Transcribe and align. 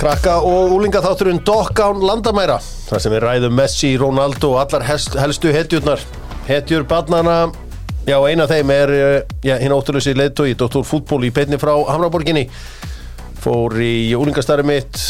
Krakka 0.00 0.38
og 0.48 0.70
úlinga 0.72 1.02
þátturinn 1.04 1.42
Dokkán 1.44 1.98
Landamæra 2.00 2.54
þar 2.86 3.02
sem 3.04 3.12
við 3.12 3.20
ræðum 3.20 3.58
Messi, 3.58 3.90
Ronaldo 4.00 4.54
og 4.54 4.62
allar 4.62 4.86
helst, 4.88 5.12
helstu 5.20 5.50
hetjurnar 5.52 6.00
hetjur 6.46 6.86
barnana 6.88 7.50
já 8.08 8.16
eina 8.24 8.46
þeim 8.48 8.72
er 8.72 8.92
eh, 8.96 9.58
hinn 9.60 9.74
ótturlösi 9.76 10.14
leðtói 10.16 10.54
Dr. 10.56 10.86
Fútból 10.88 11.20
í 11.28 11.32
beinni 11.36 11.60
frá 11.60 11.74
Hamraborginni 11.90 12.46
fór 13.44 13.76
í 13.76 14.14
úlingastarri 14.16 14.64
mitt 14.70 15.02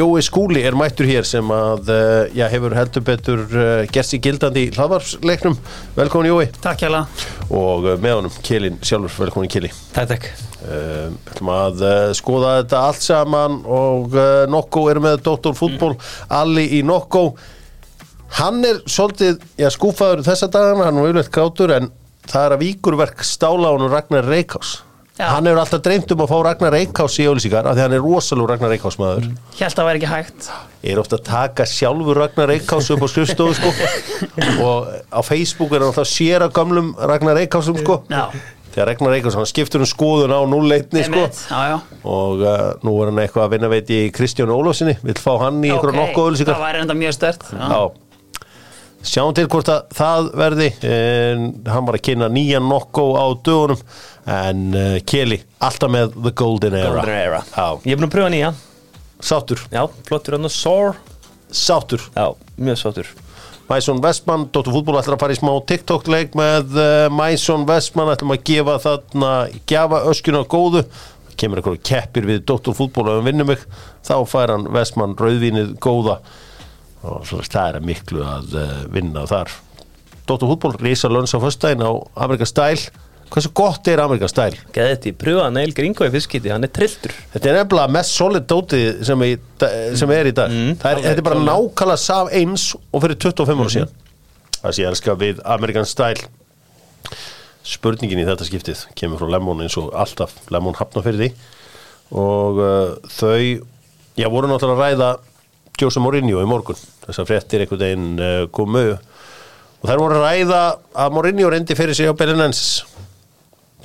Jói 0.00 0.22
Skúli 0.24 0.62
er 0.64 0.72
mættur 0.78 1.04
hér 1.04 1.26
sem 1.28 1.44
að 1.52 1.90
eh, 1.92 2.30
já, 2.38 2.46
hefur 2.48 2.72
heldur 2.72 3.02
betur 3.04 3.42
uh, 3.52 3.82
gert 3.92 4.08
sér 4.08 4.22
gildandi 4.24 4.62
í 4.64 4.70
hlaðvarpsleiknum. 4.72 5.58
Velkomin 5.98 6.30
Jói. 6.30 6.46
Takk 6.64 6.86
hjá 6.86 7.02
og 7.50 7.84
uh, 7.84 7.98
með 8.00 8.16
honum 8.16 8.38
Kilin 8.46 8.78
sjálfur 8.80 9.26
velkomin 9.26 9.50
Kili 9.52 9.68
Takk, 9.92 10.14
takk 10.14 11.44
að 11.52 11.84
skoða 12.16 12.56
þetta 12.60 12.82
allt 12.86 13.04
saman 13.04 13.60
og 13.68 14.16
Nokko 14.52 14.88
er 14.92 15.00
með 15.04 15.20
Dr. 15.26 15.54
Fútból, 15.56 15.94
Alli 16.32 16.66
í 16.78 16.82
Nokko. 16.86 17.24
Hann 18.40 18.64
er 18.64 18.80
svolítið 18.88 19.40
já, 19.60 19.68
skúfaður 19.74 20.24
þessa 20.28 20.48
dagana, 20.52 20.88
hann 20.88 21.00
er 21.00 21.10
yfirleitt 21.10 21.34
kátur 21.34 21.76
en 21.76 21.90
það 22.28 22.46
er 22.46 22.56
að 22.56 22.62
víkurverk 22.64 23.26
stála 23.26 23.74
honum 23.74 23.92
Ragnar 23.92 24.28
Reykjás 24.30 24.78
Já. 25.20 25.26
hann 25.34 25.48
hefur 25.50 25.60
alltaf 25.60 25.82
dreymt 25.84 26.12
um 26.14 26.22
að 26.24 26.30
fá 26.32 26.36
Ragnar 26.46 26.72
Reykjás 26.72 27.16
í 27.20 27.26
ólísíkar 27.28 27.66
af 27.68 27.76
því 27.76 27.82
hann 27.84 27.96
er 27.98 28.04
rosalú 28.04 28.46
Ragnar 28.48 28.72
Reykjás 28.72 28.96
maður. 29.00 29.26
Hjælt 29.58 29.82
að 29.82 29.90
vera 29.90 30.00
ekki 30.00 30.08
hægt. 30.10 30.46
Er 30.90 31.00
ofta 31.02 31.18
að 31.18 31.26
taka 31.28 31.66
sjálfur 31.68 32.20
Ragnar 32.22 32.48
Reykjás 32.54 32.88
upp 32.94 33.04
á 33.04 33.08
skrifstofu 33.12 33.58
sko. 33.58 33.74
Og 34.66 34.88
á 35.12 35.20
Facebook 35.26 35.74
er 35.76 35.84
hann 35.84 35.92
alltaf 35.92 36.08
sér 36.08 36.46
að 36.46 36.54
gamlum 36.56 36.94
Ragnar 36.96 37.36
Reykjásum 37.36 37.78
sko. 37.82 38.00
Já, 38.08 38.30
þegar 38.72 38.92
Ragnar 38.94 39.14
Reykjás, 39.16 39.36
hann 39.36 39.50
skiptur 39.50 39.84
um 39.84 39.90
skoðun 39.92 40.32
á 40.32 40.40
núleitni 40.48 41.04
sko. 41.04 41.26
Já, 41.52 41.80
og 42.00 42.44
uh, 42.44 42.60
nú 42.86 42.96
er 43.02 43.10
hann 43.12 43.24
eitthvað 43.26 43.48
að 43.48 43.56
vinna 43.58 43.72
veit 43.72 43.90
í 43.92 44.04
Kristján 44.14 44.52
Ólafsinni, 44.54 44.96
vil 45.04 45.18
fá 45.20 45.34
hann 45.44 45.60
í 45.60 45.72
einhverja 45.74 45.96
Ok, 45.96 46.00
nokkuð 46.00 46.22
Það 46.22 46.30
ölsíkar 46.32 46.62
væri 46.64 46.84
enda 46.86 46.96
mjög 46.96 47.18
stört 47.18 47.50
Já, 47.50 47.80
sjáum 49.06 49.32
til 49.36 49.46
hvort 49.50 49.70
að 49.72 49.94
það 49.96 50.26
verði 50.40 50.66
en 50.90 51.44
hann 51.70 51.86
var 51.88 51.96
að 51.96 52.04
kynna 52.08 52.28
nýjan 52.32 52.66
nokku 52.68 53.04
á 53.16 53.26
dögunum 53.40 53.80
en 54.30 54.66
uh, 54.76 54.98
Keli, 55.08 55.40
alltaf 55.64 55.90
með 55.92 56.12
The 56.18 56.34
Golden 56.36 56.76
Era. 56.76 56.92
Golden 56.98 57.16
Era. 57.16 57.40
Ég 57.86 57.94
er 57.94 58.00
búin 58.00 58.10
að 58.10 58.14
pröfa 58.18 58.34
nýja. 58.34 58.52
Sáttur, 59.20 59.60
Já, 59.72 59.82
flottur 60.08 60.36
hann 60.36 60.48
og 60.48 60.52
sore. 60.54 60.94
Sáttur. 61.50 62.04
Já, 62.14 62.30
mjög 62.60 62.78
sáttur. 62.80 63.10
Mæsson 63.70 64.00
Vestmann, 64.02 64.48
Dóttur 64.50 64.74
fútból 64.74 64.98
ætlar 64.98 65.14
að 65.14 65.22
fara 65.22 65.34
í 65.34 65.38
smá 65.38 65.52
TikTok-leik 65.70 66.32
með 66.38 66.72
uh, 66.74 67.06
Mæsson 67.14 67.62
Vestmann 67.68 68.10
ætlum 68.10 68.34
að 68.34 68.44
gefa 68.48 68.76
þarna 68.82 69.32
gefa 69.70 70.00
öskjuna 70.10 70.42
góðu. 70.50 70.82
Kemur 71.38 71.60
einhverju 71.60 71.82
keppir 71.86 72.26
við 72.26 72.42
Dóttur 72.50 72.74
fútból 72.74 73.06
og 73.06 73.20
hann 73.20 73.28
vinnur 73.28 73.46
mig, 73.52 73.62
þá 74.04 74.16
fær 74.28 74.56
hann 74.56 74.66
Vestmann 74.74 75.14
rauðvínið 75.20 75.76
góða 75.82 76.18
og 77.06 77.26
svo 77.28 77.40
það 77.44 77.78
er 77.78 77.84
miklu 77.84 78.24
að 78.26 78.56
uh, 78.60 78.72
vinna 78.92 79.26
þar. 79.28 79.52
Dóttur 80.28 80.50
fútból, 80.52 80.74
Rísa 80.78 81.10
Lönns 81.10 81.34
á 81.34 81.38
föstudaginn 81.42 81.86
á 81.86 81.90
Amerikan 82.22 82.48
Style. 82.48 82.90
Hversu 83.30 83.52
gott 83.54 83.86
er 83.86 84.02
Amerikan 84.02 84.30
Style? 84.30 84.58
Geði 84.74 84.94
þetta 84.94 85.08
í 85.10 85.14
pröfa 85.18 85.46
Neil 85.54 85.72
Gringo 85.74 86.06
í 86.06 86.10
fyrstskiti, 86.10 86.50
hann 86.50 86.66
er 86.66 86.72
trilltur. 86.74 87.14
Þetta 87.34 87.50
er 87.50 87.58
nefnilega 87.60 87.94
mest 87.94 88.16
solid 88.18 88.46
dótið 88.50 89.04
sem, 89.06 89.22
í, 89.22 89.36
sem 89.98 90.12
er 90.14 90.30
í 90.30 90.34
dag. 90.34 90.50
Mm, 90.50 90.72
er, 90.76 91.02
Þetta 91.06 91.22
er 91.22 91.26
bara 91.28 91.44
nákvæmlega 91.46 92.02
saf 92.02 92.32
eins 92.34 92.66
og 92.90 93.04
fyrir 93.04 93.20
25 93.22 93.62
ára 93.62 93.74
síðan. 93.76 93.94
Það 94.60 94.76
sé 94.76 94.82
ég 94.82 94.90
elska 94.90 95.16
við 95.22 95.42
American 95.56 95.88
Style. 95.88 96.26
Spurningin 97.70 98.20
í 98.22 98.26
þetta 98.26 98.48
skiptið 98.48 98.84
kemur 98.98 99.22
frá 99.22 99.30
Lemon 99.36 99.62
eins 99.62 99.78
og 99.78 99.92
alltaf 99.94 100.34
Lemon 100.50 100.78
hafna 100.78 101.04
fyrir 101.04 101.20
því 101.20 101.30
og 102.10 102.58
uh, 102.58 102.94
þau 103.06 103.38
já, 104.18 104.26
voru 104.26 104.48
náttúrulega 104.50 104.74
að 104.74 104.80
ræða 104.82 105.10
Jose 105.86 106.00
Mourinho 106.02 106.42
í 106.42 106.48
morgun. 106.48 106.78
Þess 107.06 107.22
að 107.22 107.28
fréttir 107.32 107.64
einhvern 107.64 107.82
veginn 107.84 108.08
uh, 108.20 108.46
komu 108.54 108.84
og 109.80 109.88
þær 109.88 110.00
voru 110.02 110.18
að 110.20 110.24
ræða 110.28 110.62
að 111.04 111.12
Mourinho 111.16 111.50
reyndi 111.54 111.76
fyrir 111.78 111.96
sig 111.96 112.10
á 112.10 112.14
Belenenses. 112.16 112.82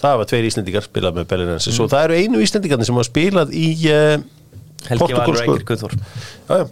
Það 0.01 0.17
var 0.19 0.27
tveir 0.29 0.47
Íslendingar 0.49 0.83
spilað 0.85 1.19
með 1.21 1.27
Belenenses 1.31 1.77
og 1.79 1.87
það 1.93 2.07
eru 2.09 2.17
einu 2.19 2.41
Íslendingarnir 2.43 2.89
sem 2.89 2.97
hafa 2.99 3.07
spilað 3.07 3.53
í 3.55 3.67
uh, 3.89 4.17
Helgi 4.89 5.15
Valur 5.15 5.21
Portúgalsku- 5.21 5.53
Eikir 5.55 5.69
Guðþór. 5.69 5.95
Já, 6.49 6.57
já. 6.59 6.65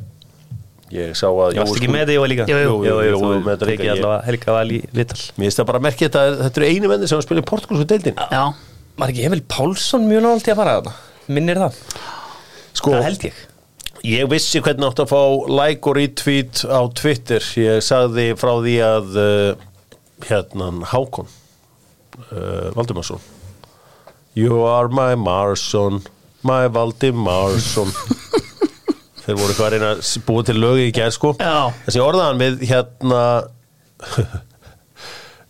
ég 0.94 1.16
sá 1.18 1.26
að 1.32 1.56
Ég 1.56 1.64
varst 1.64 1.80
ekki 1.80 1.90
með 1.94 2.12
því 2.12 2.18
og 2.22 2.28
líka? 2.30 2.46
Jú, 2.52 2.58
jú. 2.60 2.74
Jú, 2.84 2.98
jú, 3.08 3.16
jú, 3.16 3.30
með 3.40 3.48
þetta 3.56 3.64
Þú 3.66 3.70
tekið 3.72 3.88
ég- 3.88 3.94
allavega 3.96 4.28
Helga 4.28 4.58
Val 4.58 4.68
í 4.76 4.82
Vital 4.94 5.18
mér 5.24 5.48
finnst 5.48 5.62
það 5.62 5.70
bara 5.72 5.80
að 5.82 5.86
merkja 5.88 6.10
þetta 6.10 6.22
að 6.28 6.36
þetta 6.44 6.62
eru 6.62 6.70
einu 6.74 6.92
menni 6.92 7.10
sem 7.10 7.24
í 7.24 7.46
portugalsku 7.50 7.88
deildin 7.94 8.20
Já, 8.36 8.44
Var 9.02 9.10
ekki 9.16 9.24
Emil 9.26 9.42
Pálsson 9.50 10.06
mjög 10.06 10.22
náttúrulega 10.28 10.54
að 10.54 10.60
fara 10.62 10.76
þarna? 10.78 10.94
Minnir 11.34 11.62
það? 11.64 11.80
sko, 12.78 12.92
Það 12.94 13.08
held 13.08 13.26
ég 13.32 13.42
Ég 14.04 14.28
vissi 14.28 14.60
hvernig 14.60 14.90
átt 14.90 15.00
að 15.00 15.14
fá 15.14 15.22
like 15.48 15.88
og 15.88 15.96
retweet 15.96 16.66
á 16.68 16.84
Twitter. 16.92 17.44
Ég 17.56 17.80
sagði 17.86 18.34
frá 18.36 18.58
því 18.60 18.74
að 18.84 19.14
uh, 19.16 19.62
hérna 20.28 20.72
Hákon 20.92 21.30
uh, 22.28 22.74
Valdimarsson. 22.76 23.24
You 24.36 24.66
are 24.68 24.92
my 24.92 25.16
Marsson 25.16 26.02
my 26.44 26.68
Valdimarsson. 26.74 27.92
Þeir 29.24 29.38
voru 29.40 29.54
eitthvað 29.54 29.68
að 29.68 29.74
reyna 29.78 29.92
búa 30.28 30.44
til 30.48 30.58
lögi 30.60 30.90
í 30.90 30.94
gerð 30.96 31.16
sko. 31.16 31.32
Já. 31.40 31.72
þessi 31.86 32.04
orðaðan 32.04 32.42
við 32.42 32.66
hérna 32.68 33.22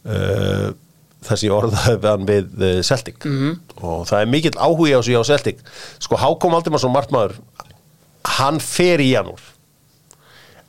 uh, 0.06 0.68
þessi 1.30 1.50
orðaðan 1.56 2.30
við 2.30 2.54
uh, 2.62 2.76
Celtic. 2.86 3.18
-hmm. 3.26 3.58
og 3.82 4.06
það 4.12 4.20
er 4.20 4.30
mikill 4.30 4.58
áhugi 4.62 4.94
á 4.94 5.02
sig 5.02 5.18
á 5.18 5.26
Celtic. 5.26 5.66
Sko 5.98 6.22
Hákon 6.22 6.54
Valdimarsson 6.54 6.94
markmaður 6.94 7.40
hann 8.38 8.60
fer 8.64 9.04
í 9.04 9.12
janúr 9.14 9.42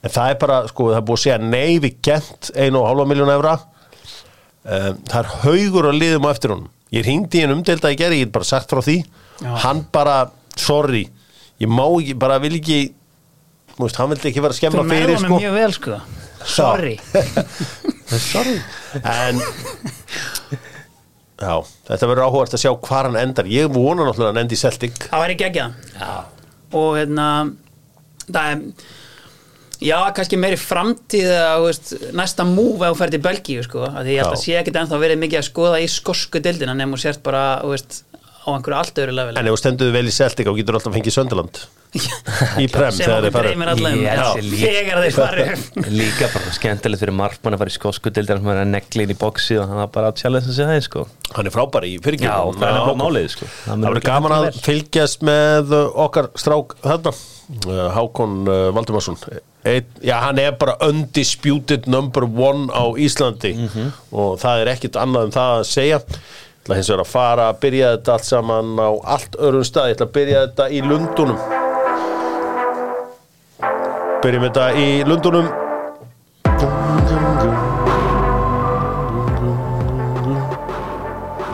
en 0.04 0.12
það 0.12 0.30
er 0.30 0.38
bara, 0.40 0.56
sko, 0.68 0.90
það 0.92 0.98
er 0.98 1.04
búið 1.08 1.18
að 1.18 1.24
segja 1.24 1.38
nei 1.40 1.78
við 1.80 1.98
gent 2.04 2.50
1,5 2.52 3.06
miljón 3.08 3.30
evra. 3.32 3.54
Um, 4.64 4.98
það 5.08 5.18
er 5.22 5.30
haugur 5.44 5.88
að 5.88 5.96
liðum 5.96 6.26
á 6.28 6.30
eftir 6.34 6.52
honum. 6.52 6.66
Ég 6.92 7.06
hringdi 7.06 7.40
í 7.40 7.44
en 7.46 7.54
umdelda 7.54 7.92
í 7.92 7.96
gerði, 7.96 8.18
ég 8.20 8.28
get 8.28 8.34
bara 8.34 8.48
sagt 8.48 8.72
frá 8.72 8.82
því. 8.84 8.98
Já. 9.40 9.50
hann 9.64 9.80
bara, 9.92 10.18
sorry 10.54 11.08
ég 11.62 11.70
má 11.70 11.84
ekki, 11.86 12.14
bara 12.18 12.38
vil 12.42 12.58
ekki 12.58 12.78
veist, 13.78 13.98
hann 13.98 14.12
vildi 14.12 14.30
ekki 14.30 14.42
vera 14.44 14.54
að 14.54 14.60
skemma 14.60 14.84
fyrir 14.88 15.14
mig 15.14 15.24
sko. 15.24 15.40
mjög 15.40 15.56
vel 15.58 15.74
sko. 15.78 15.98
Sorry. 16.44 16.98
Sorry. 18.20 18.58
En 19.00 19.38
já, 21.40 21.54
þetta 21.88 22.08
verður 22.10 22.26
áhugast 22.28 22.54
að 22.58 22.62
sjá 22.66 22.70
hvar 22.84 23.08
hann 23.08 23.16
endar. 23.16 23.48
Ég 23.48 23.72
vona 23.72 24.04
náttúrulega 24.04 24.28
að 24.28 24.34
hann 24.34 24.42
endi 24.44 24.58
í 24.58 24.60
Celtic. 24.60 25.06
Það 25.08 25.24
væri 25.24 25.38
geggja 25.40 25.70
Og 26.74 26.94
hérna 26.98 27.28
Það 28.24 28.52
er 28.52 28.62
Já, 29.84 29.98
kannski 30.16 30.38
meiri 30.40 30.56
framtíð 30.56 31.28
að, 31.34 31.66
næsta 32.16 32.44
múf 32.48 32.80
ef 32.86 32.94
þú 32.94 32.98
fer 33.00 33.10
til 33.12 33.20
Belgíu 33.24 33.64
sko, 33.66 33.82
að 33.84 34.06
því 34.06 34.14
ég 34.14 34.22
held 34.22 34.36
að 34.36 34.40
sé 34.40 34.54
ekkit 34.60 34.78
ennþá 34.80 35.00
verið 35.02 35.20
mikið 35.20 35.40
að 35.40 35.46
skoða 35.48 35.80
í 35.82 35.88
skosku 35.90 36.40
dildina 36.40 36.76
nefnum 36.78 36.96
og 36.96 37.02
sért 37.02 37.20
bara, 37.26 37.42
veist, 37.68 37.98
á 38.14 38.48
einhverju 38.54 38.78
allt 38.78 39.00
öðru 39.02 39.16
level. 39.18 39.34
En 39.36 39.50
ef 39.50 39.56
þú 39.56 39.60
stendur 39.60 39.92
vel 39.92 40.06
í 40.08 40.14
Celtic 40.14 40.48
þá 40.48 40.54
getur 40.60 40.78
alltaf 40.78 40.94
fengið 40.94 41.16
Sönderland 41.18 41.60
í 41.94 42.66
prem 42.72 42.90
sem 42.94 43.06
okkur 43.06 43.26
þeir 43.28 43.34
fara 43.34 43.48
dreymir 43.48 43.70
allan. 43.70 44.00
Þegar 44.58 45.00
þeir 45.04 45.14
fara 45.14 45.46
upp. 45.52 45.78
Líka 45.94 46.28
bara 46.32 46.54
skemmtilegt 46.56 47.02
fyrir 47.04 47.16
markmann 47.16 47.56
að 47.56 47.62
fara 47.62 47.72
í 47.72 47.76
skosku 47.76 48.12
deildar 48.14 48.40
hann 48.40 48.50
var 48.50 48.62
að 48.64 48.72
negli 48.72 49.06
inn 49.06 49.14
í 49.14 49.18
bóksi 49.18 49.58
og 49.60 49.68
hann 49.70 49.80
var 49.84 49.92
bara 49.94 50.10
að 50.10 50.20
challenge 50.24 50.50
að 50.50 50.58
segja 50.58 50.68
það 50.72 50.84
sko. 50.88 51.06
Hann 51.36 51.50
er 51.50 51.54
frábær 51.54 51.86
í 51.86 51.94
fyrirgjum 52.02 52.58
það 52.58 52.80
er 52.82 53.00
málið 53.00 53.30
sko. 53.36 53.50
Það 53.64 53.88
verður 53.88 54.06
gaman 54.08 54.36
að 54.40 54.60
fylgjast 54.66 55.26
með 55.26 55.74
okkar 55.78 56.30
strák 56.40 56.78
þarna. 56.82 57.16
Uh, 57.68 57.88
Hákon 57.92 58.38
uh, 58.48 58.70
Valdimarsson. 58.74 59.18
Einn, 59.64 59.90
já, 60.04 60.14
hann 60.20 60.40
er 60.40 60.54
bara 60.60 60.78
undisputed 60.84 61.86
number 61.88 62.24
one 62.24 62.72
á 62.72 62.84
Íslandi. 63.00 63.54
Og 64.12 64.38
það 64.42 64.64
er 64.64 64.72
ekkit 64.74 64.98
annað 65.00 65.28
en 65.28 65.36
það 65.38 65.58
að 65.58 65.68
segja. 65.70 66.00
Ég 66.64 66.64
ætla 66.64 66.78
hins 66.78 66.88
vegar 66.88 67.04
að 67.04 67.10
fara 67.12 67.48
að 67.50 67.58
byrja 67.60 67.90
þetta 67.98 68.14
allt 68.14 68.28
saman 68.30 68.70
á 68.80 68.90
allt 69.16 69.36
öðrum 69.36 69.68
stað. 69.68 69.90
Ég 69.90 69.98
ætla 69.98 70.08
að 70.08 70.16
byrja 70.16 70.46
þetta 70.46 70.70
í 70.72 70.80
Lundunum 70.88 71.63
byrjum 74.24 74.44
þetta 74.46 74.66
í 74.80 74.86
Lundunum 75.04 75.46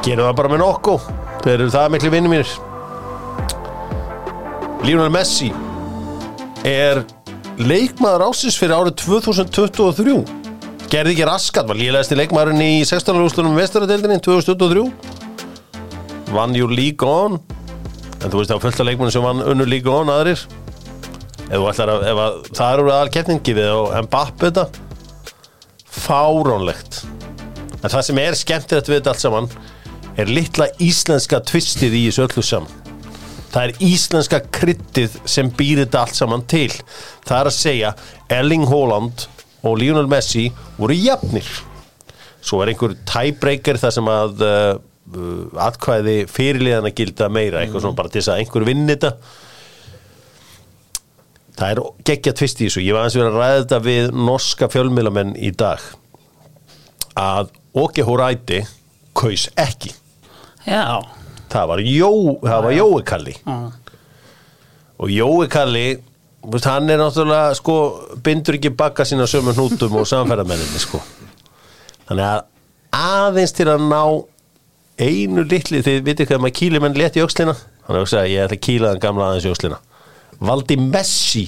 gerum 0.04 0.28
það 0.28 0.36
bara 0.38 0.50
með 0.52 0.60
nokku 0.62 0.94
þeir 1.42 1.56
eru 1.56 1.70
það 1.72 1.88
miklu 1.94 2.10
vinnir 2.14 2.32
mínir. 2.32 2.52
Lionel 4.86 5.10
Messi 5.12 5.50
er 6.68 7.02
leikmaður 7.58 8.28
ásins 8.30 8.56
fyrir 8.60 8.76
árið 8.78 8.94
2023 9.02 10.14
gerði 10.90 11.12
ekki 11.14 11.26
raskat, 11.28 11.66
var 11.68 11.78
líðlegasti 11.78 12.18
leikmaðurinn 12.18 12.62
í 12.64 12.84
16. 12.86 13.18
úrstunum 13.26 13.58
vestaradeildinni 13.58 14.22
2023 14.22 14.86
vann 16.30 16.54
jú 16.54 16.70
League 16.70 17.02
On 17.06 17.36
en 18.20 18.30
þú 18.30 18.36
veist 18.38 18.50
það 18.50 18.56
var 18.56 18.64
fullt 18.68 18.80
af 18.80 18.88
leikmannir 18.88 19.14
sem 19.18 19.26
vann 19.26 19.42
unnur 19.42 19.68
League 19.70 19.90
On 19.90 20.14
aðrir 20.14 20.40
ef 21.50 21.82
að, 21.82 22.04
ef 22.06 22.20
að 22.22 22.36
það 22.54 22.74
eru 22.76 22.92
aðal 22.94 23.12
keppningi 23.16 23.54
við 23.56 23.70
og 23.74 23.94
Mbappe 24.06 24.50
þetta. 24.50 24.66
Fáránlegt. 25.90 27.02
En 27.80 27.88
það 27.88 28.04
sem 28.06 28.20
er 28.22 28.38
skemmtilegt 28.38 28.90
við 28.90 29.00
þetta 29.00 29.14
allt 29.14 29.24
saman 29.24 29.50
er 30.20 30.30
litla 30.30 30.68
íslenska 30.82 31.40
tvistið 31.48 31.96
í 31.96 32.04
þessu 32.08 32.26
öllu 32.26 32.44
saman. 32.44 32.76
Það 33.50 33.64
er 33.64 33.82
íslenska 33.82 34.38
kryttið 34.54 35.16
sem 35.28 35.50
býr 35.58 35.82
þetta 35.82 36.04
allt 36.04 36.18
saman 36.18 36.44
til. 36.50 36.70
Það 37.26 37.40
er 37.40 37.50
að 37.50 37.56
segja 37.56 37.90
Erling 38.30 38.68
Haaland 38.70 39.26
og 39.66 39.80
Lionel 39.80 40.06
Messi 40.10 40.46
voru 40.78 40.94
jafnir. 40.94 41.48
Svo 42.40 42.62
er 42.62 42.72
einhver 42.72 42.94
tiebreaker 43.08 43.80
þar 43.80 43.96
sem 43.96 44.06
að 44.08 44.44
uh, 44.46 44.78
atkvæði 45.66 46.16
fyrirliðana 46.30 46.94
gilda 46.94 47.28
meira 47.32 47.64
eitthvað 47.64 47.84
svona 47.84 47.98
bara 47.98 48.12
til 48.12 48.22
þess 48.22 48.32
að 48.32 48.44
einhver 48.44 48.68
vinni 48.68 48.94
þetta 48.94 49.16
það 51.60 51.72
er 51.74 51.80
geggja 52.08 52.34
tvist 52.36 52.60
í 52.60 52.68
þessu. 52.68 52.82
Ég 52.84 52.96
var 52.96 53.04
aðeins 53.04 53.18
verið 53.18 53.30
að 53.30 53.40
ræða 53.40 53.62
þetta 53.62 53.80
við 53.84 54.12
norska 54.28 54.68
fjölmiðlamenn 54.72 55.32
í 55.36 55.52
dag 55.60 55.88
að 57.20 57.50
Åke 57.80 58.04
Horæti 58.06 58.62
kaus 59.16 59.48
ekki. 59.60 59.92
Já, 60.64 61.00
það 61.52 61.68
var, 61.70 61.82
Jó, 61.84 62.10
það 62.42 62.64
var 62.66 62.76
Jói 62.76 63.02
Kalli. 63.06 63.34
Og 65.00 65.12
Jói 65.12 65.50
Kalli 65.52 65.86
hann 66.40 66.88
er 66.88 67.00
náttúrulega 67.00 67.54
sko, 67.58 67.74
bindur 68.24 68.56
ekki 68.56 68.72
bakka 68.72 69.04
sína 69.04 69.26
sömu 69.28 69.52
hnútum 69.52 69.98
og 70.00 70.08
samferðamenninni 70.08 70.80
sko. 70.80 71.02
þannig 72.08 72.24
að 72.24 72.40
aðeins 72.96 73.52
til 73.52 73.68
að 73.68 73.84
ná 73.84 74.00
einu 75.00 75.44
litli, 75.44 75.82
þið 75.84 76.00
vitið 76.08 76.30
hvað 76.30 76.40
maður 76.40 76.56
kýli 76.56 76.80
menn 76.80 76.96
létt 76.96 77.18
í 77.20 77.22
öxlina, 77.22 77.54
hann 77.86 77.96
er 77.96 78.08
að 78.08 78.30
ég 78.32 78.46
ætla 78.46 78.56
að 78.56 78.64
kýla 78.66 78.94
þann 78.94 79.04
gamla 79.04 79.28
aðeins 79.28 79.46
í 79.46 79.52
öxlina 79.52 79.78
valdi 80.40 80.76
Messi 80.80 81.46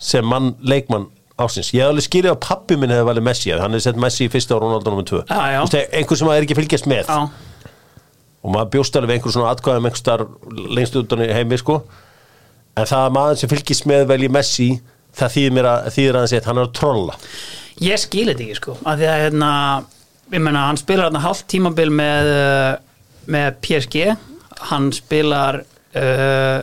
sem 0.00 0.24
mann 0.26 0.54
leikmann 0.64 1.08
ásins, 1.40 1.70
ég 1.72 1.84
hef 1.84 1.92
alveg 1.92 2.04
skilið 2.04 2.34
að 2.34 2.40
pappi 2.44 2.76
minn 2.80 2.92
hefði 2.92 3.06
valið 3.08 3.26
Messi, 3.28 3.52
hann 3.52 3.72
hefði 3.72 3.86
sett 3.86 4.00
Messi 4.00 4.26
í 4.26 4.32
fyrsta 4.32 4.56
ára 4.56 4.66
Ronaldo 4.66 4.92
nr. 4.96 5.06
2, 5.08 5.22
Já, 5.28 5.40
já. 5.54 5.60
Þú 5.60 5.76
veist, 5.76 5.94
einhver 6.00 6.20
sem 6.20 6.28
maður 6.28 6.40
er 6.40 6.46
ekki 6.46 6.56
að 6.56 6.60
fylgjast 6.60 6.90
með. 6.90 7.10
Já, 7.10 7.70
og 8.40 8.54
maður 8.54 8.70
bjóst 8.74 8.96
alveg 8.96 9.10
við 9.10 9.18
einhver 9.18 9.34
svona 9.36 9.54
atkvæðum 9.54 9.88
einhver 9.88 10.00
starf 10.00 10.52
lengst 10.76 10.98
utan 11.00 11.24
í 11.24 11.30
heimi 11.36 11.58
sko. 11.60 11.78
En 12.78 12.88
það 12.88 13.06
að 13.06 13.16
maður 13.16 13.40
sem 13.40 13.52
fylgist 13.52 13.88
með 13.90 14.04
velji 14.12 14.30
Messi 14.32 14.68
það 15.16 15.34
þýðir 15.36 15.56
mér 15.56 15.68
að 15.70 15.88
að 16.00 16.18
hann 16.20 16.30
segja 16.30 16.46
hann 16.46 16.60
er 16.60 16.68
að 16.68 16.76
trolla. 16.78 17.16
Ég 17.80 18.00
skil 18.00 18.26
þetta 18.30 18.44
ekki 18.46 18.58
sko. 18.60 18.76
Af 18.84 19.00
því 19.00 19.08
að 19.10 19.22
hérna, 19.24 19.50
ég 20.32 20.44
meina 20.44 20.66
hann 20.68 20.80
spilar 20.80 21.08
hérna 21.08 21.24
hálft 21.24 21.48
tímabil 21.52 21.88
með 21.92 22.32
uh, 22.32 22.72
með 23.30 23.60
PSG 23.64 24.08
hann 24.70 24.90
spilar 24.94 25.62
uh, 25.64 26.60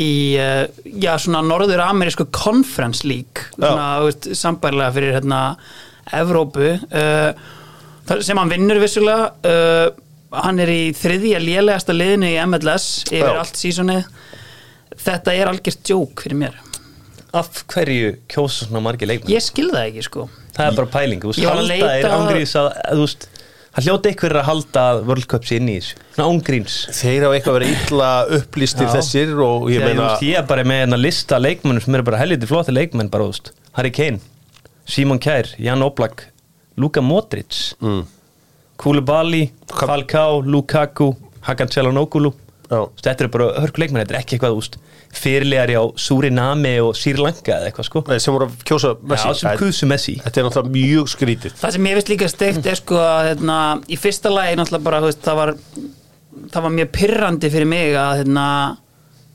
í 0.00 0.12
uh, 0.40 0.64
já 1.00 1.12
svona 1.20 1.42
norður 1.44 1.82
amerísku 1.84 2.28
conference 2.34 3.06
league 3.06 3.48
svona, 3.54 3.88
veist, 4.06 4.30
sambærlega 4.38 4.94
fyrir 4.96 5.16
hérna 5.18 5.40
Evrópu 6.16 6.72
uh, 6.74 7.30
sem 8.24 8.38
hann 8.40 8.50
vinnur 8.50 8.80
vissulega 8.82 9.30
uh, 9.46 9.90
hann 10.40 10.62
er 10.62 10.70
í 10.72 10.82
þriðja 10.96 11.40
lélegasta 11.42 11.94
liðinu 11.94 12.30
í 12.30 12.38
MLS 12.46 12.88
yfir 13.10 13.32
Já. 13.32 13.38
allt 13.42 13.58
sísonið 13.58 14.10
þetta 15.00 15.34
er 15.36 15.50
algjört 15.50 15.86
djók 15.86 16.26
fyrir 16.26 16.44
mér 16.44 16.58
Af 17.36 17.60
hverju 17.70 18.16
kjósa 18.30 18.66
svona 18.66 18.82
margir 18.82 19.06
leikmenn? 19.10 19.30
ég 19.30 19.44
skil 19.44 19.68
það 19.70 19.84
ekki 19.90 20.06
sko 20.06 20.28
Það 20.50 20.66
er 20.66 20.78
bara 20.80 20.90
pæling, 20.92 21.20
þú 21.22 21.30
veist, 21.30 21.44
halda 21.46 21.90
er 21.94 22.08
ángrís 22.10 22.54
að, 22.58 22.66
að, 22.74 22.98
þú 22.98 23.04
veist, 23.06 23.26
það 23.70 23.86
hljóta 23.86 24.12
ykkur 24.14 24.36
að 24.40 24.46
halda 24.48 24.84
World 25.06 25.28
Cup 25.30 25.46
sér 25.46 25.60
inn 25.60 25.70
í 25.70 25.76
þessu, 25.78 26.00
svona 26.16 26.28
ángríns 26.34 26.76
þeir 26.96 27.26
hafa 27.26 27.38
eitthvað 27.38 27.58
verið 27.58 27.74
illa 27.76 28.10
upplýstir 28.40 28.90
þessir 28.90 29.32
og 29.46 29.70
ég 29.70 29.80
Þegar, 29.80 29.88
meina 29.88 30.08
veist, 30.08 30.26
ég 30.26 30.40
er 30.40 30.46
bara 30.50 30.66
með 30.66 30.82
hérna 30.84 31.00
lista 31.00 31.38
af 31.38 31.44
leikmennum 31.46 31.84
sem 31.84 31.98
eru 31.98 32.08
bara 32.10 32.20
helviti 32.22 32.50
flotti 32.50 32.74
leikmenn 32.74 33.12
bara, 33.12 33.30
veist, 33.30 33.52
Harry 33.78 33.94
Kane 33.94 34.20
Simon 34.90 35.22
Kjær, 35.22 35.54
Jan 35.62 35.86
Oblak 35.86 36.26
Luka 36.80 37.02
Modric 37.04 37.76
mm, 37.78 38.04
Koulibaly, 38.80 39.50
Falcao 39.70 40.40
Lukaku, 40.42 41.12
Hakan 41.46 41.68
Çalhanoğlu 41.68 42.30
já, 42.30 42.49
þetta 42.70 43.26
er 43.26 43.30
bara 43.34 43.46
hörku 43.64 43.82
leikmenn, 43.82 44.04
þetta 44.04 44.14
er 44.14 44.20
ekki 44.20 44.36
eitthvað 44.36 44.56
veist, 44.58 44.76
fyrirlegari 45.20 45.74
á 45.74 45.84
Suriname 45.98 46.74
og 46.84 46.92
Sri 46.98 47.14
Lanka 47.18 47.56
eða 47.56 47.70
eitthvað 47.70 47.88
sko. 47.88 48.04
Nei, 48.06 48.20
sem 48.22 48.36
voru 48.36 48.46
að 48.46 48.60
kjósa 48.70 48.92
Messi. 49.02 49.32
Já, 49.42 49.86
Messi. 49.90 50.18
þetta 50.22 50.42
er 50.42 50.46
náttúrulega 50.46 50.74
mjög 50.76 51.10
skrítið. 51.14 51.56
Það 51.60 51.74
sem 51.76 51.88
ég 51.90 51.98
veist 51.98 52.12
líka 52.12 52.28
steikt 52.30 52.68
er 52.70 52.78
sko 52.78 53.00
að 53.02 53.32
hérna, 53.32 53.56
í 53.90 53.98
fyrsta 53.98 54.30
lagi 54.32 54.60
náttúrulega 54.60 54.86
bara, 54.86 55.02
veist, 55.08 55.24
það 55.26 55.40
var 55.40 55.54
það 56.50 56.62
var 56.66 56.78
mjög 56.78 56.94
pyrrandi 56.94 57.50
fyrir 57.52 57.68
mig 57.68 57.98
að 57.98 58.22
hérna, 58.22 58.46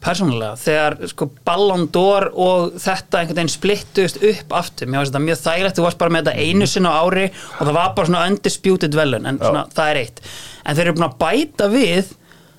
persónulega, 0.06 0.58
þegar 0.62 0.98
sko 1.10 1.28
Ballon 1.48 1.88
d'Or 1.94 2.28
og 2.32 2.76
þetta 2.82 3.22
einhvern 3.22 3.40
veginn 3.40 3.54
splittust 3.54 4.20
upp 4.22 4.54
aftur, 4.60 4.90
mér 4.90 5.02
finnst 5.02 5.16
þetta 5.16 5.24
mjög 5.26 5.40
þægilegt 5.42 5.80
þú 5.80 5.86
varst 5.88 6.02
bara 6.02 6.14
með 6.14 6.28
þetta 6.28 6.46
einu 6.46 6.68
sinna 6.70 6.92
á 6.94 6.98
ári 7.02 7.24
og 7.32 7.64
það 7.64 7.74
var 7.80 7.96
bara 7.98 8.12
svona 8.12 8.28
undisputed 8.30 8.98
velun, 9.00 9.26
en 9.32 9.42
svona, 9.42 9.66
það 9.74 9.92
er 9.92 10.02
eitt. 10.04 10.22
En 10.64 10.78
þeir 10.78 10.86
eru 10.86 10.98
búin 11.00 11.08
að 11.10 11.18
bæta 11.26 11.70
við 11.74 12.14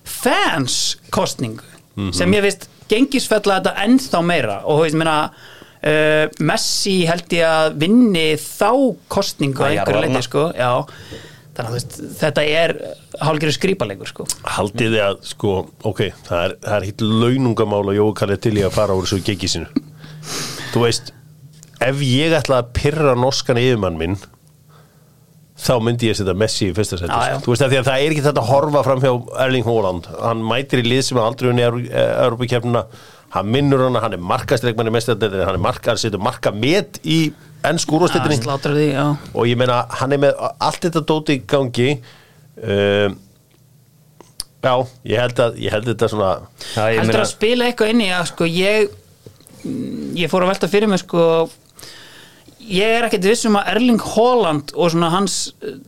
fans 0.07 0.97
kostningu 1.15 1.65
sem 2.15 2.33
ég 2.37 2.45
veist 2.45 2.67
gengisfella 2.91 3.61
þetta 3.61 3.87
ennþá 3.87 4.23
meira. 4.27 4.59
Og 4.65 4.81
þú 4.81 4.87
veist, 4.87 4.99
meina 5.03 5.21
Uh, 5.87 6.27
Messi 6.43 7.05
held 7.07 7.31
ég 7.37 7.45
að 7.47 7.75
vinni 7.79 8.23
þá 8.41 8.97
kostningu 9.13 9.61
að 9.63 9.69
er 9.69 9.83
einhverju 9.85 10.01
leiti 10.03 10.23
sko, 10.25 10.47
já. 10.57 10.71
Þannig 11.55 11.69
að 11.69 11.77
veist, 11.77 11.99
þetta 12.17 12.45
er 12.49 12.73
hálfgerður 13.21 13.55
skrýpalegur 13.55 14.11
sko. 14.11 14.27
Haldið 14.57 14.97
þið 14.97 15.05
að 15.05 15.21
sko, 15.29 15.53
ok, 15.87 16.01
það 16.27 16.43
er, 16.49 16.57
er 16.79 16.89
hitt 16.89 17.05
launungamál 17.05 17.85
og 17.85 17.95
Jói 17.95 18.09
Kalli 18.19 18.39
til 18.41 18.57
í 18.57 18.65
að 18.67 18.75
fara 18.81 18.97
úr 18.97 19.07
þessu 19.07 19.21
gigi 19.29 19.53
sinu 19.53 19.85
þú 20.73 20.83
veist 20.85 21.13
ef 21.85 22.01
ég 22.05 22.35
ætla 22.37 22.63
að 22.63 22.73
pyrra 22.77 23.15
norskan 23.19 23.61
yfirmann 23.61 23.99
minn 24.01 24.19
þá 25.57 25.75
myndi 25.81 26.11
ég 26.11 26.17
setja 26.19 26.37
Messi 26.37 26.71
í 26.71 26.77
fyrsta 26.77 26.99
já. 27.01 27.39
þú 27.41 27.53
veist 27.53 27.65
að 27.65 27.73
því 27.73 27.81
að 27.81 27.89
það 27.89 28.05
er 28.05 28.15
ekki 28.15 28.25
þetta 28.27 28.43
að 28.43 28.51
horfa 28.51 28.83
fram 28.85 29.03
hjá 29.03 29.13
Erling 29.47 29.67
Haaland, 29.67 30.09
hann 30.21 30.43
mætir 30.45 30.83
í 30.83 30.89
lið 30.91 31.05
sem 31.07 31.21
er 31.21 31.25
aldrei 31.25 31.51
unni 31.53 31.65
Europakefnina 31.67 32.87
hann 33.37 33.51
minnur 33.53 33.87
hana, 33.87 34.03
hann 34.05 34.17
er 34.17 34.23
markastreikmann 34.23 34.91
í 34.91 34.95
mestardildinni, 34.95 35.47
hann 35.49 35.59
er 35.59 35.63
marka, 35.63 35.93
hann 35.93 36.01
setur 36.01 36.23
marka 36.23 36.53
met 36.55 37.01
í 37.03 37.21
ennsku 37.67 37.97
Já, 37.97 37.99
úrvastillinni 37.99 38.39
sláttur 38.39 38.77
því, 38.77 38.87
já. 38.95 39.07
Og 39.35 39.49
ég 39.51 39.59
meina 39.59 39.83
hann 39.99 40.15
er 40.15 40.23
með 40.23 40.43
allt 40.45 40.87
þetta 40.87 41.03
dóti 41.09 41.39
í 41.39 41.43
gangi 41.49 41.89
um, 41.97 43.17
já, 44.63 44.75
ég 45.11 45.25
held 45.25 45.43
að 45.47 45.61
ég 45.65 45.75
held 45.75 45.91
þetta 45.91 46.11
svona 46.13 46.31
Já, 46.37 46.83
ég 46.93 47.01
heldur 47.01 47.13
meina, 47.13 47.25
að 47.25 47.33
spila 47.33 47.69
eitthvað 47.69 47.95
inn 47.95 48.05
í 48.07 48.11
að 48.15 48.27
sko 48.33 48.51
ég 48.51 48.97
ég 50.21 50.31
fór 50.31 50.47
að 50.47 50.53
velta 50.55 50.71
fyrir 50.71 50.91
mig 50.91 51.03
sko 51.03 51.23
ég 52.71 52.97
er 52.99 53.07
ekkert 53.07 53.29
vissum 53.31 53.57
að 53.61 53.71
Erling 53.75 54.03
Haaland 54.15 54.75
og 54.75 54.93
svona 54.93 55.13
hans 55.15 55.39
eh, 55.63 55.79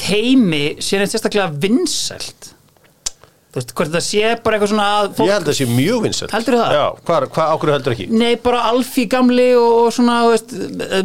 teimi 0.00 0.64
sé 0.82 1.00
neitt 1.00 1.12
sérstaklega 1.12 1.50
vinsælt 1.62 2.50
þú 3.50 3.58
veist, 3.58 3.72
hvort 3.74 3.92
það 3.96 4.04
sé 4.06 4.32
bara 4.44 4.56
eitthvað 4.56 4.72
svona 4.72 4.88
að 5.00 5.08
fólk 5.18 5.26
ég 5.26 5.34
held 5.34 5.44
að 5.46 5.50
það 5.50 5.58
sé 5.58 5.68
mjög 5.74 6.02
vinsælt 6.06 6.34
Heldurðu 6.36 6.60
það? 6.60 6.74
Já, 6.76 6.84
hvað, 7.08 7.26
hvað 7.34 7.54
ákveður 7.54 7.74
heldur 7.76 7.96
ekki? 7.96 8.08
Nei, 8.20 8.30
bara 8.44 8.62
Alfí 8.70 9.06
gamli 9.10 9.48
og, 9.58 9.72
og 9.80 9.94
svona, 9.96 10.18
veist, 10.30 10.54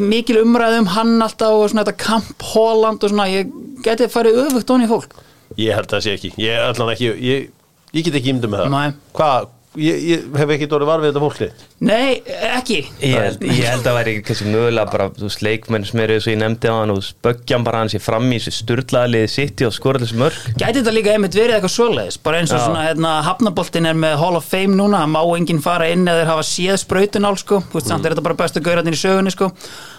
mikil 0.03 0.41
umræð 0.43 0.79
um 0.83 0.89
hann 0.93 1.15
alltaf 1.25 1.57
og 1.57 1.71
svona 1.71 1.85
þetta 1.87 2.05
Kamp 2.05 2.45
Holland 2.53 3.05
og 3.05 3.13
svona, 3.13 3.25
ég 3.33 3.49
geti 3.85 4.09
farið 4.13 4.41
öfugt 4.45 4.73
onni 4.75 4.89
fólk. 4.89 5.17
Ég 5.57 5.73
held 5.77 5.89
að 5.89 5.97
það 5.97 6.05
sé 6.05 6.15
ekki 6.17 6.31
Ég, 6.41 6.81
ekki, 6.93 7.11
ég, 7.25 7.49
ég 7.95 8.05
get 8.07 8.19
ekki 8.19 8.33
ímyndum 8.33 8.53
með 8.53 8.65
það. 8.65 8.95
Hvað, 9.17 9.49
ég, 9.81 10.03
ég 10.09 10.25
hef 10.39 10.51
ekki 10.55 10.67
dórið 10.71 10.89
var 10.89 11.01
við 11.03 11.11
þetta 11.11 11.23
fólki 11.23 11.47
Nei, 11.85 12.21
ekki. 12.55 12.77
ég 13.03 13.15
held, 13.19 13.43
ég 13.49 13.67
held 13.69 13.87
að 13.89 13.97
væri 13.99 14.13
kannski 14.25 14.47
mögulega 14.49 14.91
bara, 14.91 15.07
þú 15.15 15.27
veist, 15.27 15.41
leikmenn 15.45 15.85
sem 15.87 16.01
eru 16.05 16.15
eins 16.17 16.27
og 16.27 16.33
ég 16.33 16.39
nefndi 16.41 16.71
á 16.71 16.75
hann 16.79 16.93
og 16.95 17.01
spöggjan 17.05 17.65
bara 17.67 17.81
hann 17.83 17.91
sé 17.91 17.99
fram 18.03 18.27
í 18.31 18.39
þessu 18.39 18.53
sturlaðliði 18.63 19.31
sitt 19.35 19.63
og 19.67 19.73
skora 19.75 20.01
þessu 20.03 20.19
mörg 20.21 20.37
Gæti 20.55 20.79
þetta 20.81 20.93
líka 20.95 21.15
einmitt 21.15 21.35
verið 21.37 21.57
eitthvað 21.57 21.73
svoleiðis, 21.75 22.19
bara 22.23 22.41
eins 22.41 22.53
og 22.55 22.61
Já. 22.61 22.65
svona, 22.67 22.85
hérna, 22.89 23.15
hafnaboltin 23.27 23.89
er 23.91 23.99
með 24.05 24.15
Hall 24.23 24.39
of 24.39 24.47
Fame 24.49 24.75
núna, 24.79 25.01
það 25.03 25.13
má 25.15 25.21
enginn 25.39 25.63
fara 25.65 25.89
inn 25.91 26.05
eða 26.07 26.21
þeir 26.23 26.31
hafa 26.33 26.45
séð 26.51 26.79
sprautunál, 26.85 27.35
sko, 27.41 27.59
þú 27.71 27.79
veist, 27.79 27.91
samt 27.91 28.05
er 28.07 28.15
þetta 28.15 28.25
bara 28.29 28.39
bestu 28.43 28.63
gaurarnir 28.65 28.95
í 28.95 29.01
sögunni, 29.01 29.33
sko, 29.35 29.51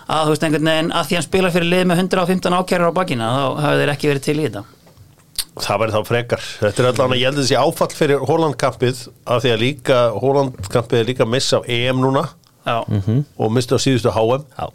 að 0.06 0.30
þú 0.30 0.34
veist, 0.36 0.46
einhvern 0.48 0.70
veginn, 0.72 0.92
að 0.96 1.10
því 1.10 1.18
hann 1.20 1.26
spila 1.28 1.52
fyrir 1.54 1.70
lið 1.72 1.84
með 1.92 2.02
115 2.06 2.58
ákærar 2.60 2.90
á 2.94 2.98
bakina, 2.98 3.28
þá 3.36 3.44
hafa 3.66 3.76
þeir 3.82 3.94
ekki 3.96 4.12
verið 4.12 4.26
til 4.30 4.38
í 4.38 4.46
þetta. 4.48 4.64
Það 5.56 5.78
væri 5.80 5.94
þá 5.94 6.00
frekar. 6.04 6.42
Þetta 6.60 6.82
er 6.82 6.88
allan 6.90 7.14
að 7.14 7.20
ég 7.20 7.30
held 7.30 7.38
að 7.38 7.44
þessi 7.46 7.56
áfall 7.60 7.92
fyrir 7.96 8.24
Hollandkampið 8.28 8.98
af 9.24 9.44
því 9.44 9.52
að 9.54 9.62
líka 9.62 10.00
Hollandkampið 10.20 10.98
er 11.00 11.08
líka 11.08 11.26
missa 11.32 11.60
á 11.60 11.62
EM 11.64 12.02
núna 12.04 12.26
Já, 12.66 12.82
og 13.38 13.52
mista 13.54 13.78
á 13.78 13.80
síðustu 13.80 14.12
HM 14.12 14.44
Já. 14.52 14.66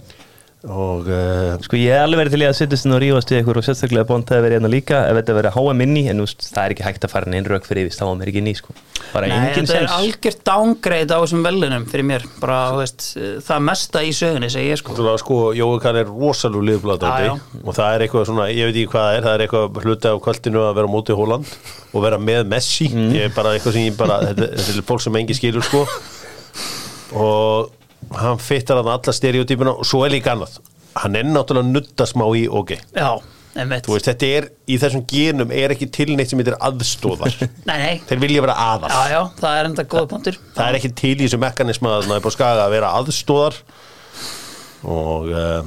Og 0.69 1.07
uh, 1.09 1.55
Sko 1.65 1.77
ég 1.79 1.89
hef 1.89 2.03
alveg 2.05 2.19
verið 2.21 2.35
til 2.35 2.41
í 2.43 2.45
að 2.45 2.57
setjast 2.59 2.85
inn 2.85 2.93
og 2.93 2.99
rífast 3.01 3.31
við 3.33 3.39
ykkur 3.41 3.57
og 3.57 3.65
sérstaklega 3.65 4.05
bónt 4.09 4.29
að 4.29 4.43
verið 4.45 4.59
hérna 4.59 4.69
líka. 4.69 4.99
Ef 5.09 5.17
þetta 5.17 5.33
verið 5.39 5.55
HM 5.57 5.79
inni 5.87 6.03
en 6.11 6.21
þú 6.21 6.25
veist, 6.27 6.41
það 6.53 6.63
er 6.63 6.71
ekki 6.75 6.85
hægt 6.85 7.07
að 7.07 7.13
fara 7.15 7.33
inn 7.33 7.47
rauk 7.49 7.65
fyrir 7.65 7.87
yfir 7.87 7.95
stáðum 7.97 8.21
er 8.21 8.29
ekki 8.29 8.43
ný 8.45 8.53
sko. 8.59 8.75
Bara 9.11 9.25
Nei, 9.31 9.49
þetta 9.55 9.75
er 9.79 9.87
algjört 9.95 10.41
downgrade 10.45 11.17
á 11.17 11.19
þessum 11.23 11.41
velunum 11.47 11.87
fyrir 11.89 12.05
mér, 12.11 12.27
bara, 12.43 12.59
þú 12.75 12.77
veist, 12.83 13.07
það 13.47 13.65
mesta 13.71 14.03
í 14.05 14.13
sögunni, 14.15 14.49
segi 14.53 14.69
ég, 14.69 14.77
sko. 14.79 14.93
Náttúrulega 14.93 15.21
sko, 15.23 15.39
Jói 15.57 15.81
Kann 15.81 15.97
er 15.99 16.07
rosalú 16.11 16.61
Já, 16.61 16.67
liðbladandi 16.69 17.25
og 17.65 17.73
það 17.75 17.89
er 17.89 18.05
eitthvað 18.05 18.29
svona, 18.29 18.45
ég 18.53 18.69
veit 18.69 18.77
ekki 18.77 18.91
hvað 18.93 19.05
það 19.09 19.17
er 19.17 19.23
það 19.25 19.33
er 19.33 19.41
eitthvað 19.47 19.81
hluti 19.81 20.13
á 20.13 20.15
kvöldinu 20.27 20.61
að 20.67 20.77
vera 20.77 20.87
á 20.87 20.93
móti 20.93 21.17
Hóland 21.17 21.47
og 21.91 21.99
vera 22.05 22.21
með 22.21 22.41
Messi. 22.53 22.87
Er 23.17 23.33
bara 23.35 23.57
eitthvað 23.57 23.73
sem 23.79 23.89
ég 23.89 23.97
bara, 23.97 24.21
þetta, 24.29 24.45
þetta 24.61 24.85
er 28.01 28.11
og 28.11 28.17
hann 28.19 28.41
fittar 28.41 28.81
hann 28.81 28.91
alla 28.91 29.13
stereotypuna 29.15 29.75
og 29.77 29.87
svo 29.87 30.03
er 30.05 30.15
líka 30.15 30.33
annað. 30.35 30.59
Hann 31.01 31.15
er 31.15 31.27
náttúrulega 31.27 31.71
nutta 31.71 32.07
smá 32.09 32.25
í 32.35 32.47
OK. 32.51 32.73
Já, 32.95 33.11
einmitt. 33.55 33.85
Þú 33.87 33.95
veist, 33.95 34.09
þetta 34.09 34.31
er, 34.37 34.47
í 34.67 34.79
þessum 34.81 35.05
genum 35.07 35.53
er 35.55 35.75
ekki 35.75 35.87
til 35.93 36.09
neitt 36.17 36.31
sem 36.31 36.41
heitir 36.41 36.57
aðstóðar 36.59 37.37
Nei, 37.69 37.77
nei, 37.77 37.93
Þeir 38.09 38.23
vilja 38.25 38.43
vera 38.47 38.57
aðal 38.73 38.91
já, 38.91 39.01
já, 39.15 39.21
það 39.39 39.59
er 39.61 40.07
punktur. 40.11 40.41
Það 40.55 40.65
er 40.67 40.79
ekki 40.81 40.93
til 41.03 41.15
í 41.15 41.21
þessu 41.25 41.41
mekanisma 41.41 41.95
að 41.97 42.09
það 42.09 42.17
er 42.17 42.25
búið 42.25 42.35
skaga 42.37 42.65
að 42.65 42.75
vera 42.75 42.95
aðstóðar 42.99 43.61
og 44.81 45.29
uh, 45.29 45.61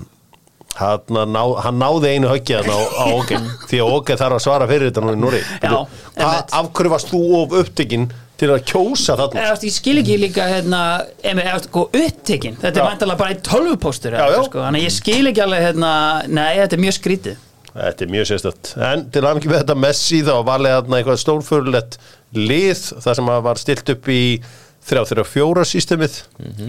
hann, 0.81 1.21
ná, 1.31 1.43
hann 1.65 1.79
náði 1.81 2.15
einu 2.17 2.31
höggið 2.33 2.61
hann 2.63 2.75
á, 2.75 2.79
á 2.83 3.05
Óge 3.15 3.41
því 3.71 3.81
að 3.81 3.95
Óge 3.95 4.19
þarf 4.19 4.39
að 4.39 4.45
svara 4.45 4.69
fyrir 4.71 4.91
þetta 4.91 5.05
nú 5.05 5.15
í 5.15 5.21
Núri 5.21 5.43
af 5.71 6.71
hverju 6.75 6.93
varst 6.93 7.13
þú 7.13 7.23
of 7.41 7.57
upptekinn 7.61 8.09
til 8.41 8.51
að 8.51 8.65
kjósa 8.71 9.17
þarna? 9.19 9.45
Eða, 9.45 9.59
ég 9.69 9.75
skil 9.75 9.97
ekki 10.01 10.17
líka 10.19 10.47
hérna, 10.51 10.81
eða, 11.23 11.55
sko, 11.65 11.85
upptekinn, 11.95 12.59
þetta 12.63 12.81
er 12.81 12.83
Já. 12.83 12.89
væntalega 12.91 13.21
bara 13.21 13.37
í 13.37 13.41
tölvupóstur 13.47 14.17
Já, 14.19 14.25
já. 14.35 14.41
sko, 14.49 14.65
ég 14.81 14.95
skil 14.95 15.31
ekki 15.31 15.45
alveg 15.45 15.67
hérna, 15.69 15.93
nei, 16.27 16.51
þetta 16.63 16.79
er 16.79 16.85
mjög 16.87 16.97
skrítið. 16.99 17.41
Þetta 17.75 18.05
er 18.05 18.11
mjög 18.13 18.27
sérstætt 18.31 18.69
En 18.87 19.01
til 19.11 19.21
að 19.27 19.41
ekki 19.41 19.49
við 19.51 19.57
þetta 19.65 19.75
Messi 19.83 20.21
þá 20.23 20.29
var 20.37 20.45
valið 20.53 20.75
þarna 20.77 20.99
eitthvað 21.01 21.17
stórfurulegt 21.25 21.97
lið 22.39 22.85
þar 23.03 23.17
sem 23.19 23.31
að 23.35 23.41
var 23.49 23.59
stilt 23.63 23.91
upp 23.97 24.11
í 24.15 24.21
3-3-4 24.85 25.65
systemið. 25.67 26.19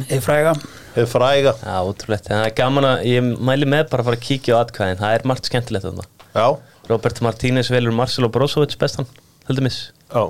Þið 0.09 0.21
fræga. 0.23 0.53
Hefur 0.95 1.11
fræga. 1.11 1.53
Já, 1.61 1.75
ótrúlegt, 1.83 2.29
en 2.31 2.39
það 2.39 2.47
er 2.47 2.55
gaman 2.57 2.87
að 2.89 3.03
ég 3.11 3.27
mæli 3.43 3.67
með 3.69 3.89
bara 3.91 4.05
að 4.05 4.09
fara 4.09 4.19
að 4.21 4.25
kíkja 4.29 4.55
á 4.55 4.63
atkvæðin. 4.63 5.01
Það 5.01 5.17
er 5.17 5.27
margt 5.29 5.49
skemmtilegt 5.51 5.85
þarna. 5.89 6.07
Já, 6.35 6.47
Robert 6.89 7.21
Martínez 7.25 7.69
velur 7.73 7.95
Marcelo 7.95 8.29
Brozovic 8.31 8.77
bestan 8.79 9.07
heldur 9.49 9.65
miss, 9.67 9.91
já 10.09 10.23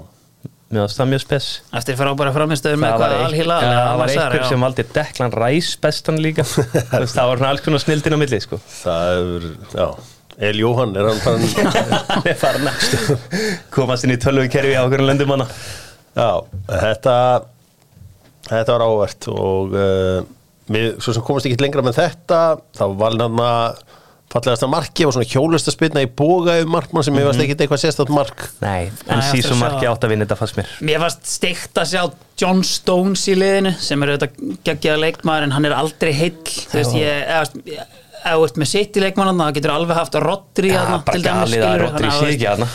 mér 0.75 0.83
varst 0.85 0.99
það 0.99 1.09
mjög 1.13 1.23
spes. 1.23 1.47
Eftir 1.79 1.97
frábæra 1.99 2.33
framistöður 2.35 2.81
með 2.81 2.91
eitthvað 2.91 3.15
ein, 3.15 3.23
alhíla 3.29 3.59
ja, 3.63 3.71
það 3.75 4.01
var 4.01 4.13
einhver 4.13 4.45
sem 4.49 4.65
valdi 4.67 4.85
Declan 4.97 5.35
Rice 5.41 5.79
bestan 5.85 6.19
líka. 6.21 6.45
Það 7.15 7.31
var 7.31 7.45
alls 7.49 7.63
konar 7.65 7.83
snildin 7.83 8.15
á 8.15 8.19
milli 8.19 8.41
sko. 8.43 8.59
Það 8.81 9.15
er, 9.15 9.49
já. 9.73 9.87
El 10.45 10.59
Jóhann 10.59 10.95
er 10.99 11.07
hann 11.07 11.21
farin 11.23 12.67
er 12.69 13.19
komast 13.71 14.03
inn 14.03 14.11
í 14.17 14.19
tölvu 14.19 14.49
kerfi 14.51 14.75
á 14.75 14.83
okkur 14.83 15.05
löndum 15.07 15.31
hana 15.31 15.45
Já, 16.11 16.43
þetta 16.67 17.13
þetta 18.49 18.75
var 18.75 18.83
ávert 18.83 19.29
og 19.31 19.75
uh, 19.79 20.19
við 20.71 20.97
svo 21.03 21.15
sem 21.15 21.25
komast 21.25 21.47
ekki 21.49 21.63
lengra 21.63 21.83
með 21.85 21.99
þetta. 22.01 22.41
Þá 22.75 22.85
var 22.99 23.15
hann 23.19 23.41
að 23.45 23.83
fallegasta 24.35 24.69
marki 24.69 25.07
og 25.07 25.15
svona 25.15 25.27
hjólust 25.31 25.69
að 25.71 25.77
spilna 25.77 26.03
í 26.03 26.09
boga 26.21 26.57
um 26.61 26.71
markmann 26.75 27.05
sem 27.07 27.17
ég 27.19 27.27
varst 27.27 27.43
ekkit 27.43 27.65
eitthvað 27.65 27.81
sérstætt 27.85 28.13
mark. 28.13 28.45
Nei, 28.61 28.91
en 29.07 29.23
síðan 29.29 29.55
að 29.55 29.61
marki 29.63 29.89
átt 29.89 30.07
að 30.07 30.13
vinna 30.13 30.27
þetta 30.27 30.39
fannst 30.41 30.59
mér. 30.59 30.73
Mér 30.89 31.03
fannst 31.05 31.29
steikt 31.31 31.79
að 31.81 31.91
sjá 31.93 32.01
John 32.41 32.63
Stones 32.67 33.27
í 33.31 33.37
liðinu 33.39 33.75
sem 33.79 34.03
er 34.03 34.15
auðvitað 34.15 34.57
geggjaða 34.67 35.03
leikmaður 35.05 35.47
en 35.47 35.55
hann 35.55 35.69
er 35.69 35.77
aldrei 35.77 36.11
heill. 36.17 36.35
Þú 36.43 36.81
veist 36.81 36.97
ég 36.99 37.21
eða, 37.23 37.45
þú 37.53 37.63
veist, 37.63 37.93
ef 38.25 38.35
þú 38.35 38.45
ert 38.49 38.59
með 38.61 38.71
sitt 38.71 38.97
í 38.97 39.05
leikmannan 39.05 39.41
þá 39.41 39.57
getur 39.59 39.75
alveg 39.75 39.99
haft 39.99 40.19
Rodri 40.23 40.71
Já, 40.71 40.79
þarna, 40.79 41.01
bara 41.05 41.15
til 41.15 41.25
dæmis, 41.25 41.57
að 41.59 41.85
að, 42.11 42.29
ekki 42.33 42.69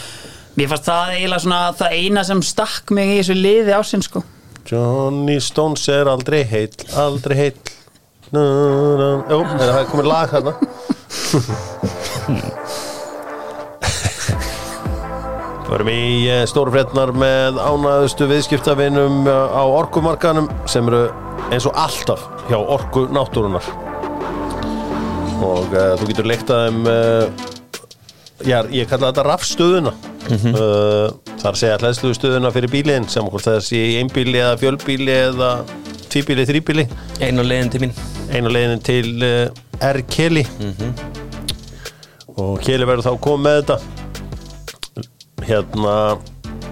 Mér 0.59 0.71
fannst 0.73 0.89
það 0.91 1.13
eiginlega 1.15 1.43
svona 1.45 1.61
það 1.79 1.97
eina 1.97 2.23
sem 2.27 2.41
stakk 2.45 2.93
mig 2.97 3.13
í 3.13 3.19
þessu 3.21 3.37
liði 3.39 3.75
ásinn 3.77 4.05
sko. 4.05 4.23
Johnny 4.71 5.39
Stones 5.43 5.87
er 5.91 6.11
aldrei 6.11 6.43
heill 6.47 6.75
aldrei 7.01 7.37
heill 7.39 7.71
Jú, 8.31 9.39
er 9.43 9.71
það 9.75 9.87
komið 9.91 10.07
lag 10.07 10.31
hérna 10.31 10.53
Förum 15.71 15.91
í 15.91 16.03
uh, 16.31 16.45
stóru 16.51 16.71
fréttnar 16.75 17.11
með 17.15 17.59
ánæðustu 17.59 18.29
viðskiptavinum 18.31 19.25
uh, 19.27 19.51
á 19.51 19.63
orkumarkanum 19.67 20.47
sem 20.71 20.87
eru 20.91 21.09
eins 21.51 21.67
og 21.67 21.75
alltaf 21.79 22.23
hjá 22.47 22.59
orku 22.59 23.09
náttúrunar 23.11 23.67
og 25.41 25.75
uh, 25.75 25.97
þú 25.99 26.11
getur 26.13 26.31
leikt 26.31 26.55
að 26.55 26.69
þeim 26.69 26.81
uh, 26.91 27.27
já, 28.47 28.61
ég 28.71 28.87
kalla 28.91 29.11
þetta 29.11 29.27
rafstöðuna. 29.27 29.93
Mm 30.31 30.55
það 31.41 31.47
er 31.49 31.55
að 31.55 31.61
segja 31.63 31.77
hlæðsluðu 31.81 32.17
stöðuna 32.19 32.51
fyrir 32.53 32.71
bílinn 32.73 33.07
sem 33.09 33.29
það 33.33 33.61
sé 33.65 33.81
í 33.81 33.99
einbíli 34.03 34.43
eða 34.43 34.59
fjölbíli 34.61 35.15
eða 35.15 35.53
tvíbíli, 36.13 36.45
þríbíli 36.49 36.89
Einu 37.25 37.47
leiðin 37.47 37.73
til 37.73 37.87
mín 37.87 37.95
einu 38.31 38.53
leiðin 38.53 38.83
til 38.85 39.09
uh, 39.27 39.51
R. 39.83 40.01
Kelly. 40.11 40.45
Og 42.39 42.61
Kelly 42.65 42.87
verður 42.89 43.09
þá 43.09 43.13
komið 43.27 43.47
með 43.47 43.61
þetta. 43.61 43.79
Hérna 45.51 45.95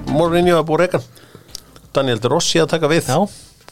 Mourinho 0.09 0.59
að 0.59 0.67
búið 0.69 0.83
reikan 0.85 1.07
Daniel 1.97 2.21
De 2.23 2.31
Rossi 2.31 2.61
að 2.63 2.73
taka 2.75 2.91
við. 2.91 3.09
Já. 3.09 3.25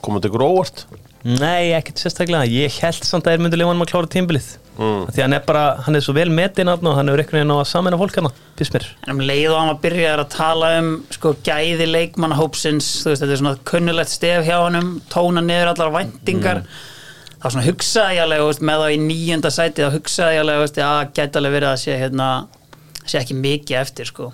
komið 0.05 0.27
til 0.27 0.41
óvart 0.41 0.87
Nei, 1.27 1.73
ekkert 1.75 1.99
sérstaklega. 1.99 2.47
Ég 2.47 2.75
held 2.85 3.03
samt 3.03 3.27
að 3.27 3.35
þeir 3.35 3.43
myndu 3.43 3.59
leifanum 3.59 3.83
að 3.83 3.89
klára 3.91 4.11
tímbilið 4.13 4.51
mm. 4.79 5.07
Því 5.11 5.23
hann 5.25 5.35
er 5.35 5.47
bara, 5.47 5.63
hann 5.83 5.99
er 5.99 6.05
svo 6.05 6.15
vel 6.15 6.29
metin 6.31 6.71
og 6.71 6.85
hann 6.85 7.11
hefur 7.11 7.23
einhvern 7.23 7.41
veginn 7.41 7.55
á 7.55 7.59
að 7.59 7.71
samena 7.73 7.99
fólk 7.99 8.19
hana 8.21 8.31
Fyrst 8.59 8.77
mér. 8.77 8.87
En 9.07 9.17
um 9.17 9.23
leið 9.27 9.49
og 9.51 9.59
hann 9.59 9.71
var 9.73 9.81
byrjaðar 9.83 10.23
að 10.23 10.35
tala 10.37 10.71
um 10.81 10.91
sko 11.17 11.33
gæði 11.47 11.89
leikmannahópsins 11.91 12.91
þú 13.03 13.11
veist 13.11 13.25
þetta 13.25 13.35
er 13.35 13.43
svona 13.43 13.65
kunnulegt 13.73 14.13
stef 14.13 14.47
hjá 14.47 14.55
honum 14.61 14.93
tóna 15.13 15.43
niður 15.45 15.73
allar 15.73 15.95
væntingar 15.97 16.63
þá 17.43 17.47
svona 17.51 17.67
hugsaði 17.67 18.19
ég 18.19 18.25
alveg 18.25 18.65
með 18.69 18.83
þá 18.83 18.89
í 18.95 19.01
nýjönda 19.05 19.53
sæti 19.55 19.85
þá 19.85 19.97
hugsaði 19.97 20.39
ég 20.39 20.45
alveg 20.45 20.81
að 20.87 21.13
gæti 21.17 21.41
alveg 21.41 21.57
verið 21.57 21.71
að 21.73 21.81
sé 21.83 21.99
hérna 22.01 22.29
sé 23.07 23.21
ekki 23.21 23.37
mikið 23.39 23.81
eftir 23.81 24.11
sko. 24.11 24.31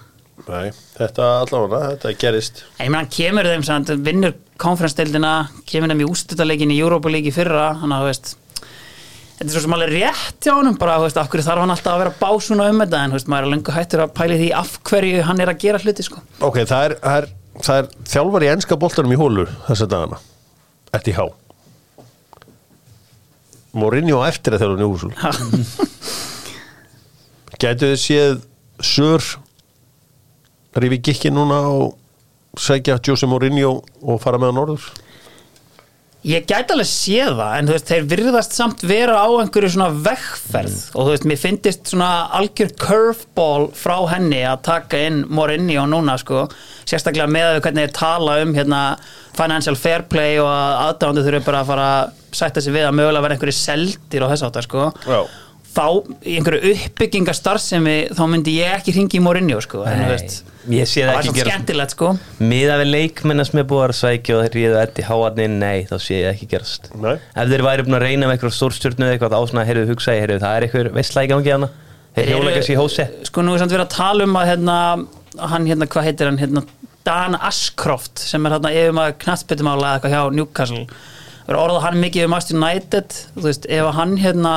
Nei, 0.47 0.73
þetta 0.97 1.27
allavega, 1.43 1.93
þetta 1.93 2.13
gerist. 2.19 2.63
En 2.81 2.89
ég 2.89 2.95
hann 2.97 3.11
kemur 3.13 3.47
þeim 3.47 3.65
samt, 3.67 3.93
vinnur 4.03 4.33
konferensdeildina, 4.63 5.35
kemur 5.69 5.93
þeim 5.93 6.03
í 6.03 6.09
ústutaleikin 6.09 6.73
í 6.73 6.79
Europa 6.81 7.13
League 7.13 7.31
í 7.31 7.35
fyrra, 7.35 7.73
hann 7.83 7.95
að, 7.95 8.07
þú 8.07 8.11
veist 8.11 8.33
þetta 9.43 9.51
er 9.51 9.55
svo 9.57 9.63
sem 9.65 9.77
alveg 9.77 9.93
rétt 9.93 10.47
hjá 10.47 10.55
honum 10.55 10.79
bara, 10.79 10.97
veist, 11.03 11.19
af 11.19 11.31
hverju 11.31 11.47
þarf 11.47 11.65
hann 11.65 11.75
alltaf 11.75 11.95
að 11.95 12.03
vera 12.05 12.17
básuna 12.21 12.67
um 12.71 12.83
þetta 12.85 13.05
en, 13.05 13.15
veist, 13.17 13.31
maður 13.31 13.49
er 13.49 13.55
löngu 13.57 13.77
hættur 13.77 14.05
að 14.05 14.13
pæli 14.19 14.41
því 14.41 14.51
af 14.59 14.75
hverju 14.89 15.23
hann 15.29 15.43
er 15.43 15.53
að 15.53 15.63
gera 15.65 15.83
hluti, 15.83 16.07
sko. 16.07 16.23
Ok, 16.41 16.61
það 16.63 16.89
er, 16.89 16.97
það 17.03 17.19
er, 17.21 17.31
það 17.59 17.81
er 17.81 17.91
þjálfar 18.15 18.47
í 18.47 18.53
enska 18.57 18.79
boltanum 18.85 19.15
í 19.15 19.19
hólur 19.19 19.51
þessa 19.69 19.91
dagana 19.91 20.21
Eftir 20.93 21.17
há 21.17 21.25
Mourinho 23.73 24.21
eftir 24.27 24.57
að 24.57 24.65
þjálfur 24.65 24.81
Njúhúsul 24.83 25.13
Gætu 27.63 27.93
þið 27.93 28.01
séð 28.03 28.37
Sör 28.83 29.23
Rífi 30.83 30.99
gikki 31.09 31.33
núna 31.33 31.61
og 31.71 31.97
sækja 32.61 32.99
Jose 33.07 33.29
Mourinho 33.29 33.79
og 34.03 34.21
fara 34.23 34.41
með 34.41 34.53
hann 34.53 34.63
orður 34.65 34.91
Ég 36.23 36.45
gæti 36.47 36.71
alveg 36.71 36.87
séð 36.87 37.33
það, 37.35 37.53
en 37.59 37.67
þú 37.67 37.73
veist, 37.75 37.89
þeir 37.89 38.05
virðast 38.13 38.53
samt 38.55 38.83
vera 38.87 39.17
á 39.19 39.27
einhverju 39.43 39.73
svona 39.75 39.89
vegferð. 40.05 40.77
Og 40.95 41.09
þú 41.09 41.15
veist, 41.17 41.25
mér 41.27 41.41
finnist 41.43 41.91
svona 41.91 42.11
algjör 42.39 42.71
curveball 42.79 43.67
frá 43.75 43.97
henni 44.13 44.45
að 44.47 44.63
taka 44.69 45.01
inn 45.09 45.25
Mourinho 45.27 45.89
núna, 45.91 46.15
sko. 46.23 46.45
Sérstaklega 46.87 47.27
með 47.27 47.49
að 47.49 47.61
hvernig 47.65 47.89
þeir 47.89 47.97
tala 47.99 48.39
um 48.45 48.55
hérna 48.55 48.83
financial 49.35 49.75
fair 49.75 50.07
play 50.13 50.39
og 50.39 50.47
að 50.47 50.79
aðdándu 50.85 51.27
þurfi 51.27 51.43
bara 51.49 51.65
að 51.65 51.73
fara 51.73 51.89
að 51.97 52.19
sætta 52.39 52.63
sig 52.63 52.77
við 52.77 52.87
að 52.87 52.97
mögulega 53.01 53.27
vera 53.27 53.37
einhverju 53.37 53.57
seldir 53.59 54.23
og 54.23 54.31
þess 54.31 54.47
áttar, 54.47 54.69
sko. 54.69 54.87
Já. 55.03 55.21
Þá 55.73 55.85
í 56.29 56.37
einhverju 56.39 56.73
uppbyggingar 56.73 57.37
starfsemi 57.37 57.97
þá 58.13 58.23
myndi 58.31 58.57
ég 58.59 58.75
ekki 58.79 58.95
ringi 58.97 59.19
í 59.19 59.23
Mourinho, 59.25 59.61
sko 59.65 59.83
en 59.89 60.03
þú 60.03 60.09
veist, 60.11 60.35
ég 60.73 60.89
sé 60.91 61.05
það 61.07 61.09
var 61.09 61.21
ekki 61.21 61.29
svona 61.31 61.39
gera 61.39 61.55
skemmtilegt, 61.55 61.95
sko. 61.97 62.11
Miða 62.53 62.75
við 62.83 62.91
leikmennar 62.93 63.49
sem 63.49 63.63
er 63.63 63.69
búið 63.71 63.85
að 63.87 63.95
sækja 64.01 64.37
og 64.37 64.43
þeir 64.45 64.59
ríðu 64.59 64.77
Eddi 64.83 65.07
Háarnin, 65.09 65.57
nei, 65.63 65.79
þá 65.89 65.97
sé 66.03 66.19
ég 66.21 66.29
ekki 66.35 66.51
gerast. 66.53 66.91
Nei. 67.01 67.15
Ef 67.17 67.53
þeir 67.53 67.65
væri 67.69 67.87
búin 67.87 67.99
að 67.99 68.05
reyna 68.07 68.29
með 68.29 68.37
eitthvað 68.37 68.57
stórstjörnu 68.59 69.09
eða 69.09 69.17
eitthvað 69.17 69.33
þá 69.33 69.41
svona, 69.53 69.67
heyrðu, 69.71 69.89
hugsa 69.95 70.17
ég, 70.17 70.23
heyrðu, 70.27 70.43
það 70.45 70.55
er 70.59 70.63
eitthvað 70.69 71.25
í 71.25 71.33
gangi 71.33 71.57
hana 71.57 71.73
Þeir 72.13 72.29
ekki 72.53 72.75
í 72.75 72.77
hósi 72.77 73.09
Sko 73.25 73.41
nú 73.41 73.55
er 73.57 73.63
samt 73.63 73.73
verið 73.73 73.87
að 73.87 73.95
tala 73.95 74.27
um 74.29 74.35
að 74.37 74.49
hérna, 74.51 74.77
hann 75.49 75.65
hérna, 75.71 75.89
hvað 75.89 76.05
heitir 76.11 76.29
hann 76.29 76.41
hérna, 76.43 76.61
Dan 77.07 77.35
Ashcroft 77.41 78.21
sem 78.21 78.45
er 78.47 78.59
hérna 78.59 78.69
yfir 81.43 81.51
maður 81.51 81.51
knattbyttumála 81.51 81.51
eitthvað 81.51 81.51
hjá 81.51 81.51
Newcastle 81.51 81.51
verið 81.53 81.59
að 81.59 81.65
orða 81.67 81.85
hann 81.87 82.03
mikið 82.03 82.27
um 82.27 82.37
Aston 82.37 82.61
United. 82.61 83.17
Þú 83.37 83.47
veist, 83.47 83.67
ef 83.67 83.89
hann 83.97 84.19
hérna 84.21 84.55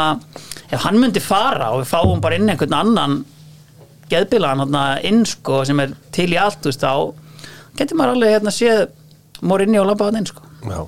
ef 0.72 0.84
hann 0.86 1.00
myndi 1.02 1.22
fara 1.24 1.72
og 1.74 1.84
við 1.84 1.92
fáum 1.94 2.22
bara 2.22 2.38
inn 2.38 2.50
einhvern 2.50 2.76
annan 2.78 3.16
geðbilaðan 4.12 4.66
hérna 4.66 4.84
inn 5.06 5.24
sko 5.26 5.64
sem 5.66 5.82
er 5.82 5.96
til 6.14 6.30
í 6.34 6.38
allt 6.42 6.62
þú 6.62 6.72
veist, 6.72 6.86
þá 6.86 7.78
getur 7.80 8.00
maður 8.00 8.16
alveg 8.16 8.36
hérna 8.36 8.54
séð 8.54 8.86
Morinni 9.46 9.82
og 9.82 9.90
labbaðan 9.90 10.22
inn 10.22 10.30
sko. 10.30 10.46
Já, 10.66 10.80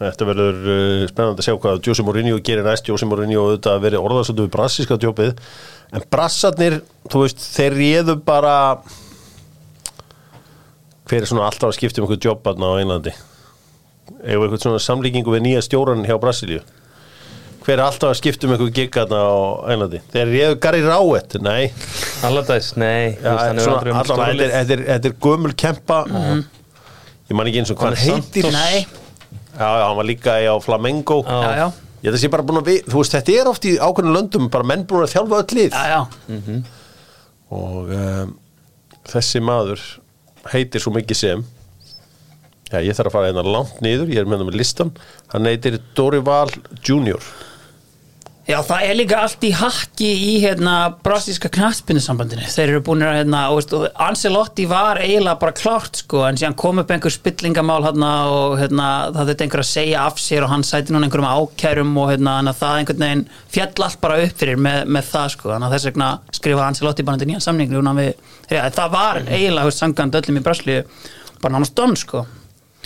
þetta 0.00 0.28
verður 0.28 0.64
uh, 0.64 1.04
spennandi 1.08 1.44
að 1.44 1.46
sjá 1.46 1.58
hvað 1.62 1.84
Jose 1.86 2.04
Mourinho 2.04 2.40
gerir 2.44 2.66
næst. 2.66 2.88
Jose 2.88 3.06
Mourinho 3.08 3.44
auðvitað 3.44 3.84
verið 3.84 4.08
orðarsöndu 4.08 4.46
við 4.46 4.54
brassíska 4.56 4.98
djópið. 5.00 5.36
En 5.94 6.04
brassarnir, 6.10 6.80
þú 7.12 7.22
veist, 7.22 7.44
þeir 7.54 7.78
réðu 7.78 8.16
bara 8.26 8.56
hver 11.04 11.22
er 11.22 11.28
svona 11.30 11.46
alltaf 11.46 11.70
að 11.70 11.78
skipta 11.78 12.02
um 12.02 12.08
eitthvað 12.08 12.26
jobbarna 12.32 12.72
á 12.74 12.78
Einlandi 12.80 13.14
eða 14.22 14.46
eitthvað 14.46 14.64
svona 14.64 14.80
samlíkingu 14.82 15.34
við 15.34 15.44
nýja 15.46 15.62
stjóran 15.64 16.04
hjá 16.06 16.16
Brasilíu? 16.20 16.64
Hver 17.64 17.78
er 17.78 17.84
alltaf 17.86 18.10
að 18.10 18.18
skipta 18.18 18.44
um 18.44 18.52
eitthvað 18.52 18.74
giggarna 18.76 19.20
á 19.24 19.36
Einlandi 19.72 20.02
þeir 20.12 20.32
réðu 20.32 20.58
Gary 20.60 20.82
Rowett, 20.84 21.38
nei. 21.40 21.70
Allardags, 22.26 22.74
nei. 22.76 23.14
Er 23.24 23.56
um 23.56 24.02
þetta, 24.04 24.76
er, 24.98 25.16
gömul 25.24 25.54
kempa. 25.56 26.02
Ég 27.24 27.38
man 27.38 27.48
ekki 27.48 27.62
eins 27.62 27.72
og 27.72 27.80
hvað 27.80 27.96
hann 27.96 28.20
heitir. 28.20 28.50
Nei, 28.52 28.84
Já, 29.54 29.68
já, 29.78 29.84
hann 29.86 29.96
var 29.96 30.06
líka 30.08 30.34
í 30.42 30.46
á 30.50 30.56
Flamengo. 30.60 31.20
Já. 31.22 31.50
já, 31.54 31.66
Ég 32.04 32.10
þetta 32.10 32.20
sé 32.20 32.28
bara 32.32 32.44
búin 32.44 32.60
að 32.60 32.66
við, 32.68 32.78
þú 32.90 33.00
veist, 33.00 33.14
þetta 33.14 33.34
er 33.40 33.48
oft 33.48 33.66
í 33.70 33.74
ákveðnum 33.78 34.16
löndum 34.18 34.48
bara 34.52 34.66
menn 34.68 34.82
búin 34.88 35.06
að 35.06 35.14
þjálfa 35.14 35.38
öll 35.40 35.56
lið. 35.56 35.76
Já, 35.78 35.84
já. 35.94 36.56
og 37.54 37.92
um, 37.94 38.34
þessi 39.08 39.40
maður 39.44 39.84
heitir 40.52 40.82
svo 40.84 40.92
mikið 40.92 41.20
sem 41.20 41.44
já, 42.70 42.78
ég 42.80 42.94
þarf 42.96 43.10
að 43.10 43.16
fara 43.16 43.32
hérna 43.32 43.48
langt 43.56 43.82
niður 43.84 44.12
ég 44.12 44.22
er 44.22 44.30
með 44.30 44.44
það 44.44 44.52
með 44.52 44.60
listan 44.60 44.94
hann 45.34 45.50
heitir 45.50 45.80
Dorival 45.96 46.48
Junior. 46.84 47.34
Já, 48.44 48.58
það 48.60 48.82
er 48.84 48.96
líka 48.98 49.18
allt 49.24 49.44
í 49.48 49.50
hakki 49.56 50.08
í 50.20 50.32
hérna 50.42 50.72
brasíska 51.00 51.48
knattspinnusambandinu 51.48 52.44
þeir 52.52 52.74
eru 52.74 52.82
búin 52.84 53.00
að 53.00 53.14
hérna, 53.22 53.38
og, 53.48 53.56
veist, 53.56 53.72
og 53.72 54.02
Ancelotti 54.04 54.66
var 54.68 55.00
eiginlega 55.00 55.40
bara 55.40 55.54
klárt 55.56 56.02
sko, 56.02 56.20
en 56.28 56.36
síðan 56.36 56.56
kom 56.60 56.82
upp 56.82 56.92
einhver 56.92 57.14
spillingamál 57.14 57.78
hérna, 57.86 58.10
og 58.28 58.58
hérna, 58.60 58.90
það 59.14 59.30
þurfti 59.30 59.46
einhver 59.46 59.64
að 59.64 59.70
segja 59.70 60.04
af 60.04 60.20
sér 60.20 60.44
og 60.44 60.52
hann 60.52 60.66
sæti 60.68 60.92
núna 60.92 61.08
einhverjum 61.08 61.30
ákærum 61.30 61.96
og 62.02 62.12
hérna, 62.12 62.36
það 62.52 62.76
einhvern 62.82 63.06
veginn 63.06 63.24
fjall 63.56 63.88
allt 63.88 64.00
bara 64.04 64.20
upp 64.26 64.36
fyrir 64.44 64.60
með, 64.68 64.78
með 64.98 65.10
það 65.14 65.34
sko, 65.38 65.52
þannig 65.54 65.70
að 65.70 65.76
þess 65.78 65.90
vegna 65.90 66.12
skrifaði 66.42 66.68
Ancelotti 66.68 67.08
bara 67.08 67.22
til 67.24 67.32
nýjan 67.32 67.48
samning 67.48 67.72
það 68.76 68.92
var 68.92 69.24
eiginlega 69.24 69.72
sangand 69.72 70.20
öllum 70.20 70.36
í 70.36 70.44
Braslíu 70.44 70.82
bara 71.40 71.56
nánast 71.56 71.72
don 71.80 71.96
sko, 71.96 72.26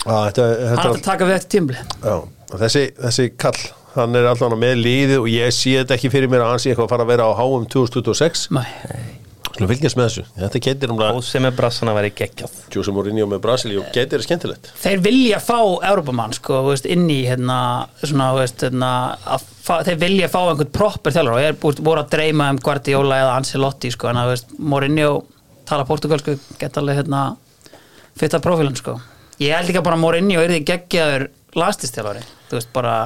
ah, 0.09 0.25
þetta, 0.27 0.47
hann 0.49 0.73
þetta, 0.73 0.87
ætti 0.87 1.01
að 1.01 1.05
taka 1.09 1.29
við 1.29 1.37
eftir 1.37 1.53
tímbli 1.57 1.77
já, 1.79 2.15
þessi, 2.55 2.85
þessi 2.99 3.29
kall 3.39 3.61
hann 3.95 4.17
er 4.17 4.27
allan 4.29 4.59
með 4.59 4.83
liðið 4.83 5.23
og 5.23 5.31
ég 5.31 5.55
sé 5.55 5.77
þetta 5.81 5.97
ekki 5.97 6.13
fyrir 6.13 6.31
mér 6.31 6.45
að 6.45 6.53
hann 6.53 6.61
sé 6.63 6.73
eitthvað 6.73 6.89
að 6.89 6.93
fara 6.95 7.07
að 7.07 7.13
vera 7.13 7.29
á 7.29 7.31
HM 7.39 7.71
2026 7.73 8.45
Nei. 8.57 8.67
Skulum 9.59 9.73
fylgjast 9.73 9.97
með 9.99 10.05
þessu. 10.05 10.21
Þetta 10.37 10.59
getur 10.63 10.91
um 10.93 10.99
og 11.03 11.17
sem 11.27 11.43
er 11.43 11.55
brassana 11.57 11.91
væri 11.97 12.13
geggjað. 12.15 12.53
Jose 12.71 12.93
Mourinho 12.95 13.25
með 13.27 13.41
Brasilíu 13.43 13.81
getur 13.91 14.23
skemmtilegt. 14.23 14.69
Þeir 14.79 15.01
vilja 15.03 15.39
fá 15.43 15.57
Európamann 15.89 16.31
sko, 16.37 16.61
inn 16.87 17.09
í 17.11 17.17
hérna, 17.27 17.57
svona, 17.99 18.29
veist, 18.37 18.63
hérna, 18.63 18.93
að 19.27 19.43
fá, 19.65 19.73
þeir 19.89 19.99
vilja 20.05 20.31
fá 20.31 20.39
einhvern 20.45 20.71
proper 20.79 21.17
þjálfur 21.17 21.35
og 21.35 21.43
er 21.43 21.59
búið 21.59 21.83
voru 21.89 22.05
að 22.05 22.13
dreyma 22.15 22.47
um 22.53 22.61
Guardiola 22.63 23.19
eða 23.25 23.35
Ancelotti 23.35 23.91
sko, 23.91 24.13
en 24.13 24.21
að 24.21 24.45
Mourinho 24.63 25.11
tala 25.67 25.87
portugalsku, 25.89 26.37
geta 26.61 26.79
alveg 26.79 27.01
hérna 27.01 27.25
fitta 28.19 28.39
profilin 28.43 28.79
sko 28.79 28.95
ég 29.39 29.55
held 29.55 29.71
ekki 29.71 29.79
að 29.81 29.87
bara 29.87 29.99
Mourinho 29.99 30.43
er 30.43 30.53
því 30.53 30.59
geggjaður 30.67 31.25
lastistjálfari, 31.59 32.25
þú 32.49 32.59
veist, 32.59 32.69
bara 32.75 32.97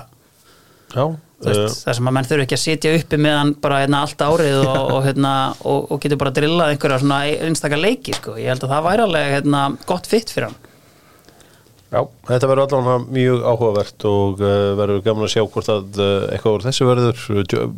Já, 0.94 1.06
veist, 1.46 1.86
þar 1.86 1.98
sem 1.98 2.10
að 2.10 2.16
menn 2.18 2.28
þurfi 2.30 2.46
ekki 2.48 2.58
að 2.58 2.64
sitja 2.64 2.94
uppi 2.98 3.22
með 3.22 3.40
hann 3.40 3.56
bara 3.64 3.80
hérna 3.84 4.04
allt 4.06 4.22
árið 4.26 4.60
og, 4.64 4.82
og, 4.84 5.00
hérna, 5.08 5.32
og, 5.62 5.88
og 5.94 6.04
getur 6.04 6.22
bara 6.22 6.36
drillað 6.36 6.74
einhverja 6.74 7.02
svona 7.02 7.24
einstakar 7.48 7.82
leiki 7.82 8.18
sko, 8.18 8.38
ég 8.42 8.54
held 8.54 8.68
að 8.68 8.76
það 8.76 8.86
væri 8.90 9.08
alveg 9.08 9.34
hérna, 9.38 9.66
gott 9.90 10.10
fitt 10.10 10.34
fyrir 10.34 10.52
hann. 10.52 10.62
Já, 11.94 12.00
þetta 12.26 12.48
verður 12.50 12.80
allan 12.80 13.04
mjög 13.14 13.44
áhugavert 13.46 14.06
og 14.10 14.40
uh, 14.42 14.72
verður 14.80 15.04
gaman 15.06 15.28
að 15.28 15.34
sjá 15.36 15.44
hvort 15.44 15.68
að 15.70 16.00
uh, 16.02 16.08
eitthvað 16.34 16.56
úr 16.58 16.64
þessu 16.66 16.88
verður. 16.90 17.20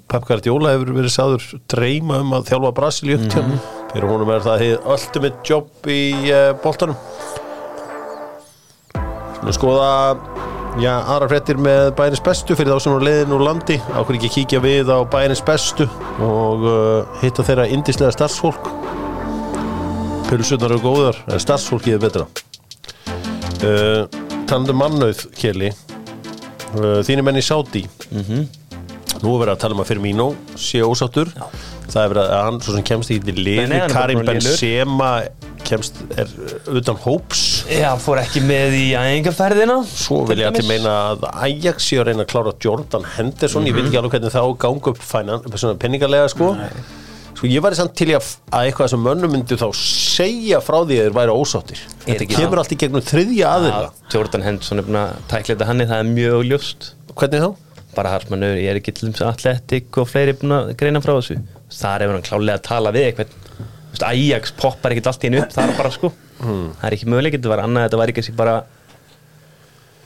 Pep 0.07 0.27
Guardiola 0.29 0.71
hefur 0.71 0.93
verið 0.95 1.11
sáður 1.17 1.47
dreyma 1.73 2.21
um 2.23 2.31
að 2.37 2.47
þjálfa 2.53 2.71
Brasilíu. 2.77 3.17
Mm 3.19 3.33
-hmm. 3.35 3.65
fyrir 3.91 4.13
honum 4.13 4.31
er 4.31 4.45
það 4.47 4.63
hefði 4.63 4.77
ultimate 4.95 5.49
job 5.51 5.91
í 5.91 6.03
uh, 6.29 6.53
boltanum 6.63 6.95
Svona 9.45 9.59
skoða 9.59 9.89
já, 10.81 10.89
aðra 11.05 11.27
fréttir 11.29 11.59
með 11.61 11.91
bæris 11.99 12.21
bestu 12.25 12.55
fyrir 12.57 12.73
þá 12.73 12.81
sem 12.81 12.95
eru 12.95 13.05
leiðin 13.05 13.35
úr 13.35 13.43
landi. 13.45 13.75
Ákveð 13.93 14.15
ekki 14.17 14.31
kíkja 14.39 14.61
við 14.63 14.89
á 14.89 15.05
bæris 15.05 15.43
bestu 15.45 15.85
og 16.25 16.65
uh, 16.65 17.19
hitta 17.21 17.45
þeirra 17.45 17.67
indislega 17.69 18.15
starfsfólk. 18.15 18.71
Pulsunar 20.31 20.73
eru 20.73 20.81
góðar, 20.81 21.21
en 21.29 21.43
starfsfólkið 21.45 21.93
er 21.93 22.01
betra. 22.07 22.25
Uh, 23.61 24.09
talandi 24.49 24.73
um 24.73 24.81
mannauð 24.81 25.27
Kjeli 25.37 25.69
uh, 25.69 27.05
þínir 27.05 27.29
menn 27.29 27.37
í 27.37 27.45
Sáti 27.45 27.85
nú 28.09 29.37
er 29.37 29.43
verið 29.43 29.53
að 29.53 29.61
tala 29.61 29.77
um 29.77 29.85
að 29.85 29.91
Firmino 29.93 30.31
sé 30.57 30.81
ósáttur. 30.81 31.29
Það 31.85 32.01
er 32.01 32.15
verið 32.15 32.33
að 32.33 32.47
hann 32.49 32.63
svo 32.65 32.73
sem 32.79 32.89
kemst 32.89 33.13
er 33.13 33.29
bara 33.29 33.93
Karim. 33.93 34.25
Benzema 34.25 35.11
kemst 35.67 36.01
er 36.15 36.31
utan 36.71 36.99
hóps. 37.03 37.43
Já, 37.69 37.89
fór 38.01 38.21
ekki 38.21 38.43
með 38.45 38.75
í 38.77 38.83
æfingarferðina 38.97 39.79
svo 39.89 40.21
vil 40.29 40.41
ég 40.43 40.51
að 40.51 40.59
til 40.61 40.67
meina 40.69 40.93
að 41.11 41.25
Ajax 41.31 41.89
sé 41.89 41.99
að 42.01 42.11
reyna 42.11 42.25
að 42.25 42.29
klára 42.33 42.53
Jordan 42.65 43.07
Henderson. 43.15 43.67
Ég 43.69 43.77
veit 43.77 43.87
ekki 43.87 43.99
alveg 44.01 44.15
hvernig 44.17 44.35
það 44.35 44.45
á 44.45 44.49
að 44.49 44.61
ganga 44.65 44.93
upp 44.93 45.01
finan, 45.09 45.49
svona 45.55 45.81
penningarlega 45.81 46.31
sko. 46.33 46.53
Sko 47.35 47.49
ég 47.51 47.65
væri 47.65 47.75
samt 47.75 47.97
til 47.99 48.13
að, 48.15 48.31
að 48.55 48.69
eitthvað 48.69 48.93
sem 48.93 49.01
mönnum 49.03 49.33
myndu 49.35 49.57
þá 49.59 49.67
segja 49.75 50.61
frá 50.63 50.77
því 50.85 51.01
að 51.01 51.09
þeir 51.09 51.17
væri 51.17 51.35
ósáttir. 51.35 51.83
Þetta 52.05 52.29
kemur 52.31 52.61
allt 52.61 52.71
í 52.71 52.79
gegnum 52.79 53.03
þriðja 53.03 53.51
aðila. 53.57 53.83
Já, 53.89 54.07
Jordan 54.15 54.45
Henderson 54.45 54.79
er 54.79 54.87
búin 54.87 55.01
að 55.01 55.13
tækla 55.33 55.51
þetta 55.57 55.69
hann 55.71 55.83
það 55.83 55.99
er 55.99 56.11
mjög 56.13 56.49
ljóst. 56.53 56.91
Hvernig 57.11 57.43
þá? 57.43 57.51
bara 57.95 58.11
harsmannur, 58.11 58.57
ég 58.59 58.73
er 58.73 58.79
ekki 58.79 58.93
til 58.95 59.11
þess 59.11 59.23
atletik 59.29 59.99
og 60.01 60.09
fleiri 60.11 60.35
búin 60.39 60.55
að 60.55 60.73
greina 60.79 61.01
frá 61.03 61.13
þessu. 61.15 61.37
Þar 61.71 62.03
hefur 62.03 62.17
hann 62.17 62.25
klálega 62.27 62.59
að 62.59 62.65
tala 62.67 62.93
við 62.95 63.09
eitthvað 63.09 63.35
veist, 63.95 64.07
Ajax 64.11 64.55
poppar 64.59 64.95
ekkert 64.95 65.11
allt 65.11 65.25
í 65.25 65.29
hennu 65.29 65.43
upp 65.43 65.53
það 65.55 65.69
er 65.71 65.77
bara 65.81 65.93
sko, 65.95 66.13
það 66.39 66.87
er 66.89 66.97
ekki 66.97 67.11
möguleik 67.11 67.37
þetta 67.37 67.53
var 67.53 67.65
annað, 67.65 67.87
þetta 67.87 68.01
var 68.01 68.13
ekki 68.13 68.25
þessi 68.25 68.39
bara 68.39 68.57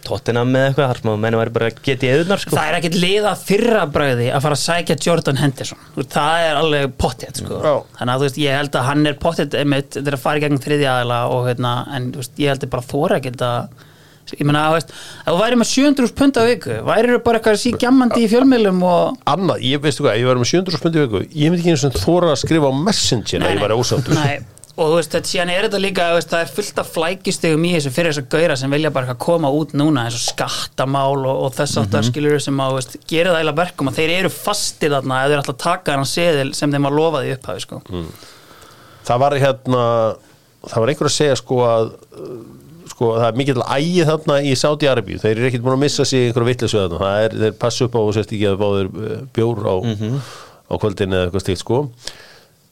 tóttina 0.06 0.46
með 0.48 0.70
eitthvað, 0.70 0.88
harsmann 0.94 1.22
menn 1.22 1.38
var 1.38 1.52
bara 1.54 1.70
getið 1.76 2.14
eðunar 2.14 2.42
sko 2.42 2.56
það 2.56 2.70
er 2.70 2.78
ekkit 2.80 2.98
liða 3.02 3.34
fyrra 3.40 3.82
bræði 3.92 4.30
að 4.32 4.46
fara 4.46 4.58
að 4.58 4.62
sækja 4.64 4.98
Jordan 5.06 5.42
Henderson 5.42 5.82
það 6.00 6.46
er 6.46 6.60
alveg 6.62 6.96
pottjætt 7.02 7.42
sko. 7.42 7.60
Já. 7.60 7.74
þannig 8.00 8.14
að 8.14 8.24
þú 8.24 8.28
veist, 8.28 8.40
ég 8.46 8.58
held 8.60 8.80
að 8.80 8.88
hann 8.88 9.12
er 9.12 9.20
einmitt, 9.60 9.92
þetta 9.98 10.06
er 10.14 10.18
að 10.18 10.24
fara 10.24 10.40
í 10.40 10.46
gegn 10.46 10.64
þriðja 10.64 10.96
aðila 10.96 11.20
og 11.36 11.50
hérna, 11.50 11.74
en 11.98 12.10
þú 12.14 12.24
veist, 12.24 12.40
ég 12.40 12.54
held 12.54 12.66
að 12.66 12.74
bara 12.78 12.90
þóra 12.94 13.20
ekkit 13.20 13.46
að 13.50 13.86
ég 14.36 14.46
meina, 14.48 14.66
ef 14.78 14.94
þú 15.26 15.40
væri 15.40 15.60
með 15.60 15.72
700 15.72 16.14
pund 16.20 16.40
á 16.40 16.44
viku, 16.50 16.78
væri 16.90 17.16
þú 17.16 17.24
bara 17.26 17.40
eitthvað 17.40 17.60
sí 17.64 17.74
gjammandi 17.80 18.22
í 18.26 18.30
fjölmiðlum 18.32 18.86
og 18.90 19.18
Annað, 19.30 19.66
ég 19.70 19.82
veistu 19.84 20.06
hvað, 20.06 20.22
ég 20.22 20.30
var 20.30 20.40
með 20.42 20.52
700 20.54 20.80
spundi 20.82 21.04
viku 21.06 21.26
ég 21.26 21.50
myndi 21.50 21.64
ekki 21.64 21.76
eins 21.76 21.90
og 21.90 22.00
þóra 22.00 22.32
að 22.36 22.40
skrifa 22.46 22.72
á 22.72 22.74
Messenger 22.86 23.46
að 23.46 23.56
ég 23.56 23.76
ósáttur. 23.80 24.18
Nei, 24.20 24.40
og 24.80 24.94
þú 24.94 24.96
veist, 25.00 25.12
þetta, 25.16 25.30
síðan 25.34 25.52
er 25.54 25.66
þetta 25.68 25.82
líka 25.84 26.08
veist, 26.16 26.32
það 26.32 26.44
er 26.46 26.54
fullt 26.56 26.82
af 26.82 26.92
flækistegum 26.96 27.66
í 27.68 27.74
þessu 27.76 27.92
fyrir 27.96 28.14
þess 28.14 28.24
að 28.24 28.30
gaura 28.36 28.58
sem 28.60 28.76
vilja 28.76 28.92
bara 28.96 29.16
koma 29.20 29.52
út 29.52 29.74
núna 29.78 30.06
eins 30.08 30.16
og 30.16 30.24
skattamál 30.24 31.20
og, 31.20 31.44
og 31.48 31.54
þess 31.58 31.82
áttar 31.82 32.06
mm 32.06 32.10
skilur 32.10 32.42
sem 32.42 32.62
að 32.64 32.78
veist, 32.78 32.96
gera 33.10 33.34
það 33.34 33.42
eiginlega 33.42 33.60
verkum 33.60 33.92
að 33.92 34.00
þeir 34.00 34.14
eru 34.16 34.32
fastir 34.34 34.94
þarna 34.96 35.20
ef 35.26 35.34
þeir 35.34 35.42
að 35.44 35.60
taka 35.66 35.98
hann 35.98 36.10
seðil 36.10 36.54
sem 36.58 36.72
þeim 36.74 36.88
var 36.88 36.96
lofað 36.96 37.28
í 37.28 37.34
upphafi 37.36 37.66
sko. 37.66 37.82
Það 39.10 39.22
var 39.26 39.36
hérna 39.44 39.84
það 40.68 40.84
var 40.84 40.92
einhver 40.94 41.10
að 41.10 41.16
segja 41.16 41.38
sko 41.40 41.60
að 41.68 41.92
sko 43.00 43.14
það 43.16 43.30
er 43.30 43.38
mikill 43.40 43.62
ægi 43.64 44.06
þarna 44.10 44.36
í 44.44 44.56
Saudi 44.60 44.88
Arabíu, 44.92 45.20
þeir 45.22 45.38
eru 45.38 45.48
ekkert 45.48 45.64
búin 45.64 45.78
að 45.78 45.84
missa 45.86 46.06
sig 46.08 46.26
einhverju 46.28 46.48
vittlisöðu 46.50 46.88
þarna, 46.90 46.98
það 47.06 47.26
er, 47.26 47.36
þeir 47.44 47.54
passu 47.62 47.86
upp 47.88 47.94
á 47.96 48.00
og 48.02 48.10
sérst 48.18 48.34
ekki 48.36 48.50
að 48.50 48.58
báður 48.60 48.90
uh, 48.90 49.14
bjór 49.38 49.62
á, 49.64 49.76
á 50.68 50.74
kvöldin 50.82 51.16
eða 51.16 51.30
eitthvað 51.30 51.46
stílt 51.46 51.62
sko. 51.62 51.78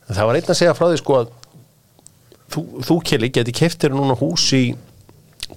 En 0.08 0.18
það 0.18 0.28
var 0.28 0.40
einn 0.40 0.52
að 0.52 0.60
segja 0.60 0.74
frá 0.76 0.86
því 0.90 0.98
sko 1.00 1.16
að 1.22 1.32
þú, 2.52 2.64
þú 2.90 2.98
Kelly 3.08 3.30
geti 3.38 3.56
keftir 3.56 3.96
núna 3.96 4.18
hús 4.20 4.50
í 4.58 4.66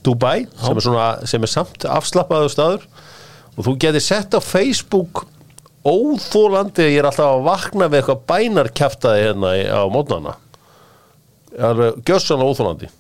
Dubai 0.07 0.47
sem 0.55 0.79
er, 0.79 0.85
svona, 0.87 1.09
sem 1.27 1.43
er 1.43 1.51
samt 1.51 1.89
afslappaður 1.91 2.55
staður 2.55 2.87
og 3.57 3.67
þú 3.67 3.75
geti 3.83 4.05
sett 4.05 4.39
á 4.39 4.41
Facebook 4.41 5.25
óþólandi 5.83 6.87
ég 6.93 7.01
er 7.01 7.11
alltaf 7.11 7.35
að 7.41 7.45
vakna 7.49 7.91
við 7.91 8.05
eitthvað 8.05 8.23
bænarkjaftaði 8.31 9.27
hérna 9.27 9.53
á 9.67 9.83
mótnana. 9.91 10.39
Alveg 11.59 12.03
gjössanlega 12.07 12.55
óþólandi 12.55 12.95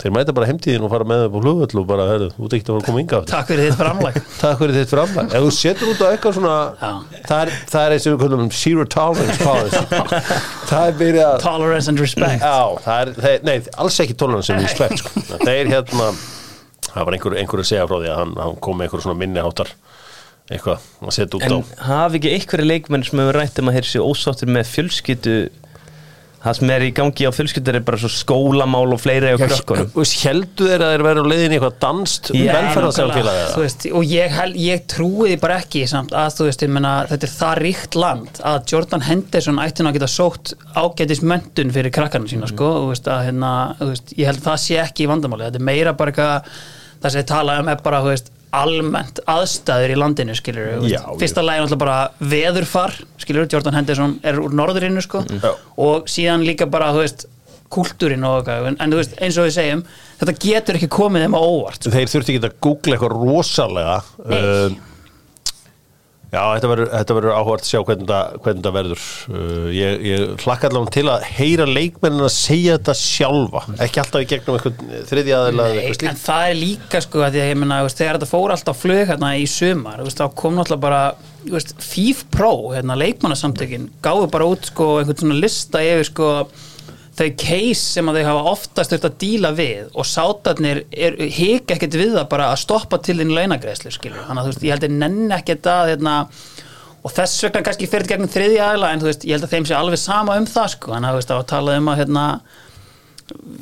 þeir 0.00 0.12
mæta 0.14 0.34
bara 0.34 0.48
heimtíðin 0.50 0.84
og 0.84 0.90
fara 0.92 1.06
með 1.08 1.22
það 1.22 1.32
på 1.34 1.42
flugvöll 1.44 1.80
og 1.80 1.86
bara, 1.88 2.06
herru, 2.10 2.28
þú 2.34 2.48
ekki 2.48 2.60
að 2.64 2.70
fara 2.70 2.80
að 2.80 2.88
koma 2.88 3.02
ynga 3.04 3.20
Takk 3.30 3.50
fyrir 3.50 3.68
þitt 3.68 3.78
framlag. 3.80 4.18
Takk 4.42 4.60
fyrir 4.60 4.78
þitt 4.80 4.94
framlag. 4.94 5.34
Ef 5.38 5.44
þú 5.46 5.52
setur 5.58 5.92
út 5.92 6.02
á 6.02 6.06
eitthvað 6.10 6.36
svona 6.38 6.56
Já. 6.80 6.92
það 7.30 7.42
er, 7.44 7.52
það 7.72 7.86
er 7.86 7.96
eins 7.96 8.08
og 8.10 8.14
við 8.14 8.24
kallum 8.24 8.52
zero 8.58 8.86
tolerance 8.96 9.38
policy. 9.44 9.84
Það 10.74 10.86
er 10.88 10.94
byrjað 10.98 11.28
að 11.30 11.42
Tolerance 11.44 11.92
and 11.92 12.00
respect. 12.00 12.42
Já, 12.42 12.78
það 12.84 13.00
er, 13.04 13.10
það 13.20 13.30
er, 13.30 13.42
nei, 13.46 13.56
alls 13.84 13.98
ekki 14.02 14.16
tolerance 14.18 14.48
sem 14.50 14.62
respect 14.64 15.02
sko. 15.02 15.22
Það 15.30 15.50
er 15.52 15.70
hérna 15.70 16.06
það 16.94 17.08
var 17.08 17.16
einhver, 17.16 17.36
einhver 17.40 17.62
að 17.62 17.68
segja 17.68 17.88
frá 17.90 17.98
því 17.98 18.10
að 18.10 18.20
hann, 18.22 18.32
hann 18.40 18.56
kom 18.64 18.78
með 18.78 18.88
einhver 18.88 19.04
svona 19.04 19.20
minni 19.20 19.44
háttar 19.44 19.70
eitthvað 20.52 20.88
að 21.00 21.14
setja 21.16 21.38
út 21.38 21.44
á. 21.44 21.56
En 21.56 21.84
hafi 21.88 22.20
ekki 22.20 22.32
einhverju 22.36 22.68
leikmenn 22.68 23.06
sem 23.06 23.22
hefur 23.22 23.38
rætt 23.40 23.60
um 23.60 23.70
að 23.70 23.78
þeir 23.78 23.88
séu 23.90 24.08
ósáttur 24.08 24.50
með 24.52 24.70
fjölskyttu 24.72 25.36
það 26.44 26.58
sem 26.60 26.72
er 26.74 26.84
í 26.84 26.90
gangi 26.94 27.26
á 27.26 27.32
fjölskyttur 27.34 27.78
er 27.78 27.84
bara 27.86 28.00
svo 28.00 28.10
skólamál 28.12 28.86
og 28.94 29.00
fleiri 29.02 29.34
á 29.34 29.36
krökkunum 29.40 29.90
heldur 30.24 30.70
þeir 30.70 30.84
að 30.84 30.94
þeir 30.94 31.04
verður 31.08 31.28
á 31.28 31.30
leiðin 31.32 31.54
í 31.54 31.58
eitthvað 31.58 31.78
danst 31.84 32.30
Já, 32.34 32.52
velferðarsamfélag 32.52 33.24
nákvæmlega. 33.24 33.54
Þú 33.54 33.64
veist, 33.64 33.86
og 33.98 34.06
ég, 34.10 34.38
ég 34.60 34.84
trúi 34.90 35.30
því 35.32 35.38
bara 35.42 35.58
ekki 35.62 35.84
samt 35.90 36.14
að 36.16 36.38
þú 36.38 36.48
veist, 36.48 36.64
ég 36.64 36.72
menna, 36.74 36.92
þetta 37.10 37.28
er 37.28 37.34
það 37.34 37.60
ríkt 37.62 37.98
land 37.98 38.40
að 38.52 38.58
Jordan 38.72 39.06
Henderson 39.08 39.60
ætti 39.64 39.84
nú 39.84 39.90
að 39.90 39.98
geta 39.98 40.10
sótt 40.10 40.54
ágætis 40.74 41.24
möntun 41.24 41.74
fyrir 41.74 41.94
krakkarnir 41.94 42.34
sína 42.34 42.50
sko, 42.50 42.70
og, 42.82 42.88
veist, 42.92 43.08
að, 43.10 43.28
hérna, 43.30 43.52
veist, 43.80 44.14
ég 44.18 44.30
held 44.30 44.42
að 44.42 44.48
það 44.50 44.62
sé 44.66 44.80
ekki 44.84 45.06
í 45.06 45.10
vandamáli, 45.10 45.48
þetta 45.48 45.62
er 45.62 45.68
meira 45.70 45.96
bara 45.96 46.14
eitthvað 46.14 46.54
það 47.04 47.14
sem 47.14 47.20
ég 47.20 47.28
tala 47.28 47.58
um 47.60 47.72
er 47.72 47.84
bara 47.84 48.02
þú 48.04 48.12
veist, 48.12 48.33
almennt 48.60 49.20
aðstæður 49.30 49.92
í 49.94 49.98
landinu 49.98 50.34
skilur 50.38 50.68
Já, 50.70 50.78
við, 50.82 50.94
já. 50.96 51.02
fyrsta 51.20 51.44
lagi 51.44 51.60
er 51.60 51.66
náttúrulega 51.66 51.84
bara 51.84 52.30
veðurfar 52.34 52.96
skilur, 53.24 53.48
Jordan 53.52 53.78
Henderson 53.78 54.16
er 54.22 54.40
úr 54.42 54.54
norðurinnu 54.56 55.02
sko, 55.04 55.24
Já. 55.28 55.52
og 55.80 56.08
síðan 56.10 56.44
líka 56.46 56.68
bara 56.70 56.92
þú 56.94 57.02
veist, 57.04 57.26
kúltúrin 57.74 58.22
og 58.28 58.42
eitthvað 58.44 58.68
en, 58.70 58.76
en 58.84 58.92
þú 58.94 58.98
veist, 59.00 59.14
eins 59.24 59.38
og 59.40 59.48
við 59.48 59.54
segjum, 59.56 59.84
þetta 60.20 60.34
getur 60.44 60.78
ekki 60.78 60.90
komið 60.94 61.24
þeim 61.26 61.34
á 61.34 61.42
óvart 61.42 61.88
Þeir 61.90 62.10
þurfti 62.12 62.34
ekki 62.36 62.44
að 62.46 62.58
googla 62.68 62.98
eitthvað 62.98 63.16
rosalega 63.18 63.96
Nei. 64.28 64.40
um, 64.40 64.76
Já, 66.34 66.42
þetta 66.56 66.70
verður, 67.16 67.32
áhvert 67.38 67.64
að 67.64 67.68
sjá 67.70 67.80
hvernig 67.86 68.08
það, 68.10 68.38
hvernig 68.44 68.64
það 68.66 68.76
verður. 68.78 69.04
Uh, 69.30 69.68
ég, 69.74 70.00
ég 70.08 70.24
hlakka 70.42 70.70
allavega 70.70 70.94
til 70.96 71.04
að 71.12 71.26
heyra 71.36 71.66
leikmennin 71.68 72.26
að 72.26 72.32
segja 72.34 72.78
þetta 72.78 72.96
sjálfa. 72.98 73.62
Ekki 73.86 74.02
alltaf 74.02 74.24
í 74.24 74.28
gegnum 74.32 74.58
eitthvað 74.58 75.06
þriðja 75.12 75.38
aðeila 75.40 75.68
eða 75.68 75.84
eitthvað 75.84 76.10
en 76.10 76.18
slíkt 76.18 76.24
það 76.24 76.48
er 76.48 76.58
líka 76.58 77.04
sko 77.04 77.24
að 77.28 77.38
ég 77.38 77.54
meina, 77.60 77.80
þegar 77.86 78.18
þetta 78.18 78.30
fór 78.32 78.56
alltaf 78.56 78.82
flug 78.82 79.06
hérna 79.12 79.32
í 79.38 79.46
sumar, 79.50 80.04
þá 80.10 80.26
kom 80.34 80.58
náttúrulega 80.58 80.84
bara 80.84 81.02
FIF 81.84 82.24
Pro, 82.32 82.52
hérna 82.72 82.96
leikmannasamtökin, 82.98 83.90
gáðu 84.04 84.30
bara 84.32 84.48
út 84.48 84.70
sko 84.70 84.94
einhvern 85.00 85.20
svona 85.20 85.36
lista 85.38 85.82
yfir 85.84 86.08
sko 86.08 86.30
þau 87.14 87.28
case 87.38 87.82
sem 87.84 88.10
að 88.10 88.18
þau 88.18 88.24
hafa 88.28 88.52
oftast 88.54 88.94
þurft 88.94 89.08
að 89.08 89.16
díla 89.22 89.52
við 89.54 89.92
og 89.94 90.08
sátarnir 90.08 90.82
hika 90.90 91.76
ekkert 91.76 91.96
við 92.00 92.16
það 92.16 92.28
bara 92.32 92.50
að 92.50 92.60
stoppa 92.64 92.98
til 93.04 93.16
þinn 93.20 93.34
launagreðslu, 93.36 93.92
skilur, 93.94 94.24
þannig 94.26 94.42
að 94.42 94.48
þú 94.48 94.54
veist, 94.54 94.66
ég 94.66 94.74
held 94.74 94.88
að 94.88 94.98
nenni 95.04 95.36
ekkert 95.38 95.70
að, 95.70 95.92
hérna 95.94 96.16
og 97.04 97.12
þess 97.14 97.46
vegna 97.46 97.64
kannski 97.68 97.88
fyrir 97.92 98.10
gegnum 98.10 98.32
þriðja 98.32 98.68
aðla 98.72 98.92
en 98.94 99.02
þú 99.04 99.10
veist, 99.12 99.26
ég 99.28 99.36
held 99.36 99.46
að 99.46 99.54
þeim 99.54 99.70
sé 99.70 99.78
alveg 99.78 100.02
sama 100.02 100.38
um 100.40 100.50
það 100.50 100.70
sko, 100.74 100.94
en 100.96 101.06
þú 101.06 101.16
veist, 101.20 101.30
það 101.30 101.42
var 101.42 101.50
talað 101.54 101.80
um 101.82 101.90
að 101.92 102.00
hérna 102.02 102.28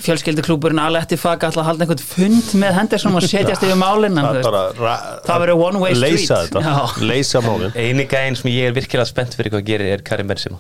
fjölskylduklúburinn 0.03 0.81
Aletti 0.83 1.17
Faka 1.21 1.53
ætla 1.53 1.63
að 1.63 1.69
halda 1.69 1.85
einhvern 1.85 2.03
fund 2.03 2.49
með 2.59 2.77
Henderson 2.81 3.15
og 3.19 3.23
setjast 3.23 3.63
yfir 3.63 3.79
málinn 3.79 4.19
Það 4.19 4.49
er 4.59 5.43
verður 5.45 5.63
one 5.69 5.83
way 5.83 5.95
street. 5.95 6.17
leysa 6.19 6.41
þetta, 6.49 7.05
leysa 7.07 7.43
málin. 7.45 7.75
Einu 7.79 8.09
gæðin 8.11 8.39
sem 8.41 8.51
ég 8.51 8.71
er 8.71 8.75
virkilega 8.75 9.07
spennt 9.07 9.37
fyrir 9.39 9.55
hvað 9.55 9.69
gerir 9.69 9.95
er 9.95 10.03
Karim 10.07 10.33
Benzema 10.33 10.59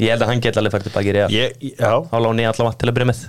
Ég 0.00 0.12
held 0.12 0.22
að 0.22 0.30
hann 0.30 0.44
get 0.44 0.60
alveg 0.60 0.76
fært 0.76 0.86
tilbaki 0.86 1.10
í 1.10 1.16
Real. 1.16 1.26
Ég, 1.34 1.66
já, 1.74 1.92
Á 2.06 2.16
láni 2.22 2.46
allavega 2.46 2.78
til 2.80 2.90
að 2.90 2.96
byrja 2.98 3.10
með. 3.10 3.24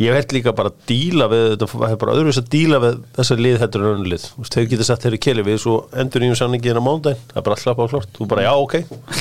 Ég 0.00 0.14
held 0.16 0.32
líka 0.32 0.52
bara 0.56 0.70
að 0.70 0.84
díla 0.88 1.26
við 1.28 1.42
þetta, 1.50 1.66
það 1.74 1.90
er 1.92 1.96
bara 2.00 2.12
öðruvis 2.14 2.38
að 2.40 2.50
díla 2.54 2.78
við 2.80 3.00
þessar 3.18 3.40
lið 3.44 3.56
þetta 3.60 3.80
er 3.80 3.86
þú 3.90 4.12
veist, 4.14 4.54
þau 4.54 4.68
getur 4.70 4.86
sett 4.88 5.02
þeirri 5.04 5.18
keli 5.26 5.44
við 5.44 5.58
svo 5.60 5.74
endur 6.00 6.22
nýjum 6.24 6.38
samningin 6.38 6.78
á 6.78 6.82
mándaginn 6.86 7.24
það 7.32 7.40
er 7.40 7.46
bara 7.48 7.56
alltaf 7.58 7.82
á 7.82 7.84
klart, 7.90 8.12
þú 8.16 8.28
bara 8.30 8.44
já 8.46 8.52
ok. 8.54 8.76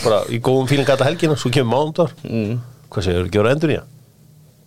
Bara 0.05 0.19
í 0.29 0.39
góðum 0.45 0.69
fíling 0.69 0.87
gata 0.87 1.07
helgina, 1.09 1.35
svo 1.41 1.51
kemur 1.51 1.73
mándag 1.73 2.13
mm. 2.21 2.53
hvað 2.93 3.07
segir, 3.09 3.25
ekki 3.25 3.41
voru 3.41 3.51
endur 3.51 3.73
nýja 3.73 3.83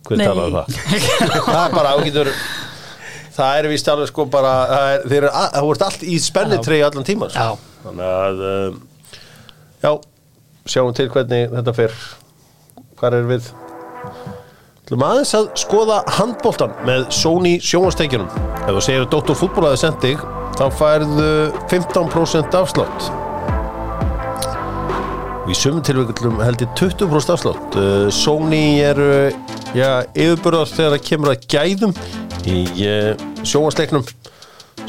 hver 0.03 0.19
Nei. 0.19 0.25
talaði 0.27 0.51
um 0.51 0.59
það? 0.59 0.77
Það 1.47 1.63
er 1.63 1.75
bara, 1.79 1.95
þú 1.95 2.07
getur 2.09 2.31
það 3.33 3.59
er 3.59 3.69
vist 3.71 3.89
alveg 3.89 4.09
sko 4.11 4.25
bara 4.31 4.53
það 4.69 4.87
er, 4.93 5.05
þeir 5.07 5.19
eru, 5.21 5.29
að- 5.33 5.51
það 5.55 5.67
voru 5.69 5.85
allt 5.87 6.03
í 6.05 6.17
spenni 6.21 6.59
trey 6.63 6.83
allan 6.85 7.07
tíma 7.07 7.29
sko. 7.31 7.45
Já. 7.47 7.77
þannig 7.87 8.09
að 8.09 8.43
um, 8.49 8.81
já, 9.83 9.91
sjáum 10.69 10.93
til 10.95 11.09
hvernig 11.11 11.49
þetta 11.51 11.75
fer 11.75 11.95
hvað 12.99 13.17
er 13.19 13.27
við 13.27 13.51
aðeins 15.07 15.33
að 15.37 15.45
skoða 15.57 16.01
handbóltan 16.17 16.73
með 16.87 17.05
Sony 17.15 17.53
sjónvastækjunum. 17.63 18.27
Ef 18.63 18.69
þú 18.69 18.81
segir 18.83 19.05
að 19.05 19.11
hafi 19.71 19.79
sendt 19.79 20.03
þig, 20.03 20.23
þá 20.59 20.65
færðu 20.79 21.29
15% 21.71 22.57
afslátt. 22.59 23.07
Í 25.43 25.55
sumum 25.59 25.83
tilvægum 25.83 26.37
held 26.43 26.61
ég 26.63 26.75
20% 26.79 27.33
afslátt. 27.33 27.79
Uh, 27.79 28.07
Sony 28.11 28.79
eru 28.83 29.07
já, 29.75 30.03
yfirbörðar 30.15 30.71
þegar 30.71 30.93
það 30.97 31.07
kemur 31.09 31.33
að 31.33 31.47
gæðum 31.51 31.97
í 32.43 32.59
uh, 32.83 33.25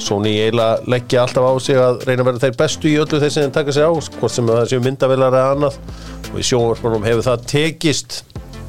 Sony 0.02 0.34
eiginlega 0.42 0.90
leggja 0.90 1.24
alltaf 1.24 1.46
á 1.46 1.52
sig 1.62 1.78
að 1.78 2.04
reyna 2.08 2.24
að 2.24 2.30
vera 2.30 2.42
þeir 2.44 2.56
bestu 2.60 2.90
í 2.90 2.94
öllu 3.02 3.20
þeir 3.22 3.34
sem 3.34 3.44
þeir 3.46 3.56
taka 3.58 3.74
sig 3.76 3.86
á, 3.86 3.92
hvort 4.18 4.34
sem 4.34 4.48
það 4.50 4.70
séu 4.70 4.84
myndavilar 4.84 5.36
eða 5.38 5.56
annað. 5.56 5.76
Og 6.32 6.38
í 6.40 6.46
sjónvarpunum 6.50 7.06
hefur 7.06 7.26
það 7.28 7.44
tekist. 7.54 8.22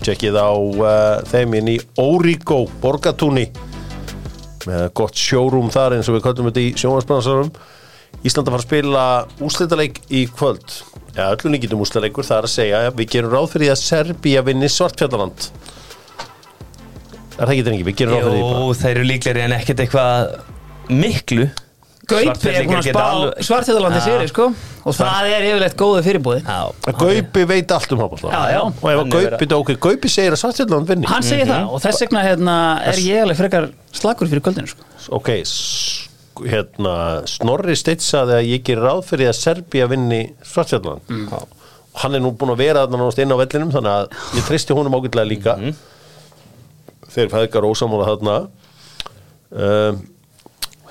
Tjekkið 0.05 0.37
á 0.37 0.51
uh, 0.53 1.23
þeim 1.31 1.55
inn 1.59 1.71
í 1.75 1.79
Origo, 2.01 2.65
Borgatúni. 2.83 3.47
Með 4.65 4.85
gott 4.97 5.17
showroom 5.17 5.71
þar 5.73 5.97
eins 5.97 6.09
og 6.09 6.17
við 6.17 6.27
kallum 6.27 6.51
þetta 6.51 6.65
í 6.65 6.75
sjónvarsbransarum 6.81 7.51
Ísland 8.25 8.47
að 8.47 8.55
fara 8.55 8.63
að 8.63 8.65
spila 8.65 9.03
úslitaleik 9.45 9.99
í 10.09 10.23
kvöld. 10.33 10.79
Ja, 11.15 11.29
öllu 11.35 11.51
nýgindum 11.53 11.83
úslitaleikur 11.83 12.25
það 12.25 12.39
er 12.39 12.47
að 12.47 12.53
segja 12.55 12.81
við 12.95 13.11
gerum 13.13 13.33
ráð 13.35 13.51
fyrir 13.53 13.73
að 13.73 13.81
Serbía 13.83 14.41
vinni 14.45 14.69
svartfjallaland. 14.71 15.47
Er 17.35 17.43
það 17.43 17.53
ekki 17.53 17.65
ekki? 17.75 17.85
Við 17.89 17.97
gerum 18.01 18.15
ráð 18.15 18.25
fyrir 18.25 18.35
því 18.35 18.47
bara. 18.47 18.63
Jú, 18.63 18.75
þeir 18.81 18.91
eru 18.95 19.07
líklegri 19.11 19.43
en 19.45 19.55
ekkert 19.59 19.83
eitthvað 19.85 20.35
miklu. 20.89 21.49
Gaupi 22.05 22.51
er 22.51 22.67
búin 22.67 22.77
að 22.77 22.87
spá 22.91 23.01
alveg- 23.01 23.45
svartíðalandi 23.47 23.97
Já. 23.97 24.05
sér 24.05 24.27
sko 24.29 24.45
og 24.85 24.93
það 24.93 25.29
er 25.33 25.45
yfirleitt 25.47 25.77
góðu 25.79 26.03
fyrirbúði. 26.05 26.41
Gaupi 26.99 27.45
veit 27.49 27.71
allt 27.73 27.95
um 27.95 28.03
já. 28.05 28.61
Og 28.61 28.89
ef 28.91 29.09
Gaupi, 29.15 29.47
ok, 29.55 29.71
Gaupi 29.81 30.11
segir 30.11 30.35
að 30.35 30.41
svartfjallaland 30.43 30.87
vinni. 30.91 31.09
Hann 31.09 31.25
segir 31.25 31.49
það 31.49 31.71
og 31.73 31.81
þess 31.81 32.05
vegna 32.05 32.21
hérna, 32.27 32.57
er 32.85 33.01
ég 33.01 33.23
alveg 33.23 33.41
frekar 33.41 33.69
slagur 33.91 34.29
fyrir 34.29 34.45
kvöldinu 34.45 34.69
sko. 34.69 34.85
Ok, 35.17 35.31
hérna 36.45 36.95
Snorri 37.25 37.75
Steinn 37.79 38.03
saði 38.03 38.37
að 38.37 38.49
ég 38.53 38.63
gerir 38.67 38.85
ráð 38.85 39.05
fyrir 39.09 39.31
að 39.31 39.39
Serbía 39.39 39.89
vinni 39.89 40.35
Svartfjallan 40.45 41.01
mm. 41.07 41.27
og 41.31 42.01
hann 42.03 42.17
er 42.17 42.21
nú 42.21 42.33
búin 42.35 42.51
að 42.53 42.61
vera 42.65 42.83
þarna 42.83 43.01
náttúrulega 43.01 43.25
inn 43.25 43.33
á 43.33 43.41
vellinum 43.41 43.71
þannig 43.73 43.93
að 43.95 44.37
ég 44.37 44.49
tristi 44.49 44.75
honum 44.77 44.97
ágætlega 44.99 45.29
líka. 45.31 45.55
Þeir 47.15 47.31
fæðgar 47.31 47.69
ósamála 47.69 48.09
þarna. 48.11 48.35
Um, 49.55 50.03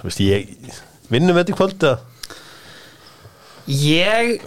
veist 0.09 0.25
ég 0.25 0.51
vinnum 1.13 1.37
þetta 1.39 1.55
í 1.55 1.59
kvöld 1.59 1.89
eða? 1.89 1.99
ég 3.65 4.45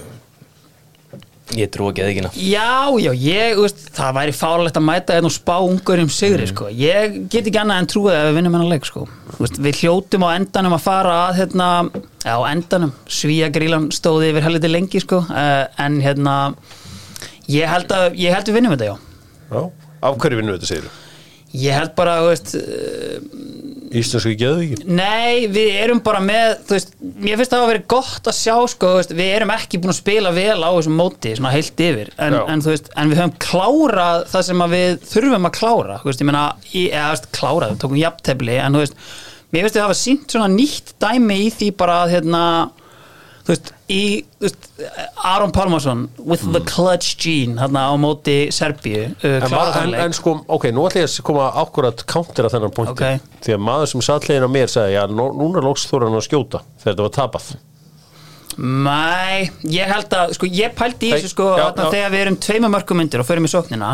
ég 1.55 1.69
trú 1.71 1.87
ekki 1.91 2.03
að 2.03 2.09
ekki 2.11 2.41
Já, 2.49 2.91
já, 2.99 3.11
ég, 3.13 3.55
þú 3.55 3.63
veist, 3.63 3.83
það 3.95 4.17
væri 4.17 4.33
fárlegt 4.35 4.79
að 4.79 4.85
mæta 4.87 5.15
hérna 5.15 5.29
og 5.29 5.35
spá 5.35 5.53
ungurum 5.63 6.09
sigri, 6.11 6.47
sko. 6.49 6.67
Ég 6.73 7.15
get 7.31 7.47
ekki 7.47 7.61
annað 7.61 7.81
en 7.81 7.89
trúið 7.93 8.17
að 8.17 8.27
við 8.27 8.37
vinnum 8.39 8.57
hennar 8.57 8.71
leik, 8.73 8.87
sko. 8.89 9.05
Þú 9.31 9.39
Veist, 9.45 9.59
við 9.63 9.79
hljótum 9.81 10.27
á 10.27 10.29
endanum 10.33 10.75
að 10.75 10.83
fara 10.83 11.15
að, 11.21 11.39
hérna, 11.39 11.69
já, 12.25 12.33
á 12.35 12.41
endanum, 12.51 12.93
svíja 13.19 13.49
grílan 13.55 13.87
stóði 13.95 14.33
yfir 14.33 14.47
helviti 14.47 14.73
lengi, 14.73 15.03
sko, 15.03 15.21
uh, 15.23 15.63
en 15.85 15.99
hérna, 16.03 16.35
ég 17.53 17.71
held 17.71 17.95
að, 17.95 18.19
ég 18.19 18.35
held 18.35 18.51
við 18.51 18.59
vinnum 18.59 18.75
þetta, 18.75 18.91
já. 18.91 18.95
Já, 19.47 19.61
af 20.03 20.19
hverju 20.19 20.41
vinnum 20.41 20.57
við 20.57 20.59
þetta 20.59 20.73
segir 20.73 21.03
Ég 21.57 21.77
held 21.79 21.95
bara, 21.95 22.19
þú 22.25 22.33
veist, 22.33 22.57
uh, 22.59 23.66
Íslensku 23.95 24.33
geðu 24.39 24.63
ekki 24.65 24.95
Nei, 24.97 25.47
við 25.51 25.77
erum 25.83 26.01
bara 26.03 26.19
með 26.23 26.57
þú 26.67 26.75
veist, 26.75 26.91
mér 26.99 27.39
finnst 27.39 27.53
það 27.53 27.63
að 27.63 27.71
vera 27.71 27.83
gott 27.93 28.29
að 28.31 28.37
sjá 28.39 28.55
sko, 28.73 28.91
veist, 28.99 29.13
við 29.15 29.31
erum 29.37 29.53
ekki 29.55 29.81
búin 29.83 29.93
að 29.93 29.99
spila 30.01 30.33
vel 30.35 30.57
á 30.59 30.69
þessum 30.69 30.97
móti, 30.99 31.35
svona 31.37 31.53
heilt 31.53 31.85
yfir. 31.87 32.11
En, 32.17 32.35
en, 32.41 32.65
þú 32.65 32.73
veist, 32.73 32.91
en 32.95 33.13
við 33.13 33.21
höfum 33.21 33.37
klárað 33.47 34.27
það 34.33 34.45
sem 34.49 34.65
að 34.65 34.75
við 34.75 34.99
þurfum 35.13 35.49
að 35.49 35.55
klára 35.59 36.01
þú 36.01 36.11
veist, 36.11 36.25
ég 36.25 36.33
eða, 36.33 37.07
þú 37.07 37.15
veist, 37.15 37.31
klárað 37.37 37.73
við 37.73 37.81
tókum 37.83 38.01
jafntefli, 38.01 38.59
en 38.63 38.77
þú 38.77 38.83
veist 38.83 38.99
mér 39.53 39.63
finnst 39.63 39.77
við 39.77 39.85
hafa 39.85 39.97
sínt 39.97 40.33
svona 40.33 40.49
nýtt 40.51 40.93
dæmi 40.99 41.39
í 41.45 41.51
því 41.55 41.69
bara 41.79 42.01
að, 42.03 42.17
hérna 42.17 42.43
þú 43.47 43.53
veist, 43.53 43.69
í, 43.87 44.01
þú 44.41 44.43
veist, 44.49 44.65
Aron 45.23 45.53
Pálmarsson 45.55 46.01
with 46.19 46.43
the 46.51 46.59
clutch 46.67 47.15
gene 47.23 47.55
hérna 47.61 47.85
á 47.87 47.93
móti 47.95 48.35
Serbíu 48.51 49.05
uh, 49.07 49.37
En, 49.47 49.55
en, 49.85 49.95
en 50.03 50.15
sko, 50.17 50.41
ok, 50.51 50.67
nú 50.75 50.83
ætla 50.89 51.05
ég 51.05 51.07
að 51.13 51.23
koma 51.29 51.47
ákvörðat 51.63 52.03
counter 52.11 52.49
að 52.49 52.57
þennan 52.57 52.75
pointi 52.75 52.93
Ok. 52.97 53.31
því 53.47 53.55
að 53.55 53.63
maður 53.69 53.93
sem 53.93 54.03
satt 54.09 54.27
hliðin 54.27 54.49
á 54.51 54.55
mér 54.57 54.73
sagði 54.73 54.97
já, 54.97 55.01
nú, 55.07 55.29
núna 55.39 55.63
lóks 55.63 55.87
þú 55.87 56.03
hann 56.03 56.19
að 56.19 56.27
skjóta 56.27 56.63
þegar 56.83 56.91
þetta 56.91 57.07
var 57.07 57.15
tapað 57.21 57.49
Nei, 58.57 59.51
ég 59.69 59.85
held 59.85 60.13
að, 60.17 60.31
sko, 60.33 60.47
ég 60.49 60.71
pældi 60.73 61.11
í 61.11 61.13
þessu 61.13 61.29
sko, 61.29 61.51
já, 61.59 61.67
já. 61.77 61.89
þegar 61.93 62.13
við 62.13 62.21
erum 62.23 62.37
tveimur 62.41 62.71
mörgum 62.73 62.97
myndir 62.97 63.21
og 63.21 63.27
förum 63.27 63.45
í 63.45 63.51
sóknina 63.51 63.91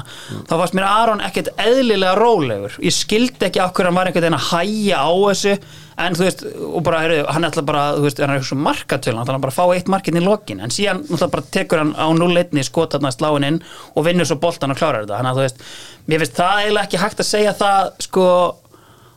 þá 0.47 0.53
varst 0.55 0.77
mér 0.77 0.85
Aron 0.87 1.23
ekkert 1.25 1.49
eðlilega 1.59 2.13
rólegur. 2.15 2.77
Ég 2.79 2.95
skildi 2.95 3.49
ekki 3.49 3.59
hverju 3.59 3.89
hann 3.89 3.97
var 3.97 4.07
einhvern 4.07 4.23
veginn 4.23 4.37
að 4.39 4.47
hæja 4.53 5.01
á 5.03 5.11
þessu 5.11 5.57
en 6.03 6.17
þú 6.17 6.25
veist, 6.25 6.45
og 6.63 6.85
bara, 6.87 7.03
heyrðu, 7.03 7.19
hann 7.35 7.49
ætla 7.49 7.65
bara 7.67 7.83
þú 7.97 8.07
veist, 8.07 8.23
hann 8.23 8.31
er 8.31 8.39
eitthvað 8.39 8.49
svo 8.53 8.59
markatölu, 8.63 9.19
hann 9.19 9.27
ætla 9.27 9.43
bara 9.43 9.53
að 9.53 9.59
fá 9.59 9.75
eitt 9.75 9.91
markinn 9.91 10.17
í 10.17 10.23
lokin, 10.23 10.63
en 10.63 10.73
síðan 10.73 11.03
náttúrulega 11.03 11.35
bara 11.35 11.51
tekur 11.59 11.83
hann 11.83 11.93
á 11.99 12.07
0-1 12.17 12.65
skotarna 12.65 13.11
sláin 13.13 13.47
inn 13.51 13.61
og 13.93 14.07
vinnur 14.07 14.29
svo 14.29 14.39
boltan 14.41 14.73
og 14.73 14.79
klárar 14.79 15.03
þetta, 15.03 15.19
þannig 15.19 15.35
að 15.35 15.39
þú 15.39 15.45
veist 15.45 15.63
mér 16.07 16.23
finnst 16.23 16.39
það 16.39 16.63
eiginlega 16.63 16.87
ekki 16.87 17.03
hægt 17.03 17.21
að 17.21 17.29
segja 17.29 17.55
það 17.61 17.93
sko, 18.07 18.27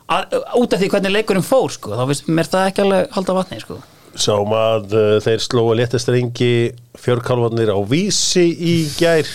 að, 0.05 0.39
út 0.61 0.75
af 0.75 0.83
því 0.83 0.91
hvernig 0.93 1.15
leikurinn 1.17 1.49
fór, 1.49 1.73
sko, 1.73 1.97
þá 1.97 2.05
finnst 2.11 2.29
mér 2.29 2.51
það 2.53 2.69
ekki 2.69 2.85
alveg 2.85 3.15
halda 3.17 3.39
vatni, 3.41 3.63
sko 3.63 3.81
Sáum 4.17 4.53
að 4.57 4.95
uh, 4.97 5.17
þeir 5.21 5.43
slóa 5.45 5.75
léttastrengi 5.77 6.51
fjörkálfarnir 6.97 7.69
á 7.69 7.79
vísi 7.85 8.47
í 8.49 8.77
gær 8.97 9.29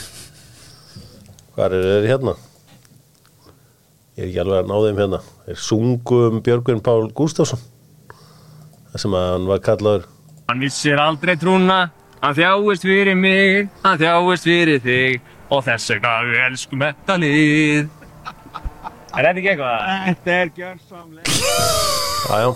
Hvað 1.54 1.76
er 1.78 1.86
þeir 1.86 2.08
hérna? 2.10 2.34
Ég 4.16 4.24
er 4.24 4.30
ekki 4.30 4.40
alveg 4.42 4.62
að 4.62 4.72
ná 4.72 4.76
þeim 4.86 5.02
hérna 5.04 5.22
Þeir 5.46 5.62
sungu 5.68 6.24
um 6.28 6.42
Björgvin 6.44 6.82
Pál 6.84 7.06
Gústafsson 7.14 7.62
Það 8.90 9.04
sem 9.04 9.16
að 9.20 9.30
hann 9.30 9.48
var 9.48 9.62
kallaður 9.64 10.10
Hann 10.50 10.60
vissir 10.60 10.98
aldrei 11.00 11.36
trúna, 11.40 11.86
hann 12.20 12.34
þjáist 12.36 12.82
fyrir 12.84 13.16
mig, 13.16 13.68
hann 13.84 14.00
þjáist 14.00 14.44
fyrir 14.44 14.82
þig 14.84 15.22
og 15.48 15.62
þess 15.64 15.92
vegna 15.94 16.10
við 16.26 16.40
elskum 16.48 16.82
þetta 16.84 17.16
lið. 17.22 17.86
Er 19.12 19.28
þetta 19.28 19.32
ekki 19.32 19.50
eitthvað? 19.52 19.86
Þetta 20.08 20.34
er 20.34 20.52
gjörsamlega. 20.58 21.38
Jájá, 22.26 22.50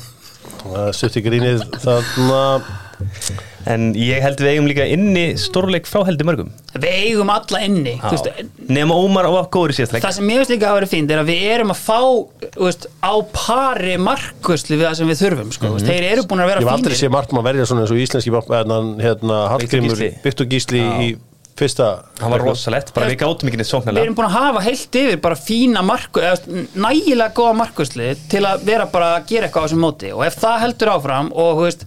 það 0.64 0.90
stutti 0.98 1.22
grínið 1.26 1.64
þarna. 1.84 2.42
En 3.66 3.88
ég 3.98 4.22
held 4.22 4.38
við 4.38 4.52
eigum 4.52 4.68
líka 4.70 4.84
inni 4.86 5.24
stórleik 5.42 5.88
frá 5.90 6.04
heldur 6.06 6.28
mörgum. 6.28 6.52
Við 6.78 6.92
eigum 7.00 7.32
alla 7.34 7.60
inni 7.66 7.96
Nefn 8.70 8.92
Ómar 8.94 9.26
og 9.26 9.40
síðast 9.74 9.96
leik. 9.96 10.04
Það 10.04 10.14
sem 10.20 10.30
ég 10.30 10.38
veist 10.40 10.52
líka 10.54 10.68
að 10.70 10.76
vera 10.78 10.88
fínt 10.92 11.10
er 11.10 11.22
að 11.24 11.32
við 11.32 11.42
erum 11.50 11.72
að 11.74 11.80
fá 11.82 11.98
þú 12.54 12.68
veist, 12.68 12.86
á 13.02 13.14
pari 13.34 13.96
markvörslu 14.06 14.78
við 14.78 14.86
það 14.86 14.96
sem 15.00 15.10
við 15.10 15.22
þurfum 15.24 15.50
sko. 15.56 15.72
mm 15.74 15.88
þeir 15.90 16.06
eru 16.12 16.26
búin 16.30 16.44
að 16.44 16.46
Ég 16.46 16.52
vera 16.54 16.62
hef 16.62 16.72
aldrei 16.76 16.94
fínir. 16.94 17.00
séð 17.02 17.14
markmann 17.16 17.48
verja 17.48 17.66
svona 17.66 17.82
eins 17.82 17.94
og 17.96 18.02
íslenski 18.06 18.34
hérna, 19.02 19.38
Gísli. 19.88 20.10
Viktor 20.24 20.46
Gísli 20.54 20.84
í 20.86 21.10
fyrsta 21.56 21.86
Hann 22.20 22.32
var 22.34 22.44
rosalett, 22.44 22.92
bara 22.96 23.08
við 23.10 23.20
gátum 23.22 23.48
ekki 23.48 23.60
neitt 23.60 23.66
við 23.66 23.72
sóknarlega 23.72 24.06
erum 24.06 24.16
búin 24.18 24.28
að 24.28 24.36
hafa 24.36 24.64
heilt 24.66 24.98
yfir 25.00 25.22
bara 25.24 25.38
fína 25.40 25.84
marku, 25.86 26.24
nægilega 26.76 27.32
góða 27.36 27.54
markvörslu 27.62 28.10
til 28.32 28.42
að 28.48 28.66
vera 28.68 28.88
bara 28.92 29.14
að 29.16 29.30
gera 29.30 29.48
eitthvað 29.48 29.64
á 29.64 29.66
þessum 29.68 29.86
móti. 29.86 30.12
Og 30.12 30.26
ef 30.26 30.36
það 30.42 30.60
heldur 30.64 30.92
áfram 30.96 31.32
og 31.32 31.62
veist, 31.64 31.86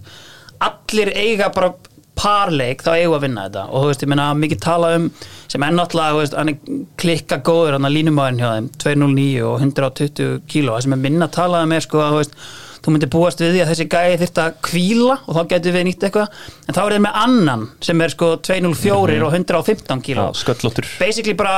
allir 0.66 1.12
eiga 1.14 1.50
bara 1.54 1.72
parleik 2.20 2.82
þá 2.84 2.90
eigum 2.96 3.14
við 3.14 3.18
að 3.18 3.24
vinna 3.24 3.44
þetta. 3.46 3.66
Og 3.70 3.84
þú 3.84 3.90
veist, 3.90 4.02
ég 4.04 4.10
meina 4.12 4.30
mikið 4.36 4.62
tala 4.64 4.94
um 4.98 5.06
sem 5.50 5.64
er 5.64 5.76
náttúrulega, 5.76 6.16
þú 6.16 6.24
veist, 6.24 6.36
hann 6.40 6.52
er 6.52 6.80
klikka 7.00 7.38
góður 7.46 7.78
hann 7.78 7.88
að 7.88 7.94
línumæðin 7.96 8.42
hjá 8.42 8.50
þeim, 8.50 8.68
209 8.84 9.46
og 9.48 9.54
120 9.64 10.34
kíló, 10.50 10.74
það 10.74 10.84
sem 10.86 10.96
er 10.96 11.02
minna 11.06 11.30
talað 11.32 11.66
um 11.66 11.76
er 11.78 11.86
sko 11.86 12.02
að, 12.04 12.34
þú 12.80 12.94
myndir 12.94 13.10
búast 13.12 13.42
við 13.42 13.54
því 13.54 13.62
að 13.64 13.70
þessi 13.72 13.86
gæði 13.92 14.18
þyrft 14.22 14.40
að 14.42 14.58
kvíla 14.66 15.16
og 15.20 15.36
þá 15.36 15.40
getur 15.52 15.76
við 15.76 15.86
nýtt 15.88 16.08
eitthvað, 16.08 16.42
en 16.66 16.76
þá 16.76 16.82
er 16.82 16.94
þeir 16.94 17.04
með 17.06 17.22
annan 17.22 17.64
sem 17.86 18.04
er 18.04 18.14
sko 18.14 18.32
204 18.48 19.22
og 19.26 19.38
115 19.38 20.04
kíló. 20.06 20.26
Já, 20.30 20.42
sköllóttur. 20.42 20.90
Basically 21.00 21.36
bara 21.38 21.56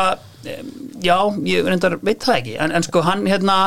já, 1.03 1.17
ég 1.47 1.67
reyndar 1.67 1.99
veit 2.03 2.23
það 2.25 2.39
ekki. 2.41 2.55
En, 2.63 2.75
en 2.75 2.87
sko 2.87 3.03
hann 3.07 3.27
hérna 3.31 3.59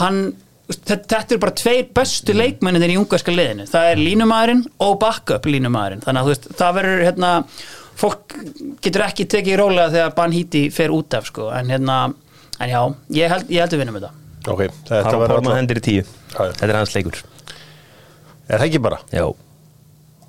hann, 0.00 0.22
þetta, 0.68 1.00
þetta 1.14 1.36
er 1.36 1.42
bara 1.42 1.56
tveir 1.62 1.90
bestu 1.96 2.36
leikmenninir 2.36 2.94
í 2.94 3.00
ungarska 3.00 3.34
liðinu. 3.34 3.68
Það 3.68 3.90
er 3.92 4.04
línumæðurinn 4.04 4.64
og 4.84 4.94
backup 5.02 5.48
línumæðurinn. 5.48 6.04
Þannig 6.06 6.22
að 6.22 6.30
þú 6.30 6.34
veist, 6.34 6.48
það 6.62 6.78
verður 6.80 7.04
hérna 7.08 7.34
fólk 7.98 8.38
getur 8.84 9.04
ekki 9.08 9.26
tekið 9.28 9.60
rólega 9.60 9.92
þegar 9.96 10.16
Banhíti 10.16 10.68
fer 10.72 10.94
út 10.94 11.18
af 11.18 11.28
sko. 11.28 11.50
En 11.52 11.72
hérna, 11.72 11.98
en 12.62 12.72
já, 12.72 12.80
ég 13.18 13.34
held, 13.34 13.52
ég 13.52 13.64
held 13.64 13.76
að 13.76 13.84
vinnum 13.84 14.00
þetta 14.00 14.14
Ok, 14.48 14.62
þetta 14.88 15.18
var 15.18 15.32
Pálma 15.34 15.56
hendur 15.58 15.80
í 15.80 15.84
tíu 15.84 16.04
Já. 16.38 16.52
Þetta 16.54 16.70
er 16.72 16.78
hans 16.80 16.94
leikur 16.96 17.20
Er 18.48 18.56
það 18.62 18.66
ekki 18.70 18.80
bara? 18.88 18.98
Já 19.12 19.26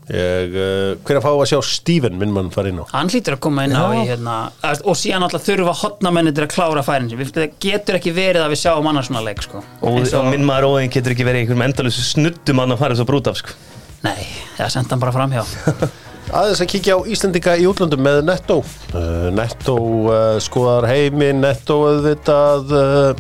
Ég, 0.10 0.56
uh, 0.58 0.96
hver 1.06 1.20
að 1.20 1.22
fá 1.22 1.30
að 1.36 1.44
sjá 1.52 1.60
Steven 1.70 2.16
minn 2.18 2.32
mann 2.34 2.48
fara 2.50 2.72
inn 2.72 2.80
á? 2.82 2.86
hann 2.96 3.12
hlýtur 3.14 3.36
að 3.36 3.42
koma 3.46 3.68
inn 3.68 3.76
á 3.78 3.94
í 3.94 4.08
hérna 4.10 4.38
að- 4.66 4.82
og 4.90 4.96
síðan 4.98 5.22
alltaf 5.28 5.44
þurfa 5.46 5.76
hotnamennir 5.84 6.48
að 6.48 6.50
klára 6.56 6.82
færin 6.82 7.12
sin 7.12 7.20
það 7.30 7.52
getur 7.62 8.00
ekki 8.00 8.14
verið 8.18 8.42
að 8.42 8.50
við 8.56 8.62
sjáum 8.64 8.90
annars 8.90 9.06
svona 9.12 9.22
leik 9.22 9.44
sko 9.46 9.62
Og, 9.84 10.00
Eins 10.00 10.16
og 10.18 10.26
minn 10.32 10.48
maður 10.50 10.66
óðin 10.72 10.90
getur 10.90 11.14
ekki 11.14 11.28
verið 11.30 11.44
í 11.44 11.46
einhverjum 11.46 11.66
endalusu 11.68 12.02
snuddum 12.08 12.58
að 12.64 12.68
hann 12.74 12.82
fara 12.82 12.98
svo 12.98 13.06
brút 13.06 13.30
af 13.30 13.38
sko. 13.38 13.54
nei, 14.02 14.26
það 14.58 14.74
senda 14.80 14.96
hann 14.98 15.06
bara 15.06 15.14
framhjá 15.14 15.46
Aðeins 16.40 16.62
að 16.66 16.72
kíkja 16.74 16.98
á 16.98 17.00
Íslendinga 17.10 17.54
í 17.62 17.70
útlöndum 17.70 18.02
með 18.06 18.24
Netto 18.26 18.60
uh, 18.66 19.30
Netto 19.30 19.78
uh, 20.10 20.40
skoðar 20.42 20.90
heimi 20.90 21.30
Netto 21.38 21.84
auðvitað 21.86 22.74
uh, 22.74 23.14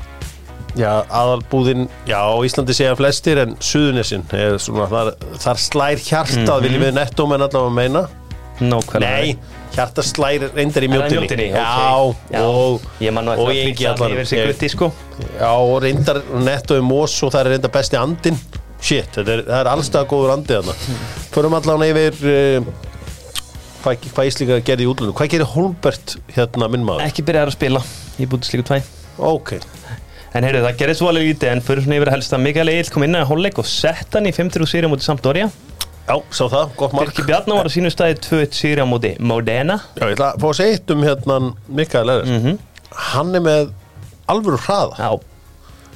Já, 0.79 0.91
aðalbúðin 1.11 1.87
Já, 2.07 2.21
Íslandi 2.47 2.75
segja 2.77 2.95
flestir 2.99 3.41
en 3.43 3.55
Suðunesin 3.59 4.23
er 4.37 4.57
svona, 4.63 4.87
þar, 4.91 5.09
þar 5.43 5.61
slær 5.65 6.01
hjartað 6.05 6.65
viljum 6.65 6.85
við 6.87 6.93
Netto 6.95 7.25
menn 7.29 7.43
allavega 7.45 7.73
meina? 7.75 8.03
Nákvæmlega. 8.59 9.09
Nei, 9.23 9.55
hjartað 9.75 10.07
slær 10.09 10.45
reyndar 10.55 10.83
í 10.83 10.89
það 10.89 10.95
mjóttinni 10.95 11.19
mjóttinni? 11.21 11.47
Já, 11.53 11.67
Ok. 11.99 12.33
Já. 12.33 12.41
og 12.43 12.87
Ég 13.03 13.13
man 13.15 13.27
nú 13.27 13.35
eftir 13.35 13.45
að 13.47 13.91
allan- 13.93 14.03
allir 14.09 14.17
yfir 14.19 14.27
sig 14.31 14.47
gutti 14.49 14.69
sko. 14.73 14.91
Já, 15.39 15.51
og 15.55 15.77
reyndar 15.83 16.21
Netto 16.43 16.75
í 16.79 16.83
mós 16.83 17.15
og 17.23 17.31
það 17.35 17.39
er 17.45 17.51
reyndar 17.55 17.71
besti 17.75 17.99
andinn. 17.99 18.39
Shit, 18.81 19.11
þetta 19.15 19.33
er, 19.37 19.41
það 19.47 19.59
er 19.59 19.69
allstað 19.73 20.05
góður 20.11 20.33
andi 20.37 20.55
þarna. 20.55 20.75
Förum 21.35 21.55
allan 21.57 21.83
yfir 21.87 22.19
uh, 22.23 22.69
hvað, 23.83 24.05
hvað 24.13 24.29
Íslinga 24.31 24.59
gerði 24.65 24.85
í 24.85 24.89
útlunum 24.91 25.15
Hvað 25.17 25.31
gerir 25.33 25.49
Holbert 25.53 26.15
hérna 26.35 26.69
minn 26.71 26.85
maður? 26.87 27.05
Ekki 27.07 27.25
byrjaði 27.27 27.51
að 27.51 27.57
spila 27.57 27.81
Ég 28.19 28.31
búið 28.31 28.47
slíku 28.49 28.65
tvæ 28.69 28.79
Ok, 29.29 29.53
En 30.37 30.45
heyrðu, 30.45 30.61
það 30.67 30.75
gerði 30.81 30.95
svo 30.99 31.07
alveg 31.09 31.25
lítið 31.25 31.51
En 31.55 31.61
fyrir 31.65 31.85
svona 31.85 31.97
yfir 31.97 32.11
að 32.11 32.15
helst 32.17 32.35
að 32.37 32.43
Mikael 32.43 32.69
Egil 32.73 32.91
kom 32.93 33.05
inn 33.07 33.17
að 33.17 33.27
hálfleik 33.31 33.61
og 33.63 33.65
sett 33.69 34.13
hann 34.17 34.29
í 34.29 34.33
50 34.35 34.69
sýri 34.69 34.85
á 34.85 34.91
móti 34.91 35.07
Sampdoria. 35.07 35.47
Já, 36.09 36.15
sá 36.33 36.43
það, 36.49 36.75
gott 36.77 36.93
mark. 36.97 37.09
Birki 37.09 37.25
Bjarnar 37.27 37.59
var 37.61 37.69
á 37.69 37.71
sínu 37.73 37.89
staði 37.93 38.17
2-1 38.25 38.53
sýri 38.57 38.81
á 38.81 38.87
móti 38.89 39.11
Modena. 39.21 39.79
Já, 39.97 40.05
ég 40.05 40.13
ætla 40.17 40.31
að 40.33 40.43
fá 40.43 40.47
að 40.51 40.55
segja 40.59 40.77
eitt 40.77 40.93
um 40.93 41.03
hérna 41.05 41.39
Mikael 41.81 42.13
Eðers 42.13 42.61
Hann 43.09 43.35
er 43.37 43.43
með 43.45 43.73
alvöru 44.29 44.61
hraða. 44.65 44.95
Já, 45.01 45.11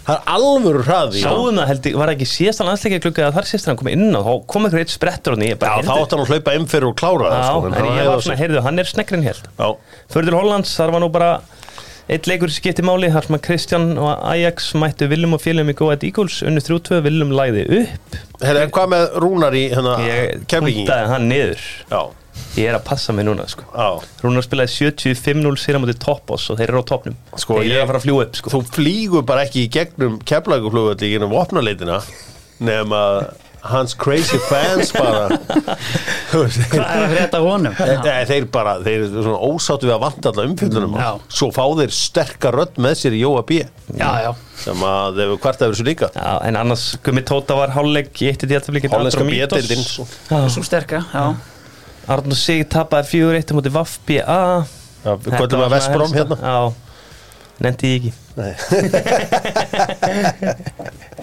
Það 0.03 0.17
er 0.17 0.23
alvöru 0.35 0.81
hraði 0.83 1.21
Já, 1.21 1.29
sáum 1.31 1.55
það 1.61 1.69
held 1.69 1.85
ég, 1.87 1.93
var 2.01 2.09
ekki 2.11 2.25
síðastan 2.27 2.67
landsleikja 2.67 3.03
klukka 3.05 3.23
að 3.29 3.37
þar 3.37 3.45
síðast 3.47 3.69
hann 3.69 3.77
kom 3.79 3.87
inn 3.93 4.17
og 4.19 4.41
kom 4.51 4.65
einhver 4.67 4.81
eitt 4.83 4.91
sprettur 4.91 5.37
og 5.37 5.45
ég 5.47 5.55
bara, 5.61 5.77
þá 5.79 5.93
átti 5.93 6.17
hann 6.17 6.23
að 6.25 6.31
hlaupa 6.33 6.55
inn 6.57 6.67
fyrir 6.67 6.89
og 6.89 6.97
klára 6.99 7.29
það 7.31 7.39
Já, 7.39 7.45
sko, 7.47 7.61
en 7.69 7.77
hann 7.77 7.85
ég 12.09 12.17
eitt 12.17 12.27
leikur 12.27 12.51
skipti 12.51 12.83
máli, 12.85 13.07
þar 13.13 13.27
sem 13.27 13.37
að 13.37 13.43
Kristján 13.47 13.85
og 14.01 14.09
Ajax 14.27 14.71
mættu 14.79 15.07
Willum 15.11 15.37
og 15.37 15.41
félum 15.43 15.69
í 15.71 15.75
Góðat 15.79 16.03
Eagles 16.07 16.41
unnu 16.47 16.59
3-2, 16.63 16.99
Willum 17.05 17.31
læði 17.35 17.63
upp 17.83 18.17
Herra, 18.43 18.65
en 18.67 18.73
hvað 18.75 18.89
með 18.93 19.05
Rúnar 19.23 19.55
í 19.55 19.63
hérna 19.71 19.93
ég 20.03 20.43
kemlingi? 20.51 20.83
puntaði 20.83 21.07
hann 21.13 21.29
niður 21.31 21.63
Já, 21.93 22.01
ég 22.57 22.67
er 22.71 22.75
að 22.79 22.83
passa 22.89 23.13
mig 23.15 23.25
núna 23.27 23.45
sko. 23.47 23.63
Rúnar 24.23 24.43
spilaði 24.45 24.73
75-0 24.91 25.55
sér 25.63 25.77
á 25.77 25.81
móti 25.83 25.95
toppos 26.01 26.49
og 26.51 26.59
þeir 26.59 26.73
eru 26.73 26.81
á 26.83 26.89
toppnum 26.91 27.15
Sko, 27.39 27.59
þeir 27.61 27.69
ég- 27.69 27.77
eru 27.77 27.85
að 27.85 27.91
fara 27.93 28.01
að 28.01 28.07
fljúa 28.07 28.25
upp 28.27 28.39
sko. 28.41 28.53
Þú 28.55 28.61
flýgur 28.73 29.25
bara 29.29 29.45
ekki 29.47 29.63
í 29.63 29.71
gegnum 29.77 30.19
keflaguflugvöldi 30.27 31.07
í 31.07 31.13
gennum 31.15 31.31
vopnaleitina 31.33 32.01
nema 32.63 32.99
hans 33.63 33.93
crazy 33.95 34.35
fans 34.49 34.91
bara. 34.95 35.29
Þeir, 36.33 36.49
hvað 36.73 36.83
er 36.83 37.03
að 37.05 37.13
frétta 37.13 37.37
af 37.39 37.45
honum? 37.47 37.73
Nei, 38.03 38.25
þeir 38.27 38.45
bara, 38.51 38.73
þeir 38.83 38.97
eru 38.97 39.21
svona 39.23 39.39
ósáttu 39.47 39.87
við 39.87 39.93
að 39.95 40.01
vanta 40.03 40.27
alla 40.33 40.43
umfjöldunum 40.49 40.97
Já. 40.99 41.11
svo 41.39 41.47
fá 41.55 41.63
þeir 41.79 41.91
sterkar 41.95 42.53
rödd 42.59 42.75
með 42.83 42.93
sér 42.99 43.13
í 43.15 43.21
Jóa 43.23 43.41
B. 43.47 43.49
Já, 43.95 44.09
já, 44.25 44.31
sem 44.65 44.79
að 44.89 45.07
þeir 45.19 45.27
eru 45.29 45.37
hvart 45.45 45.59
af 45.63 45.67
þessu 45.71 45.85
líka. 45.87 46.07
Já, 46.17 46.31
en 46.49 46.55
annars 46.59 46.85
Gummi 47.05 47.23
Tóta 47.29 47.53
var 47.59 47.69
hálfleik 47.77 48.11
í 48.19 48.23
eitt 48.31 48.43
í 48.43 48.47
déltaflíkinn 48.51 48.93
Hollenska 48.93 49.23
B-deildin. 49.27 49.83
Svo. 49.87 50.03
svo 50.27 50.61
sterka 50.67 50.99
já. 51.13 51.25
Arnur 52.11 52.35
Sig 52.35 52.67
tapaði 52.71 53.05
4-1 53.23 53.47
á 53.47 53.49
móti 53.55 53.71
Vaff 53.71 53.93
B.A. 54.03 54.67
Já, 55.03 55.11
við 55.15 55.31
kvöldum 55.37 55.63
að 55.63 55.73
Vestbróm 55.77 56.11
hérna. 56.17 56.35
Já, 56.43 56.59
nefndi 57.63 57.87
ég 57.93 57.97
ekki 58.01 58.11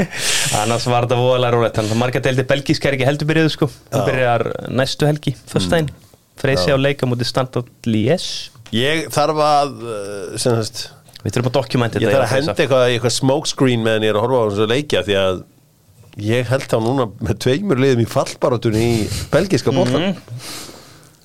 annars 0.62 0.86
var 0.90 1.08
þetta 1.08 1.18
voðalega 1.20 1.56
rólegt. 1.56 1.76
Þannig 1.80 1.96
að 1.96 2.02
marga 2.04 2.24
deildi 2.28 2.46
belgíska 2.54 2.90
er 2.90 2.98
ekki 2.98 3.08
heldur 3.08 3.30
byrjuð 3.32 3.52
sko. 3.56 3.70
Það 3.90 4.08
byrjar 4.10 4.46
næstu 4.80 5.10
helgi, 5.10 5.34
föstudaginn. 5.50 5.92
Freysi 6.40 6.72
á 6.72 6.76
leika 6.80 7.08
mútið 7.08 7.28
Standard 7.28 7.88
Lies 7.90 8.30
Ég 8.74 9.08
þarf 9.10 9.40
að 9.42 9.70
sem 10.38 10.58
sagt, 10.60 10.82
við 11.24 11.34
þurfum 11.34 11.50
að 11.50 11.56
dokumenta 11.58 12.02
ég 12.02 12.12
þarf 12.14 12.26
að 12.26 12.34
henda 12.36 12.54
eitthvað, 12.54 12.84
eitthvað 12.94 13.14
smokescreen 13.16 13.82
meðan 13.82 14.06
ég 14.06 14.12
er 14.12 14.18
að 14.18 14.26
horfa 14.26 14.42
á 14.46 14.48
þessu 14.52 14.68
leikja 14.70 15.02
því 15.08 15.16
að 15.20 15.40
ég 16.30 16.50
held 16.50 16.66
þá 16.70 16.76
núna 16.84 17.06
með 17.18 17.40
tveimur 17.44 17.82
liðum 17.82 18.04
í 18.04 18.10
fallbarátunni 18.10 18.84
í 18.86 19.00
belgiska 19.32 19.74
bóttan 19.74 20.14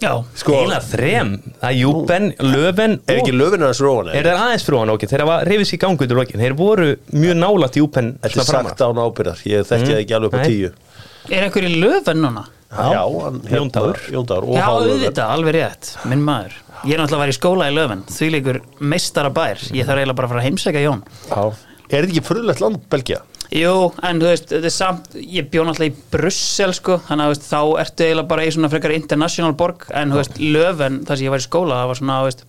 já. 0.06 0.13
sko, 0.41 0.56
Eila 0.62 0.80
þrem, 0.86 1.32
það 1.62 1.70
er 1.70 1.78
Júben, 1.82 2.28
Löfen 2.46 2.98
er 3.06 3.20
ekki 3.20 3.36
löfinu 3.36 3.68
hans 3.68 3.82
róan 3.84 4.12
er 4.13 4.30
það 4.30 4.41
aðeins 4.46 4.68
hann 4.72 4.94
okkur, 4.96 5.12
þeir 5.12 5.24
hafa 5.26 5.38
reyfið 5.50 5.70
sér 5.70 5.78
í 5.78 5.82
gangu 5.86 6.08
í 6.08 6.18
lokin, 6.20 6.44
þeir 6.46 6.58
voru 6.60 6.89
mjög 7.12 7.39
nálægt 7.41 7.80
Júben 7.82 8.12
Þetta 8.24 8.44
er 8.44 8.52
sagt 8.52 8.84
án 8.86 9.02
ábyrðar, 9.02 9.46
ég 9.50 9.70
þekki 9.70 9.91
það 9.91 10.02
ekki 10.04 10.18
alveg 10.20 10.30
upp 10.30 10.38
á 10.38 10.46
tíu. 10.46 10.74
Er 11.34 11.48
einhver 11.48 11.65
í 11.65 11.74
löfun 11.82 12.22
núna? 12.22 12.46
Já, 12.76 13.02
hann, 13.02 13.39
hérna, 13.46 13.58
Jón 13.58 13.72
Dagur. 13.72 14.00
Jón 14.12 14.28
Dagur 14.30 14.50
og 14.50 14.58
já, 14.58 14.65
Hálfur. 14.65 14.89
auðvitað, 14.91 15.30
alveg 15.36 15.56
rétt, 15.56 15.91
minn 16.12 16.24
maður. 16.26 16.58
Ég 16.86 16.98
er 16.98 17.02
náttúrulega 17.02 17.15
að 17.15 17.24
vera 17.24 17.34
í 17.34 17.38
skóla 17.38 17.70
í 17.70 17.76
löfun 17.76 18.04
því 18.12 18.28
líkur 18.34 18.60
meistara 18.94 19.32
bær, 19.34 19.62
ég 19.72 19.88
þarf 19.88 20.02
eiginlega 20.02 20.18
bara 20.20 20.28
að 20.28 20.34
fara 20.34 20.44
að 20.44 20.48
heimsækja 20.50 20.84
Jón. 20.84 21.06
Já. 21.30 21.41
Er 21.86 22.04
þetta 22.04 22.12
ekki 22.12 22.26
fyrirlegt 22.26 22.63
land, 22.65 22.82
Belgia? 22.91 23.22
Jú, 23.53 23.73
en 24.08 24.21
þú 24.21 24.29
veist, 24.31 24.47
þetta 24.51 24.69
er 24.71 24.73
samt 24.73 25.17
ég 25.19 25.49
bjó 25.51 25.65
náttúrulega 25.67 25.93
í 25.93 26.05
Brussel 26.13 26.71
sko 26.75 26.99
þannig 27.08 27.25
að 27.27 27.34
veist, 27.34 27.49
þá 27.49 27.60
ertu 27.84 28.08
eiginlega 28.08 28.31
bara 28.31 28.45
í 28.45 28.53
svona 28.55 28.71
frekar 28.73 28.95
international 28.95 29.58
borg, 29.60 29.89
en 29.93 30.13
þú 30.13 30.21
veist, 30.21 30.39
löfun 30.41 31.01
þar 31.05 31.19
sem 31.19 31.27
ég 31.27 31.36
var 31.36 31.43
í 31.43 31.45
skóla, 31.45 31.81
það 31.81 31.91
var 31.91 32.01
svona, 32.01 32.21
þú 32.21 32.31
veist 32.31 32.47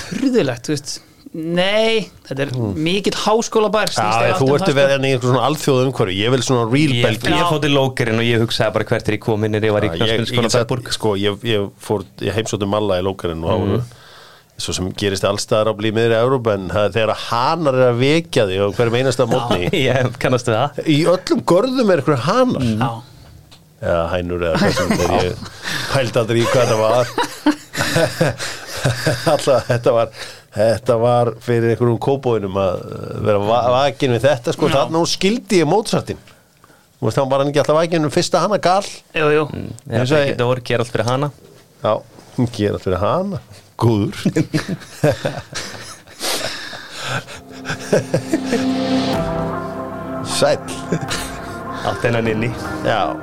furðulegt, 0.00 0.66
þú 0.66 0.76
veist. 0.76 0.98
Nei, 1.30 2.08
þetta 2.26 2.42
er 2.42 2.48
mikill 2.74 3.14
háskólabær 3.14 3.92
snýst 3.92 4.02
eiginlega 4.02 4.32
Já, 4.32 4.38
þú 4.40 4.46
um 4.48 4.54
ertu 4.56 4.72
verið 4.74 4.94
enn 4.96 5.04
í 5.06 5.10
einhver 5.12 5.28
svona 5.30 5.42
alþjóðu 5.46 5.84
umhverju 5.86 6.16
Ég 6.18 6.32
vil 6.34 6.40
svona 6.42 6.64
real 6.66 6.94
ég, 6.96 7.04
Belgia 7.06 7.36
ég 7.36 7.52
fótti 7.52 7.70
lókerinn 7.70 8.18
og 8.18 8.26
ég 8.26 8.42
hugsaði 8.42 8.74
bara 8.74 8.86
hvert 8.88 9.10
er 9.12 9.14
ég 9.14 9.22
komin 9.22 9.54
er 9.54 9.66
ég 9.68 9.76
var 9.76 9.86
í 9.86 9.90
sagt, 9.94 10.56
Bergburg 10.56 10.90
sko, 10.96 11.12
ég, 11.22 11.38
ég 11.46 11.68
fór 11.78 12.02
ég 12.26 12.34
heimsótti 12.34 12.66
Malla 12.66 12.98
í 12.98 13.04
lókarinn 13.06 13.46
og 13.46 13.62
mm. 13.62 13.84
Svo 14.60 14.72
sem 14.76 14.90
gerist 15.00 15.24
allstaðar 15.24 15.70
á 15.72 15.74
blíð 15.78 15.94
miðri 15.96 16.16
Európa 16.20 16.50
en 16.58 16.64
það 16.72 16.84
er 16.88 16.92
þegar 16.96 17.12
hanar 17.26 17.74
er 17.80 17.86
að 17.90 18.00
vekja 18.02 18.42
þig 18.50 18.60
og 18.66 18.70
hverjum 18.78 18.98
einasta 19.00 19.24
mótni 19.30 19.62
það. 20.50 20.68
Í 20.86 20.88
öllum 21.14 21.40
görðum 21.52 21.88
er 21.94 21.98
einhver 22.02 22.20
hanar. 22.26 22.64
Já, 22.70 22.90
eða 23.80 24.04
hænur 24.14 24.40
eða 24.50 24.56
hvað 24.60 24.72
sem 24.76 24.88
þetta 24.92 25.04
er 25.06 25.12
ég 25.24 25.34
pældi 25.94 26.16
aldrei 26.22 26.40
í 26.42 26.50
hvað 26.50 26.66
það 26.74 26.80
var. 26.84 27.06
Alltaf 29.30 29.66
þetta 29.68 29.92
var 29.94 30.08
þetta 30.54 30.94
var 31.00 31.30
fyrir 31.44 31.72
einhverjum 31.74 31.98
kóbóinum 32.02 32.56
að 32.58 32.76
vera 33.26 33.40
va 33.44 33.58
vakin 33.74 34.14
við 34.16 34.24
þetta 34.26 34.54
sko. 34.56 34.64
Já. 34.70 34.74
þarna 34.80 34.96
hún 35.02 35.10
skildi 35.10 35.54
ég 35.62 35.68
Mozartin 35.70 36.20
Þú 37.00 37.04
veist, 37.08 37.16
hann 37.16 37.30
var 37.32 37.40
hann 37.40 37.48
ekki 37.48 37.60
alltaf 37.62 37.78
vækinn 37.78 38.04
um 38.04 38.10
fyrsta 38.12 38.42
hana 38.42 38.58
gal 38.60 38.84
jú, 39.16 39.26
jú. 39.32 39.44
Eða 39.88 40.00
Eins 40.02 40.10
og- 40.12 40.20
ekki 40.20 40.34
Dór, 40.36 40.58
gera 40.68 40.84
allt 40.84 40.92
fyrir 40.92 41.06
hana. 41.08 41.28
Já, 41.80 41.92
gera 42.58 42.76
fyrir 42.82 43.00
hana 43.00 43.38
Góður. 43.80 44.16
Sæll. 50.30 50.58
Allt 51.80 52.02
hennan 52.04 52.28
inni 52.28 52.50
Já. 52.84 53.16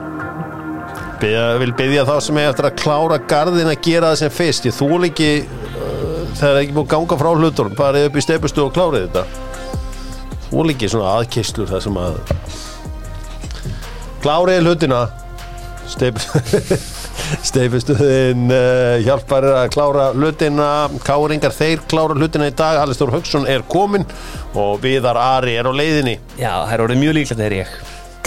Byrja, 1.21 1.43
vil 1.61 1.73
byggja 1.77 2.03
þá 2.05 2.15
sem 2.21 2.37
er 2.37 2.51
eftir 2.51 2.67
að 2.69 2.75
klára 2.77 3.17
garðin 3.29 3.69
að 3.71 3.79
gera 3.85 4.11
það 4.11 4.19
sem 4.21 4.33
fyrst. 4.33 4.67
Ég 4.69 4.75
þól 4.77 5.07
ekki 5.07 5.29
uh, 5.41 6.25
það 6.37 6.49
er 6.49 6.59
ekki 6.61 6.75
búið 6.75 6.83
að 6.85 6.91
ganga 6.93 7.19
frá 7.21 7.29
hlutunum. 7.33 7.77
Farið 7.77 8.09
upp 8.09 8.19
í 8.19 8.25
steipustu 8.25 8.65
og 8.65 8.73
klárið 8.75 9.07
þetta. 9.07 9.23
Þól 10.51 10.67
ekki 10.73 10.91
svona 10.93 11.15
aðkeyslur 11.17 11.71
það 11.71 11.81
sem 11.87 11.97
að 12.01 12.19
klárið 14.25 14.61
hlutina. 14.67 15.01
Steip, 15.87 16.21
steipustuðin 17.47 18.47
uh, 18.51 18.97
hjálpar 19.05 19.47
að 19.51 19.67
klára 19.75 20.07
hlutina. 20.15 20.69
Káringar 21.05 21.55
þeir 21.55 21.83
klára 21.89 22.17
hlutina 22.17 22.49
í 22.49 22.55
dag. 22.55 22.81
Alistór 22.83 23.13
Högson 23.15 23.47
er 23.49 23.65
komin 23.69 24.07
og 24.57 24.81
Viðar 24.83 25.19
Ari 25.21 25.57
er 25.59 25.69
á 25.69 25.73
leiðinni. 25.73 26.17
Já, 26.39 26.51
það 26.63 26.73
er 26.75 26.85
orðið 26.85 27.01
mjög 27.03 27.17
líklegt 27.19 27.41
þegar 27.41 27.57
ég. 27.59 27.75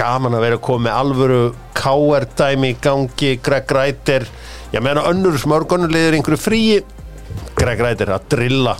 Gaman 0.00 0.36
að 0.36 0.46
vera 0.46 0.58
að 0.60 0.64
koma 0.68 0.86
með 0.86 0.98
alvöru 1.00 1.40
KR 1.80 2.28
dæmi 2.40 2.74
í 2.74 2.78
gangi. 2.84 3.32
Greg 3.44 3.74
Ræter 3.76 4.28
ég 4.74 4.84
meina 4.84 5.08
önnur 5.10 5.40
smörg 5.40 5.76
önnur 5.76 5.92
liður 5.92 6.20
einhverju 6.20 6.40
fríi. 6.40 6.78
Greg 7.58 7.82
Ræter 7.84 8.14
að 8.16 8.30
drilla 8.36 8.78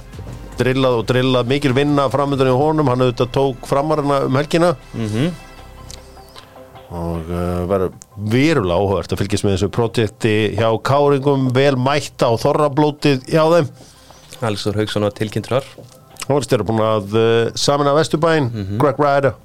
drillað 0.61 0.99
og 0.99 1.07
drillað. 1.09 1.49
Mikil 1.51 1.75
vinna 1.77 2.09
framöndan 2.13 2.51
í 2.51 2.57
honum. 2.57 2.91
Hann 2.93 3.05
auðvitað 3.05 3.33
tók 3.37 3.69
framarina 3.69 4.25
um 4.27 4.37
helgina. 4.37 4.75
-hmm. 4.93 5.31
Og 6.91 7.29
uh, 7.31 7.63
verður 7.71 7.93
verulega 8.33 8.79
áhugavert 8.81 9.15
að 9.15 9.21
fylgjast 9.23 9.47
með 9.47 9.57
þessu 9.57 9.71
projekti 9.75 10.35
hjá 10.59 10.69
Káringum 10.91 11.49
vel 11.55 11.77
mætta 11.79 12.33
og 12.35 12.41
þorrablótið 12.43 13.29
hjá 13.31 13.45
þeim. 13.55 13.71
Alistór 14.49 14.81
Hauksson 14.81 15.07
var 15.07 15.15
tilkynntur 15.15 15.59
þar. 15.59 15.71
Hann 16.25 16.35
var 16.35 16.47
styrra 16.47 16.67
búin 16.67 16.83
að 16.83 17.15
uh, 17.15 17.53
samina 17.59 17.95
Vesturbæn 17.97 18.51
Greg 18.81 18.99
Ræter 19.03 19.39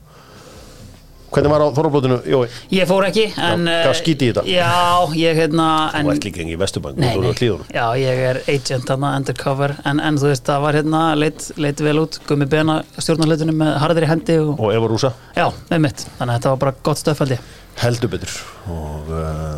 hvernig 1.35 1.51
var 1.53 1.65
á 1.65 1.67
þorrablótinu? 1.75 2.19
Jói 2.31 2.45
Ég 2.75 2.89
fór 2.89 3.07
ekki 3.09 3.25
en, 3.35 3.65
Já, 3.67 3.81
gaf 3.85 3.91
eh, 3.91 3.99
skít 3.99 4.23
í 4.25 4.29
þetta. 4.31 4.45
Já, 4.49 5.15
ég 5.19 5.41
hérna 5.41 5.67
en, 5.91 6.07
Þú 6.07 6.15
ert 6.15 6.29
líka 6.29 6.41
ekki 6.45 6.55
í 6.55 6.61
Vesturbæn, 6.63 6.95
Nei, 7.01 7.11
þú 7.11 7.21
nei, 7.21 7.27
eru 7.27 7.35
á 7.35 7.39
hlýðunum. 7.41 7.67
já, 7.75 7.85
ég 8.01 8.23
er 8.31 8.41
agent 8.55 8.95
hana, 8.95 9.11
undercover 9.19 9.75
en, 9.85 9.99
en 9.99 10.21
þú 10.21 10.31
veist, 10.31 10.47
það 10.47 10.65
var 10.65 10.79
hérna, 10.79 11.03
leit, 11.19 11.49
leit 11.61 11.85
vel 11.85 11.99
út 12.05 12.19
Gummi 12.29 12.47
Bena 12.49 12.79
stjórnarleitunum 12.97 13.61
með 13.61 13.77
harðir 13.83 14.07
í 14.07 14.11
hendi 14.13 14.39
og, 14.41 14.55
Og 14.59 14.73
Eva 14.73 14.89
Rúsa, 14.91 15.13
já, 15.35 15.47
með 15.69 15.85
mitt, 15.89 16.07
þannig 16.17 16.31
að 16.31 16.35
þetta 16.39 16.55
var 16.55 16.65
bara 16.65 16.75
gott 16.85 17.13
ég 17.35 17.45
heldur 17.81 18.11
betur. 18.11 18.35
Og 18.71 19.09
uh, 19.11 19.57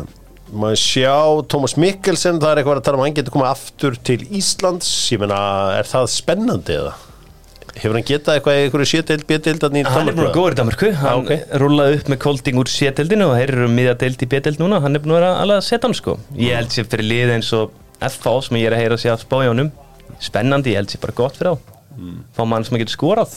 maður 0.54 0.80
sjá, 0.82 1.14
Tómas 1.50 1.76
Mikkelsen, 1.80 2.40
það 2.42 2.50
er 2.52 2.62
eitthvað 2.62 2.80
að 2.80 2.86
tala 2.88 2.98
um 2.98 3.04
að 3.04 3.08
hann 3.10 3.18
getur 3.18 3.36
komið 3.36 3.50
aftur 3.52 3.98
til 4.08 4.18
Íslands. 4.40 4.90
Ég 5.12 5.22
meina, 5.22 5.40
er 5.78 5.88
það 5.88 6.08
spennandi 6.14 6.78
eða? 6.80 6.96
Hefur 7.78 7.94
hann 7.98 8.06
getað 8.08 8.38
eitthvað 8.38 8.56
í 8.58 8.62
einhverju 8.66 8.88
séteild, 8.90 9.24
béteild 9.28 9.64
að 9.68 9.74
nýja 9.76 9.90
Hann 9.94 10.08
er 10.10 10.16
búin 10.16 10.26
að 10.28 10.34
góður 10.34 10.54
í 10.54 10.58
Danmarku 10.58 10.88
Hann 10.98 11.20
ok. 11.22 11.30
rúlaði 11.62 11.98
upp 12.00 12.08
með 12.12 12.18
kolding 12.24 12.58
úr 12.58 12.70
sételdinu 12.72 13.28
og 13.30 13.36
þeir 13.38 13.52
eru 13.54 13.68
miðja 13.70 13.94
deild 14.02 14.24
í 14.24 14.28
B-deild 14.32 14.58
núna. 14.62 14.80
Hann 14.82 14.98
er 14.98 15.04
búin 15.04 15.14
að 15.14 15.20
vera 15.20 15.30
alveg 15.44 15.60
að 15.60 15.66
setja 15.68 15.86
hann 15.86 15.94
sko. 15.98 16.16
Ég 16.34 16.56
held 16.58 16.74
sér 16.74 16.88
fyrir 16.90 17.06
lið 17.12 17.32
eins 17.36 17.52
og 17.54 17.70
FH 18.02 18.34
sem 18.48 18.58
ég 18.58 18.66
er 18.70 18.74
að 18.76 18.82
heyra 18.82 18.98
sig 18.98 19.12
að 19.14 19.22
spá 19.22 19.36
í 19.44 19.48
honum. 19.52 19.70
Spennandi, 20.22 20.72
ég 20.74 20.80
held 20.82 20.90
sér 20.90 21.02
bara 21.06 21.16
gott 21.22 21.38
fyrir 21.38 21.54
á. 21.54 21.56
Fá 22.34 22.42
mann 22.46 22.66
sem 22.66 22.78
getur 22.82 22.94
skorað. 22.96 23.36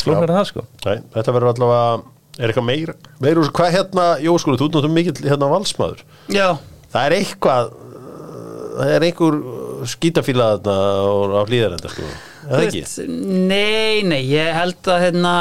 Slóknar 0.00 0.32
það 0.38 0.48
sko. 0.50 0.64
Nei, 0.86 0.98
þetta 1.16 1.32
verður 1.36 1.52
allavega, 1.54 2.02
er 2.40 2.52
eitthvað 2.52 2.66
meira. 2.68 2.94
Meira 3.24 3.40
úr, 3.44 3.52
hvað 3.56 3.72
hérna, 3.76 4.06
Jó, 4.24 4.34
sko, 4.40 4.56
þú 4.60 4.68
náttúrulega 4.70 4.96
mikill 4.96 5.28
hérna 5.28 5.48
valsmaður. 5.52 6.02
Já, 6.32 6.48
Það 6.92 7.06
er 7.10 7.14
eitthvað, 7.16 7.70
það 8.76 8.90
er 8.96 9.04
einhver 9.08 9.34
skítafíla 9.90 10.46
þarna 10.56 10.76
á- 10.76 11.34
á 11.36 11.42
hlýðarenda, 11.48 11.90
sko. 11.92 12.06
Það 12.50 12.60
þú 12.60 12.66
ekki? 12.66 13.06
nei, 13.52 14.02
nei, 14.06 14.20
ég 14.30 14.52
held 14.56 14.92
að 14.92 15.02
hérna, 15.06 15.32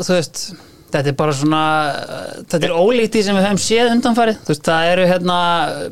þú 0.00 0.16
veist 0.18 0.44
þetta 0.94 1.10
er 1.10 1.16
bara 1.18 1.34
svona 1.34 1.60
þetta 2.52 2.68
er 2.68 2.74
ólíkt 2.78 3.18
í 3.18 3.22
sem 3.26 3.36
við 3.36 3.46
höfum 3.48 3.60
séð 3.64 3.92
undanfarið. 3.96 4.40
Þú 4.44 4.52
veist, 4.52 4.64
það 4.68 4.90
eru 4.92 5.06
hérna 5.10 5.38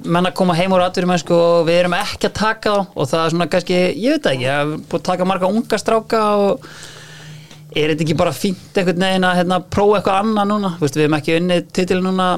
menn 0.04 0.28
að 0.30 0.36
koma 0.38 0.56
heim 0.58 0.74
úr 0.76 0.84
atvinnum 0.86 1.14
og 1.16 1.66
við 1.66 1.78
erum 1.80 1.96
ekki 1.98 2.30
að 2.30 2.36
taka 2.38 2.74
þá. 2.74 2.94
Og 2.94 3.10
það 3.10 3.24
er 3.24 3.34
svona 3.34 3.48
kannski, 3.52 3.80
ég 3.98 4.16
veit 4.16 4.26
það 4.26 4.36
ekki 4.36 4.46
ég 4.46 4.60
hef 4.60 4.74
búið 4.86 5.00
að 5.00 5.08
taka 5.10 5.28
marga 5.32 5.50
unga 5.50 5.80
stráka 5.82 6.22
og 6.44 6.68
er 7.72 7.92
þetta 7.92 8.06
ekki 8.06 8.18
bara 8.20 8.34
fínt 8.36 8.78
einhvern 8.78 9.06
veginn 9.06 9.26
að 9.26 9.38
hérna, 9.40 9.60
prófa 9.74 9.98
eitthvað 9.98 10.20
annað 10.22 10.50
núna? 10.52 10.74
Þú 10.76 10.86
veist, 10.86 10.98
við 10.98 11.06
hefum 11.06 11.18
ekki 11.18 11.38
unnið 11.40 11.70
titil 11.80 12.00
núna 12.04 12.28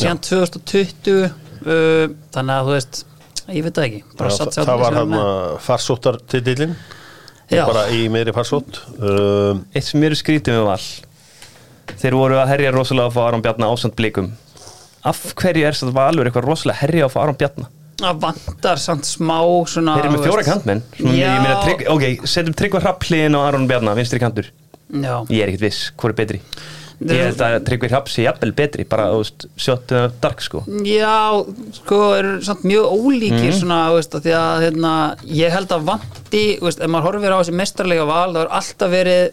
síðan 0.00 0.22
2020 0.26 1.22
uh, 1.22 2.06
þannig 2.34 2.56
að 2.56 2.68
þú 2.68 2.76
veist 2.76 3.04
ég 3.52 3.66
veit 3.66 3.76
það 3.76 3.86
ekki, 3.88 4.02
bara 4.18 4.32
Já, 4.32 4.36
satsa 4.38 4.64
á 4.64 4.68
það 4.68 4.82
var 4.82 4.96
sem 4.96 5.12
við 5.12 5.22
hann 5.22 5.62
farsóttar 5.66 6.18
titillin 6.30 6.74
Já. 6.76 7.01
Bara 7.68 7.84
í 7.92 8.06
meiri 8.12 8.32
farsótt 8.34 8.80
um, 8.98 9.62
Eitt 9.74 9.84
sem 9.88 10.02
eru 10.06 10.16
skrítið 10.18 10.56
með 10.58 10.66
val. 10.70 10.80
Þeir 12.02 12.16
voru 12.16 12.38
að 12.40 12.50
herja 12.54 12.72
rosalega 12.74 13.10
að 13.10 13.16
fá 13.16 13.22
Aron 13.26 13.44
Bjarna 13.44 13.68
ásand 13.72 13.94
blikum. 13.98 14.32
Af 15.04 15.20
hverju 15.36 15.66
er 15.66 15.76
þetta 15.76 15.94
valur 15.96 16.28
eitthvað 16.30 16.48
rosalega 16.48 16.78
að 16.78 16.82
herja 16.86 17.06
að 17.08 17.14
fá 17.14 17.22
Aron 17.26 17.38
Bjarna? 17.40 17.68
það 18.02 18.20
vantar 18.22 18.80
samt 18.82 19.06
smá 19.06 19.36
svona 19.70 19.94
Þeir 19.94 20.06
eru 20.08 20.14
með 20.16 20.24
fjóra 20.26 20.44
kantmenn. 20.46 20.80
Ok, 21.92 22.04
setjum 22.26 22.56
tryggva 22.58 22.80
hrappliðin 22.82 23.36
á 23.38 23.40
Aron 23.46 23.68
Bjarna, 23.70 23.94
vinstri 23.98 24.18
kantur. 24.22 24.48
Já, 24.92 25.14
Ég 25.30 25.44
er 25.44 25.52
ekkert 25.52 25.66
viss, 25.68 25.92
hvor 25.96 26.12
er 26.12 26.18
betri? 26.18 26.40
Ég 27.08 27.24
held 27.26 27.40
að 27.42 27.64
tryggvi 27.66 27.88
hrapp 27.90 28.08
sé 28.12 28.22
jafnvel 28.26 28.52
betri 28.54 28.84
bara, 28.88 29.08
sjóttu 29.56 30.02
dark 30.22 30.40
sko. 30.44 30.64
Já, 30.86 31.42
sko, 31.78 32.00
eru 32.18 32.34
samt 32.44 32.62
mjög 32.68 32.92
ólíkir 32.94 33.50
Mhm. 33.50 33.60
svona, 33.60 33.80
veist, 33.94 34.12
að 34.14 34.22
því 34.26 34.34
að 34.38 34.60
hérna, 34.66 34.92
ég 35.26 35.50
held 35.50 35.68
að 35.68 35.84
vanti, 35.88 36.44
þú 36.58 36.68
veist, 36.68 36.80
ef 36.80 36.90
maður 36.90 37.08
horfir 37.10 37.32
á 37.32 37.40
þessi 37.42 37.54
mestarlega 37.62 38.06
val, 38.06 38.32
það 38.34 38.44
er 38.44 38.52
alltaf 38.60 38.90
verið 38.90 39.30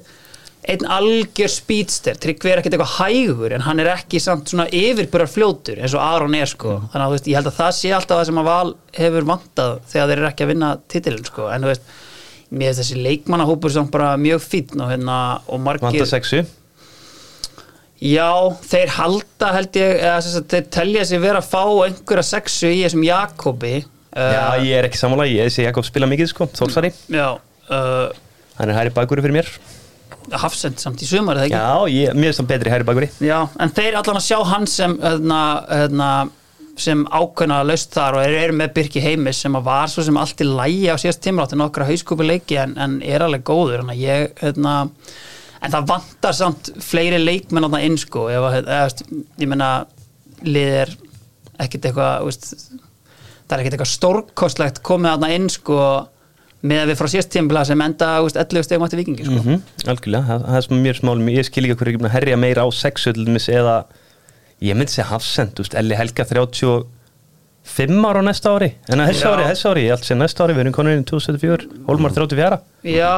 einn 0.69 0.86
algjör 0.91 1.49
speedster. 1.49 2.13
Tryggvi 2.19 2.51
er 2.51 2.60
ekkert 2.62 2.73
eitthvað 2.75 2.97
hægur 2.99 3.53
en 3.55 3.62
hann 3.62 3.79
er 3.79 3.88
ekki 3.95 4.19
samt 4.19 4.45
svona 4.51 4.67
yfirburar 4.69 5.27
fljótur 5.32 5.79
eins 5.79 5.93
og 5.95 6.01
Aron 6.01 6.36
er 6.36 6.45
sko. 6.45 6.79
Mhm. 6.79 6.89
þannig 6.91 7.08
að 7.08 7.12
veist, 7.12 7.25
ég 7.27 7.36
held 7.36 7.47
að 7.47 7.58
það 7.58 7.71
sé 7.73 7.89
alltaf 7.95 8.17
það 8.19 8.25
sem 8.25 8.36
að 8.36 8.43
val 8.45 8.75
hefur 8.93 9.23
vantað 9.25 9.79
þegar 9.89 10.08
þeir 10.10 10.17
eru 10.17 10.27
ekki 10.27 10.43
að 10.45 10.47
vinna 10.53 10.77
titilin 10.89 11.25
sko. 11.25 11.47
En 11.53 11.62
þú 11.62 11.65
veist, 11.71 11.82
mér 12.51 12.73
finnst 12.73 12.82
þessi 12.82 13.03
leikmannahópur 13.03 13.71
samt 13.71 13.91
bara 13.91 14.17
mjög 14.17 14.41
fínn 14.41 14.82
og 14.82 14.89
hérna 14.91 15.41
og 15.47 15.60
margir 15.62 15.82
Vanda 15.82 16.05
sexu 16.05 16.45
Já, 17.99 18.31
þeir 18.63 18.93
halda 18.95 19.51
held 19.57 19.77
ég 19.79 19.97
eða 19.99 20.19
sagt, 20.23 20.53
þeir 20.53 20.69
telja 20.71 21.05
sig 21.09 21.19
vera 21.19 21.41
að 21.41 21.49
fá 21.51 21.63
einhverja 21.88 22.23
sexu 22.29 22.71
í 22.71 22.81
þessum 22.85 23.03
Jakobi. 23.03 23.75
Já, 24.09 24.45
uh, 24.47 24.63
ég 24.63 24.77
er 24.77 24.88
ekki 24.88 24.99
sammála, 25.01 25.27
ég 25.29 25.51
sé 25.53 25.67
Jakob 25.67 25.85
spila 25.88 26.07
mikið 26.09 26.31
sko, 26.31 26.47
Þórsari. 26.55 26.93
Já 27.12 27.38
Hann 28.59 28.71
er 28.71 28.75
hæri 28.75 28.91
bakuri 28.93 29.23
fyrir 29.23 29.38
mér. 29.39 29.51
Hafsend 30.39 30.81
samt 30.81 31.01
í 31.01 31.07
sumar, 31.07 31.39
eða 31.39 31.47
ekki? 31.47 31.55
Já, 31.55 31.93
ég, 31.93 32.17
mér 32.17 32.33
er 32.33 32.35
samt 32.38 32.49
betri 32.51 32.73
hæri 32.73 32.85
bakuri. 32.85 33.07
Já, 33.23 33.38
en 33.62 33.71
þeir 33.73 33.97
allan 34.01 34.19
að 34.19 34.25
sjá 34.25 34.38
hann 34.49 34.67
sem 34.69 34.95
hérna, 34.99 35.39
hérna, 35.69 36.09
sem 36.79 37.05
ákveðna 37.07 37.62
laust 37.67 37.95
þar 37.95 38.17
og 38.19 38.25
eru 38.25 38.41
er 38.41 38.53
með 38.55 38.73
Birki 38.75 39.03
Heimis 39.03 39.39
sem 39.45 39.55
að 39.57 39.65
var 39.69 39.89
svo 39.91 40.03
sem 40.05 40.19
allt 40.19 40.43
í 40.43 40.47
lægi 40.47 40.91
á 40.91 40.95
síðast 40.99 41.23
tíma 41.23 41.45
átti 41.45 41.59
nokkra 41.59 41.88
hauskúpi 41.88 42.27
leiki 42.27 42.59
en, 42.62 42.75
en 42.79 42.99
er 43.05 43.25
alveg 43.25 43.45
góður. 43.47 43.83
Þannig 43.83 43.95
að 43.95 44.05
ég, 44.05 44.29
hérna 44.43 44.75
en 45.60 45.74
það 45.74 45.89
vantar 45.91 46.36
samt 46.36 46.72
fleiri 46.84 47.19
leikmenn 47.22 47.67
á 47.67 47.74
það 47.74 47.88
inn 47.88 47.98
sko, 48.00 48.28
ef 48.32 48.45
að, 48.48 48.60
eða, 48.62 48.84
veist, 48.88 49.04
ég 49.41 49.52
meina 49.52 49.72
lið 50.45 50.76
er 50.84 50.93
ekkert 51.60 51.89
eitthvað 51.89 52.30
það 53.50 53.56
er 53.56 53.63
ekkert 53.63 53.76
eitthvað 53.76 53.91
stórkostlegt 53.93 54.82
komið 54.86 55.13
þarna 55.15 55.32
inn 55.36 55.50
sko 55.52 55.80
með 56.60 56.82
að 56.84 56.91
við 56.91 57.00
frá 57.00 57.08
tíma 57.34 57.63
sem 57.67 57.82
enda 57.84 58.12
veist, 58.24 58.39
11 58.39 58.67
stegum 58.67 58.86
átti 58.88 59.00
vikingi 59.00 59.26
sko. 59.28 59.39
mm 59.39 59.89
Algjörlega, 59.91 60.28
það, 60.28 60.45
það 60.45 60.60
er 60.60 60.67
sem 60.67 60.82
mér 60.84 61.00
smálum 61.00 61.32
Ég 61.32 61.48
skil 61.48 61.65
ekki 61.65 61.80
hverju 61.80 61.95
ekki 61.95 62.08
að 62.10 62.15
herja 62.17 62.39
meira 62.39 62.67
á 62.67 62.69
sexu 62.76 63.13
til 63.15 63.28
dæmis 63.28 63.48
eða 63.52 63.76
ég 64.63 64.76
myndi 64.76 64.91
segja 64.91 65.08
hafsend, 65.13 65.60
Elli 65.80 65.95
Helga 65.95 66.28
35 67.69 68.05
ára 68.10 68.19
á 68.19 68.23
næsta 68.25 68.51
ári. 68.55 68.67
En 68.89 68.99
að 69.03 69.10
þessu 69.12 69.27
ári, 69.29 69.43
þessu 69.49 69.67
ári, 69.69 69.84
ég 69.86 69.93
allt 69.95 70.08
sem 70.08 70.17
næsta 70.19 70.43
ári 70.45 70.55
við 70.58 70.63
erum 70.65 70.73
konur 70.75 70.93
inn 70.95 71.03
í 71.03 71.08
2074, 71.10 71.67
Holmar 71.88 72.12
34 72.15 72.58
Já, 72.89 73.12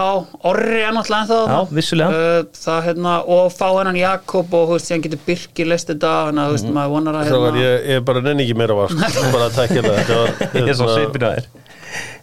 Orri 0.49 0.81
er 0.81 0.93
náttúrulega 0.95 1.21
ennþá. 1.23 1.39
Já, 1.47 1.59
vissulega. 1.77 2.09
Uh, 2.11 2.45
það, 2.57 2.79
hérna, 2.87 3.13
og 3.35 3.51
fá 3.53 3.65
hennan 3.77 3.97
Jakob 3.99 4.53
og 4.57 4.67
þú 4.69 4.75
veist, 4.77 4.89
síðan 4.91 5.03
getur 5.05 5.21
Birkir 5.27 5.69
leist 5.71 5.89
þetta 5.91 6.11
þannig 6.27 6.41
að 6.41 6.47
þú 6.47 6.51
Mhm. 6.51 6.57
veist, 6.57 6.69
maður 6.77 6.93
vonar 6.95 7.17
að 7.21 7.31
það 7.31 7.41
var 7.45 7.51
hérna, 7.51 7.65
ég, 7.65 7.89
ég 7.95 8.05
bara 8.05 8.21
nenni 8.27 8.43
ekki 8.47 8.57
meira 8.61 8.75
var 8.75 8.89
sko. 8.89 9.25
bara 9.31 9.45
að 9.49 9.57
takja 9.59 9.81
þetta 9.87 10.19
var, 10.21 10.29
Ég 10.61 10.67
er 10.67 10.73
svo 10.75 10.87
hérna, 10.87 10.97
svipin 10.97 11.27
að 11.27 11.35
þér. 11.35 11.45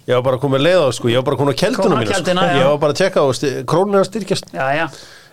ég 0.08 0.14
var 0.14 0.22
bara 0.28 0.38
komið 0.38 0.64
leið 0.66 0.80
á 0.82 0.88
sko, 0.98 1.08
ég 1.08 1.16
var 1.22 1.26
bara 1.30 1.36
komið 1.42 1.54
á 1.54 1.78
á 1.78 1.98
mína 1.98 2.18
sko. 2.18 2.58
ég 2.58 2.66
var 2.68 2.78
bara 2.78 2.92
að 2.92 2.98
tjekka 3.02 3.18
á 3.20 3.26
að 3.28 4.08
styrkjast. 4.10 4.44
Já, 4.52 4.66
já, 4.74 4.86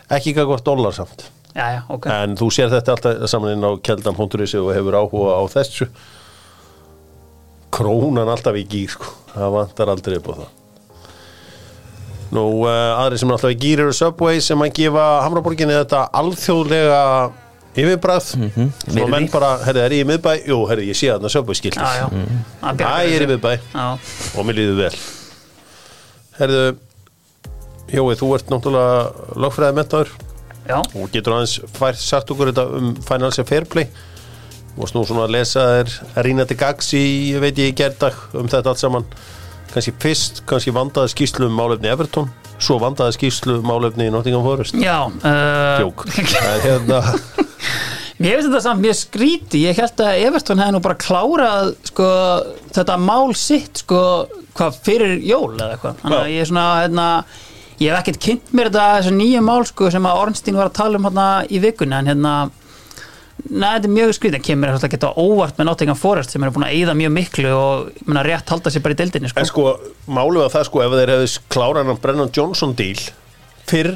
ekki 0.10 0.34
eitthvað 0.34 0.48
gott 0.54 0.64
dólar 0.66 0.94
samt. 0.94 1.30
Já, 1.56 1.66
já, 1.72 1.82
ok. 1.90 2.06
En 2.12 2.36
þú 2.36 2.48
sér 2.52 2.70
þetta 2.70 2.92
alltaf 2.98 3.30
saman 3.32 3.54
inn 3.56 3.64
á 3.64 3.72
keldan.is 3.82 4.54
og 4.60 4.74
hefur 4.76 4.94
áhuga 5.00 5.40
á 5.40 5.44
þessu 5.56 5.88
krónan 7.76 8.30
alltaf 8.32 8.56
í 8.60 8.64
gýr 8.72 8.94
sko. 8.96 9.10
það 9.36 9.52
vantar 9.58 9.92
aldrei 9.92 10.18
upp 10.22 10.30
á 10.32 10.34
það. 10.42 10.52
Nú 12.36 12.44
uh, 12.66 13.02
aðri 13.04 13.20
sem 13.22 13.30
er 13.30 13.36
alltaf 13.38 13.54
í 13.54 13.58
gýr 13.62 13.84
eru 13.86 13.94
Subway 13.96 14.40
sem 14.44 14.64
að 14.66 14.72
gefa 14.80 15.04
Hamraborginni 15.24 15.76
þetta 15.78 16.06
alþjóðlega 16.22 17.02
yfirbræð 17.76 18.30
Mhm. 18.40 18.70
Svo 18.86 18.94
Virði. 18.96 19.12
menn 19.12 19.28
bara, 19.32 19.50
herri, 19.68 19.82
er 19.84 19.92
ég 19.98 20.06
í 20.06 20.08
miðbæ? 20.10 20.32
Jú, 20.48 20.58
herri, 20.70 20.88
ég 20.90 20.96
sé 20.98 21.10
þarna 21.12 21.30
söpbæskiltið 21.34 21.84
Já, 21.84 22.00
já. 22.00 22.08
Mhm. 22.08 22.40
Það 22.62 22.72
Æ, 22.72 22.78
bjargar 22.80 23.06
ég 23.10 23.16
er 23.20 23.26
í 23.26 23.30
miðbæ. 23.34 23.52
Já, 23.76 23.86
og 24.40 24.46
mér 24.48 24.56
líður 24.62 24.78
vel. 24.80 24.96
Herðu 26.40 26.64
Jói, 27.96 28.16
þú 28.18 28.28
ert 28.36 28.50
náttúrulega 28.50 29.36
lögfræði 29.38 29.76
mentaður 29.78 30.10
já, 30.66 30.78
og 30.82 31.12
getur 31.14 31.36
aðeins 31.36 31.60
fært 31.78 32.00
sagt 32.02 32.32
okkur 32.34 32.50
þetta 32.50 32.64
um 32.80 32.96
Financial 33.06 33.46
Fair 33.46 33.66
Play 33.70 33.86
varst 34.76 34.96
nú 34.96 35.04
svona 35.08 35.26
að 35.26 35.36
lesa 35.38 35.66
þér 35.72 36.24
Rína 36.26 36.46
til 36.48 36.58
Gags 36.60 36.92
í, 36.98 37.04
ég 37.34 37.44
veit 37.44 37.60
ég, 37.62 37.72
í 37.72 37.78
gerdag 37.78 38.18
um 38.36 38.50
þetta 38.52 38.74
allt 38.74 38.82
saman. 38.82 39.08
Kannski 39.72 39.94
fyrst, 40.00 40.42
kannski 40.48 40.74
vandaði 40.76 41.12
skýslu 41.12 41.50
um 41.50 41.56
málefni 41.58 41.92
Everton, 41.92 42.30
svo 42.64 42.78
vandaði 42.80 43.18
skýslu 43.18 43.60
um 43.60 43.68
málefni 43.68 44.10
Nottingham 44.14 44.46
Forest. 44.46 44.78
Já 44.80 45.08
uh, 45.08 45.84
Jók, 45.84 46.06
það 46.08 46.52
er 46.54 46.66
hérna 46.70 47.02
Mér 48.16 48.38
finnst 48.38 48.48
þetta 48.48 48.62
samt 48.64 48.80
mjög 48.80 48.96
skríti 48.96 49.60
Ég 49.66 49.76
held 49.76 50.00
að 50.00 50.22
Everton 50.24 50.62
hefði 50.64 50.76
nú 50.78 50.80
bara 50.86 50.96
klárað 51.00 51.74
sko, 51.90 52.06
þetta 52.78 52.96
mál 53.02 53.34
sitt 53.36 53.82
sko, 53.84 54.00
hvað 54.56 54.78
fyrir 54.86 55.18
jól 55.20 55.58
eða 55.58 55.76
eitthvað. 55.76 55.98
Þannig 56.04 56.22
að 56.22 56.32
ég 56.32 56.46
er 56.46 56.50
svona 56.52 56.68
hérna, 56.80 57.08
ég 57.82 57.90
hef 57.92 58.00
ekkert 58.00 58.22
kynnt 58.24 58.54
mér 58.56 58.72
þetta 58.72 58.86
þessu 59.02 59.16
nýju 59.18 59.42
mál 59.44 59.66
sko, 59.68 59.90
sem 59.92 60.08
að 60.08 60.22
Ornstein 60.22 60.60
var 60.62 60.72
að 60.72 60.78
tala 60.80 61.02
um 61.02 61.10
hérna, 61.10 61.28
í 61.52 61.60
vikunni 61.64 62.00
en 62.00 62.14
hérna 62.14 62.36
Nei, 63.46 63.68
þetta 63.76 63.86
er 63.88 63.94
mjög 63.94 64.14
skrítið, 64.18 64.40
það 64.40 64.46
kemur 64.48 64.72
að 64.74 64.86
geta 64.96 65.10
óvart 65.22 65.60
með 65.60 65.68
Nottingham 65.70 65.98
Forest 66.02 66.32
sem 66.34 66.44
eru 66.44 66.54
búin 66.56 66.66
að 66.66 66.74
eyða 66.80 66.96
mjög 66.98 67.12
miklu 67.14 67.52
og 67.54 67.92
ég 67.94 68.08
meina, 68.10 68.24
rétt 68.26 68.50
halda 68.50 68.72
sér 68.74 68.82
bara 68.82 68.96
í 68.96 69.00
deildinni 69.04 69.30
sko. 69.30 69.40
En 69.44 69.50
sko, 69.50 69.66
málið 70.10 70.42
var 70.42 70.54
það 70.56 70.66
sko 70.72 70.82
ef 70.86 70.96
þeir 70.98 71.12
hefðu 71.14 71.30
klárað 71.54 71.92
hann 71.92 72.02
Brennan 72.02 72.32
Johnson 72.34 72.74
díl 72.80 73.04
fyrr 73.70 73.92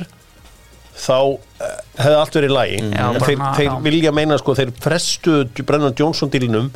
þá 1.00 1.18
eh, 1.66 1.74
hefði 2.04 2.20
allt 2.20 2.38
verið 2.38 2.50
í 2.52 2.54
lagi. 2.54 2.78
Já, 2.94 3.06
en 3.10 3.20
þeir, 3.26 3.44
þeir 3.58 3.76
vilja 3.90 4.14
meina 4.20 4.38
sko 4.42 4.56
þeir 4.60 4.74
frestuðu 4.86 5.66
Brennan 5.66 5.98
Johnson 5.98 6.30
dílinum 6.34 6.70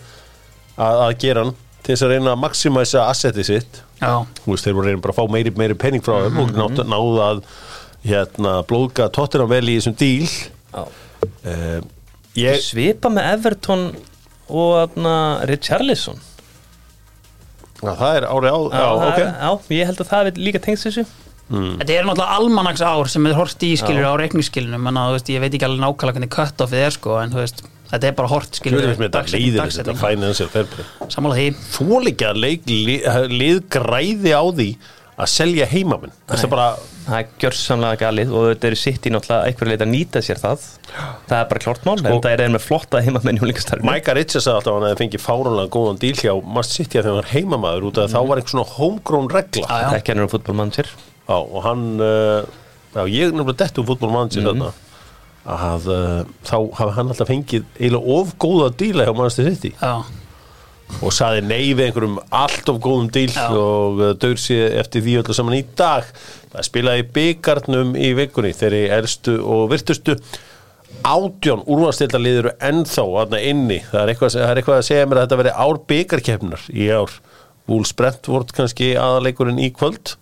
að, 0.80 1.02
að 1.08 1.16
gera 1.22 1.44
hann 1.46 1.54
til 1.84 1.94
þess 1.94 2.06
að 2.08 2.14
reyna 2.16 2.32
að 2.34 2.42
maximæsa 2.46 3.06
assetið 3.12 3.48
sitt. 3.50 3.82
Já, 4.00 4.14
Þú 4.42 4.54
veist, 4.54 4.66
þeir 4.66 4.78
voru 4.80 4.88
reyna 4.90 5.02
bara 5.04 5.14
að 5.14 5.20
fá 5.20 5.34
meiri, 5.36 5.52
meiri 5.60 5.76
penning 5.78 6.04
frá 6.06 6.16
þeim 6.26 6.40
og 6.40 6.54
Mhm. 6.56 6.88
náðu 6.90 7.18
að 7.30 7.42
hérna, 8.08 8.54
blóðga 8.68 9.10
tóttina 9.14 9.46
vel 9.52 9.68
í 9.70 9.76
þessum 9.78 9.96
díl 10.00 10.26
Já. 10.74 10.88
Ég, 12.40 12.62
Svipa 12.64 13.12
með 13.14 13.30
Everton 13.38 13.90
og 14.54 14.96
na, 15.00 15.16
Richarlison. 15.50 16.20
Að 17.84 18.00
það 18.00 18.18
er 18.18 18.26
árið 18.30 18.56
á 18.56 18.60
já, 18.64 18.88
ok. 18.94 19.20
já, 19.20 19.76
ég 19.76 19.90
held 19.90 20.02
að 20.02 20.10
það 20.14 20.30
er 20.30 20.42
líka 20.48 20.64
tengst 20.64 20.88
þessu. 20.88 21.04
Þetta 21.54 21.92
er 21.92 22.08
náttúrulega 22.08 22.38
almanags 22.40 22.82
ár 22.82 23.10
sem 23.12 23.28
er 23.28 23.36
hort 23.38 23.64
í 23.68 23.74
skilur 23.78 24.08
á 24.08 24.16
reikningsskilunum 24.18 24.88
en 24.90 25.00
að, 25.02 25.18
veist, 25.18 25.30
ég 25.30 25.44
veit 25.44 25.52
ekki 25.52 25.68
alveg 25.68 25.84
nákvæmlega 25.84 26.16
hvernig 26.16 26.32
cut-offið 26.34 26.86
er 26.88 26.96
sko, 26.96 27.18
en 27.20 27.36
veist, 27.36 27.60
þetta 27.92 28.10
er 28.10 28.16
bara 28.18 28.32
hort 28.32 28.58
skilur 28.58 28.88
Sammála 31.14 31.38
því. 31.38 31.48
Þú 31.76 32.00
líka 32.08 32.32
að 32.32 32.42
leik, 32.46 32.66
lið, 32.72 33.10
lið 33.36 33.60
græði 33.76 34.34
á 34.34 34.44
því 34.48 34.70
að 35.20 35.30
selja 35.30 35.66
heimamenn. 35.70 36.12
Þetta 36.28 36.44
er 36.48 36.52
bara, 36.54 36.68
Það 37.04 37.18
er 37.20 37.26
gjörsamlega 37.44 37.98
galið 38.00 38.30
og 38.32 38.44
þetta 38.48 38.68
eru 38.70 38.78
sitt 38.80 39.04
í 39.06 39.12
náttúrulega 39.12 39.48
einhverju 39.50 39.72
leita 39.74 39.84
að 39.84 39.90
nýta 39.92 40.22
sér 40.24 40.40
það. 40.40 40.62
Það 41.28 41.34
er 41.42 41.48
bara 41.50 41.60
klart 41.66 41.84
mál, 41.86 41.98
Sko- 42.00 42.08
en 42.14 42.22
það 42.24 42.40
er 42.46 42.54
með 42.54 42.64
flotta 42.64 43.02
heimamenn 43.04 43.36
í 43.38 43.42
húlingastarfinu 43.44 43.90
Mæka 43.90 44.16
Richards 44.16 44.46
sagði 44.48 44.56
alltaf 44.62 44.72
að 44.72 44.78
hann 44.80 44.88
hefði 44.88 45.02
fengið 45.04 45.24
fáránlega 45.26 45.72
góðan 45.76 46.00
díl 46.00 46.14
hjá 46.16 46.34
Mast 46.56 46.72
City 46.78 46.98
að 46.98 47.04
þegar 47.04 47.12
hann 47.12 47.20
var 47.20 47.32
heimamaður 47.34 47.88
út 47.90 47.98
af 48.00 48.08
að 48.08 48.14
þá 48.16 48.22
var 48.30 48.40
einhver 48.40 48.54
svona 48.56 48.72
homegrown 48.78 49.30
regla. 49.36 49.68
Það 49.68 49.98
ekki 50.00 50.14
hann 50.16 50.24
um 50.24 50.32
fútbolmannsir 50.32 50.88
Já, 51.28 51.36
og 51.36 51.60
hann 51.68 51.84
uh, 52.00 52.48
já, 52.96 53.02
ég 53.04 53.28
er 53.28 53.36
nefnilega 53.36 53.58
dett 53.66 53.78
um 53.84 53.86
fútbolmannsir 53.92 54.42
Mhm. 54.48 54.64
þarna 54.64 54.72
að 55.44 55.88
uh, 55.92 56.24
þá 56.48 56.56
hafi 56.80 56.94
hann 56.96 57.12
alltaf 57.12 57.28
fengið 57.28 57.64
eiginlega 57.76 58.16
of 58.16 58.34
góða 58.40 58.70
díla 58.80 59.04
hjá 59.10 59.12
Manchester 59.18 59.50
City. 59.52 59.74
Já, 59.76 60.04
og 61.02 61.14
saði 61.16 61.44
nei 61.46 61.74
við 61.74 61.88
einhverjum 61.88 62.20
allt 62.34 62.70
of 62.72 62.80
góðum 62.84 63.10
díl 63.14 63.32
Já. 63.34 63.48
og 63.50 64.02
dögur 64.22 64.40
sér 64.40 64.78
eftir 64.82 65.04
því 65.06 65.20
öllu 65.22 65.36
saman 65.36 65.58
í 65.58 65.66
dag. 65.80 66.08
Það 66.54 66.68
spilaði 66.70 67.06
byggarnum 67.18 67.94
í 67.98 68.14
vikunni 68.18 68.54
þeirri 68.56 68.84
elstu 68.94 69.38
og 69.42 69.70
virtustu. 69.74 70.18
Átjón 71.04 71.66
úrvarstildarlið 71.68 72.40
eru 72.44 72.56
ennþá 72.64 73.06
aðna 73.24 73.42
inni. 73.44 73.80
Það 73.90 74.02
er, 74.02 74.14
eitthvað, 74.14 74.36
það 74.38 74.50
er 74.50 74.62
eitthvað 74.62 74.80
að 74.80 74.90
segja 74.90 75.08
mér 75.10 75.20
að 75.20 75.26
þetta 75.26 75.40
veri 75.42 75.56
ár 75.66 75.80
byggarkeppnar 75.92 76.68
í 76.72 76.90
ár. 76.94 77.16
Wolves 77.68 77.94
Brentford 77.98 78.54
kannski 78.56 78.94
aðaleikurinn 79.00 79.62
í 79.64 79.72
kvöld. 79.76 80.16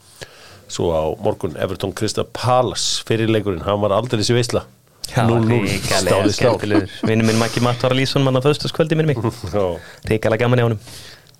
Svo 0.71 0.93
á 0.95 1.03
morgun 1.21 1.57
Everton 1.59 1.93
Krista 1.93 2.23
Palace 2.23 3.03
fyrirleikurinn, 3.07 3.65
hann 3.67 3.81
var 3.83 3.97
aldrei 3.97 4.21
þessi 4.21 4.37
veisla. 4.37 4.63
0-0, 4.63 4.71
ríkalega 4.71 4.80
stáði 5.09 5.79
stál 5.97 6.29
skemmtilegur. 6.35 6.93
Vinnu 7.07 7.25
minn 7.27 7.39
Maggi 7.41 7.63
Matt 7.63 7.81
var 7.83 7.95
að 7.95 8.01
lýsa 8.01 8.19
hann 8.19 8.37
á 8.37 8.43
föstaskvöldi 8.45 8.99
minni 8.99 9.15
mig 9.15 9.33
Já, 9.55 9.65
Ríkalega 10.07 10.45
gaman 10.45 10.61
í 10.61 10.67
honum. 10.67 10.81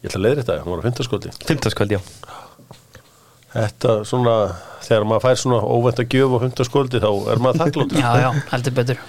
Ég 0.01 0.09
ætla 0.09 0.18
að 0.18 0.26
leiðri 0.26 0.43
þetta, 0.43 0.59
hann 0.64 0.74
var 0.74 0.82
á 0.82 0.86
fintaskóldi 0.88 1.32
Fymtaskvöldi, 1.45 1.97
já. 1.97 2.01
Þetta 3.51 3.95
svona, 4.07 4.36
þegar 4.82 5.07
maður 5.09 5.26
fær 5.28 5.41
svona 5.41 5.59
óvænt 5.62 5.99
að 6.01 6.14
gjöf 6.16 6.38
og 6.38 6.45
hundaskóldi 6.45 7.01
þá 7.03 7.09
er 7.34 7.41
maður 7.43 7.66
þakklótt. 7.66 7.97
já, 8.03 8.12
já, 8.24 8.30
heldur 8.53 8.78
betur. 8.80 9.01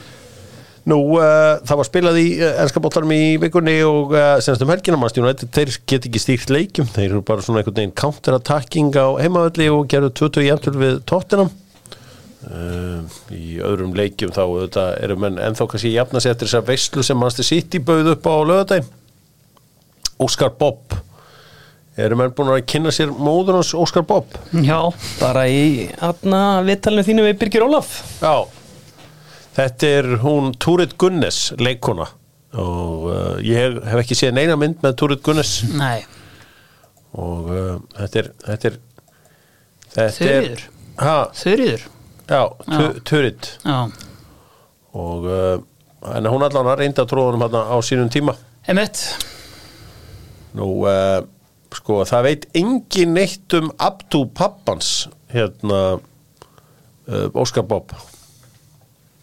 Nú, 0.90 0.96
uh, 1.14 1.60
það 1.62 1.78
var 1.78 1.86
spilað 1.86 2.16
í 2.18 2.26
uh, 2.40 2.56
ennskapoltarum 2.64 3.12
í 3.14 3.20
vikunni 3.38 3.76
og 3.86 4.16
uh, 4.16 4.34
senast 4.42 4.64
um 4.66 4.72
helgina 4.72 4.98
mannstjónu, 4.98 5.30
þeir 5.54 5.70
get 5.86 6.08
ekki 6.10 6.22
stýrt 6.24 6.50
leikjum, 6.50 6.88
þeir 6.90 7.06
eru 7.06 7.22
bara 7.26 7.44
svona 7.46 7.62
einhvern 7.62 7.78
veginn 7.78 7.94
counterattacking 8.02 8.90
á 8.98 9.14
heimavöldi 9.22 9.70
og 9.70 9.86
gerðu 9.92 10.10
20 10.24 10.48
jæmtul 10.48 10.74
við 10.82 10.98
tóttinam. 11.06 11.52
Uh, 12.42 13.04
í 13.30 13.60
öðrum 13.62 13.92
leikjum 13.94 14.32
þá 14.34 14.42
eru 14.98 15.14
menn 15.20 15.36
ennþá 15.38 15.68
kannski 15.70 15.92
jafna 15.92 16.18
sér 16.18 16.34
eftir 16.34 16.48
þessar 16.48 16.64
veislu 16.66 17.04
sem 17.06 17.20
mannstu 17.20 17.44
sitt 17.46 17.76
í 17.78 17.80
bauð 17.86 18.16
upp 18.16 18.26
á 18.26 18.34
lögadæg. 18.48 18.88
Óskar 20.22 20.50
Bobb. 20.58 20.96
Eru 22.02 22.16
menn 22.18 22.32
búin 22.34 22.50
að 22.50 22.64
kynna 22.72 22.90
sér 22.94 23.12
móður 23.14 23.60
hans 23.60 23.70
Óskar 23.78 24.02
Bobb? 24.08 24.34
Já, 24.64 24.80
Bara 25.20 25.44
í 25.46 25.86
aðna 26.02 26.42
viðtalinu 26.66 27.06
þínu 27.06 27.28
við 27.28 27.38
Birgir 27.44 27.66
Ólaf. 27.68 27.94
Já, 28.24 28.48
þetta 29.58 29.92
er 30.00 30.10
hún 30.24 30.50
Túrit 30.58 30.96
Gunnes, 30.98 31.44
leikona 31.62 32.08
og 32.52 33.06
uh, 33.08 33.36
ég 33.40 33.78
hef 33.88 34.02
ekki 34.02 34.16
séð 34.18 34.34
neina 34.36 34.58
mynd 34.60 34.82
með 34.84 34.98
Túrit 35.00 35.22
Gunnes. 35.24 35.54
Nei, 35.72 36.02
og 37.16 37.48
uh, 37.52 37.74
þetta 38.00 38.22
er 38.22 38.30
þetta 39.94 40.32
er 40.32 40.64
ha, 41.00 41.16
þurriður 41.36 41.86
já, 42.28 42.42
Já, 43.64 43.78
og 44.92 45.24
uh, 45.26 45.58
en 46.16 46.26
hún 46.26 46.42
allan 46.46 46.70
að 46.72 46.80
reynda 46.82 47.06
tróðunum 47.08 47.44
hérna 47.46 47.62
á 47.70 47.76
sínum 47.84 48.10
tíma. 48.12 48.34
Emitt 48.68 49.00
nú 50.58 50.82
uh, 50.84 51.22
sko 51.72 52.02
það 52.08 52.26
veit 52.28 52.48
engin 52.58 53.14
neitt 53.16 53.54
um 53.56 53.70
Abdu 53.80 54.26
pappans 54.36 55.08
hérna 55.32 55.82
uh, 55.98 57.28
Óskar 57.38 57.64
Bob. 57.68 57.94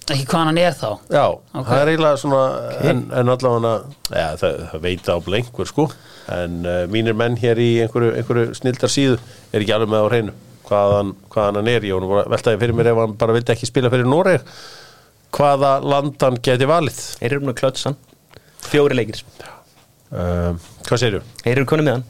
Ekki 0.09 0.25
hvaðan 0.25 0.49
hann 0.49 0.57
er 0.57 0.73
þá? 0.73 0.89
Já, 1.13 1.25
Ok. 1.53 1.67
það 1.67 1.79
er 1.83 1.91
eiginlega 1.91 2.17
svona 2.17 2.43
en, 2.89 3.03
en 3.13 3.29
allavega 3.29 3.73
ja, 4.09 4.29
það, 4.41 4.55
það 4.71 4.85
veit 4.87 5.09
á 5.13 5.15
einhver 5.19 5.69
sko. 5.69 5.85
En 6.33 6.59
uh, 6.65 6.83
mínir 6.89 7.17
menn 7.17 7.37
hér 7.37 7.61
í 7.61 7.69
einhverju, 7.83 8.15
einhverju 8.17 8.55
snildar 8.57 8.89
síðu 8.93 9.19
er 9.53 9.61
ekki 9.61 9.75
alveg 9.75 9.93
með 9.93 10.01
á 10.01 10.09
hreinu 10.09 10.37
hvaðan, 10.69 11.13
hvaðan 11.33 11.59
hann 11.59 11.71
er 11.73 11.87
ég 11.89 12.05
var 12.09 12.23
að 12.23 12.31
veltaði 12.35 12.59
fyrir 12.61 12.77
mér 12.77 12.91
ef 12.93 13.01
hann 13.01 13.15
bara 13.19 13.35
vildi 13.35 13.53
ekki 13.55 13.69
spila 13.69 13.89
fyrir 13.93 14.07
Noreg 14.09 14.45
hvaða 15.35 15.73
land 15.85 16.21
hann 16.25 16.37
geti 16.45 16.67
valið? 16.69 16.99
Þeir 17.19 17.35
eru 17.37 17.47
nú 17.49 17.53
klötsan 17.57 17.97
Fjóri 18.69 18.95
leikir. 18.97 19.21
Uh, 20.11 20.55
Hvað 20.85 20.99
segirðu? 20.99 21.19
Þeir 21.43 21.53
eru 21.61 21.67
konið 21.69 21.85
með 21.87 21.93
hann. 21.95 22.05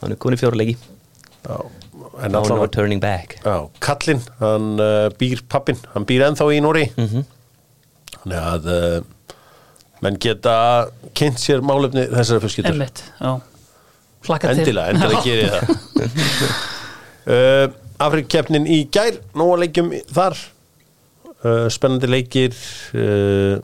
Hann 0.00 0.14
er 0.14 0.18
konið 0.22 0.40
fjóri 0.42 0.58
leiki. 0.60 0.76
Já, 1.44 1.56
no 2.30 2.40
allavega 2.40 2.68
turning 2.72 3.02
back. 3.02 3.34
Já, 3.44 3.56
Kallinn, 3.84 4.22
hann 4.40 4.68
uh, 4.80 5.08
býr 5.20 5.42
pappin, 5.52 5.76
hann 5.92 6.06
býr 6.08 6.24
ennþá 6.30 6.46
í 6.56 6.60
Nóri 6.64 6.86
Mhm. 6.96 7.24
þannig 8.22 8.38
að 8.40 8.70
uh, 8.72 9.36
menn 10.06 10.16
geta 10.24 10.54
kynnt 11.16 11.42
sér 11.42 11.60
málefni 11.64 12.06
þessara 12.14 12.40
fjölskyldur. 12.46 12.78
Emitt, 12.78 13.04
já. 13.20 13.34
Hlakka 14.24 14.54
til. 14.54 14.64
Endilega, 14.64 14.94
endilega 14.94 15.24
gerir 15.26 15.48
það. 15.52 15.64
Uh, 17.28 17.66
Afrikkeppnin 18.02 18.66
í 18.66 18.80
gær 18.92 19.20
Nóa 19.38 19.60
leikjum 19.62 19.92
þar. 20.10 20.38
Uh, 21.44 21.66
Spennandi 21.72 22.08
leikir 22.08 22.54
uh, 22.96 23.60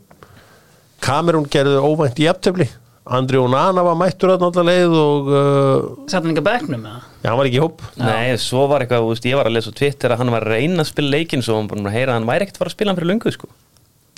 Kamerún 1.01 1.49
gerðu 1.49 1.81
óvænt 1.81 2.19
í 2.21 2.27
aftöfli 2.29 2.67
Andri 3.11 3.41
Onana 3.41 3.83
var 3.83 3.97
mættur 3.99 4.35
að 4.35 4.43
náttúrulega 4.45 4.83
leið 4.85 4.97
og 5.01 5.31
uh, 5.33 6.05
Sætt 6.05 6.21
hann 6.21 6.35
ekki 6.35 6.43
að 6.43 6.49
bekknum 6.51 6.83
með 6.85 6.93
það 6.93 7.07
já, 7.25 7.31
hann 7.31 7.39
var 7.41 7.49
ekki 7.49 7.59
í 7.59 7.63
hóp. 7.65 7.83
Nei, 7.99 8.37
svo 8.45 8.67
var 8.71 8.85
eitthvað, 8.85 9.07
þú 9.07 9.15
veist, 9.15 9.27
ég 9.31 9.41
var 9.41 9.49
að 9.51 9.57
lesa 9.57 9.73
Twitter 9.81 10.15
að 10.15 10.21
hann 10.21 10.33
var 10.35 10.47
að 10.47 10.55
reyna 10.55 10.85
að 10.85 10.91
spila 10.93 11.15
leikinn 11.17 11.43
svo 11.45 11.57
hann 11.57 11.73
búin 11.73 11.89
að 11.89 11.97
heyra 11.97 12.13
að 12.15 12.21
hann 12.21 12.29
væri 12.31 12.47
ekkert 12.47 12.61
að 12.61 12.63
fara 12.63 12.73
að 12.73 12.77
spila 12.77 12.93
hann 12.93 13.01
fyrir 13.01 13.11
löngu 13.11 13.35
sko. 13.35 13.51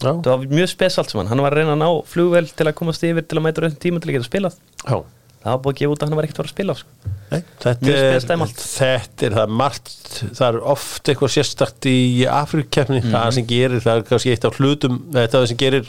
Já, 0.03 0.11
Það 0.11 0.31
var 0.35 0.45
mjög 0.59 0.71
spes 0.75 0.99
allt 0.99 1.15
saman, 1.15 1.31
hann 1.31 1.43
var 1.47 1.55
að 1.55 1.63
reyna 1.63 1.77
að 1.77 1.83
ná 1.85 1.91
flugvel 2.11 2.45
til 2.51 2.67
að 2.69 2.77
komast 2.83 3.07
yfir 3.07 3.25
til 3.31 3.39
að 3.39 3.47
mæta 3.47 3.65
rauðin 3.65 3.81
tíma 3.87 4.03
til 4.03 4.11
að 4.11 4.19
geta 4.19 4.29
spilað. 4.29 4.59
Já 4.83 4.99
Það 5.43 5.51
var 5.51 5.63
búið 5.63 5.73
að 5.75 5.81
gefa 5.81 5.95
út 5.95 6.03
að 6.03 6.09
hann 6.09 6.19
var 6.19 6.27
ekkert 6.27 6.39
að 6.39 6.43
fara 6.43 6.51
að 6.51 6.55
spila 6.55 6.77
sko. 6.79 7.13
Nei, 7.33 7.41
þetta, 7.63 7.89
er, 7.91 8.19
þetta 8.63 9.27
er 9.27 9.35
það 9.39 9.57
margt 9.63 9.93
það 10.21 10.47
er 10.49 10.59
oft 10.75 11.09
eitthvað 11.09 11.33
sérstakt 11.33 11.89
í 11.89 11.99
Afrikkeppni 12.29 13.01
það 13.07 13.31
sem 13.39 13.49
gerir, 13.49 13.83
það 13.83 13.99
er 13.99 14.07
kannski 14.11 14.35
eitt 14.35 14.47
af 14.47 14.61
hlutum 14.61 14.99
þetta 15.09 15.25
er 15.25 15.35
það 15.39 15.49
sem 15.51 15.61
gerir 15.63 15.89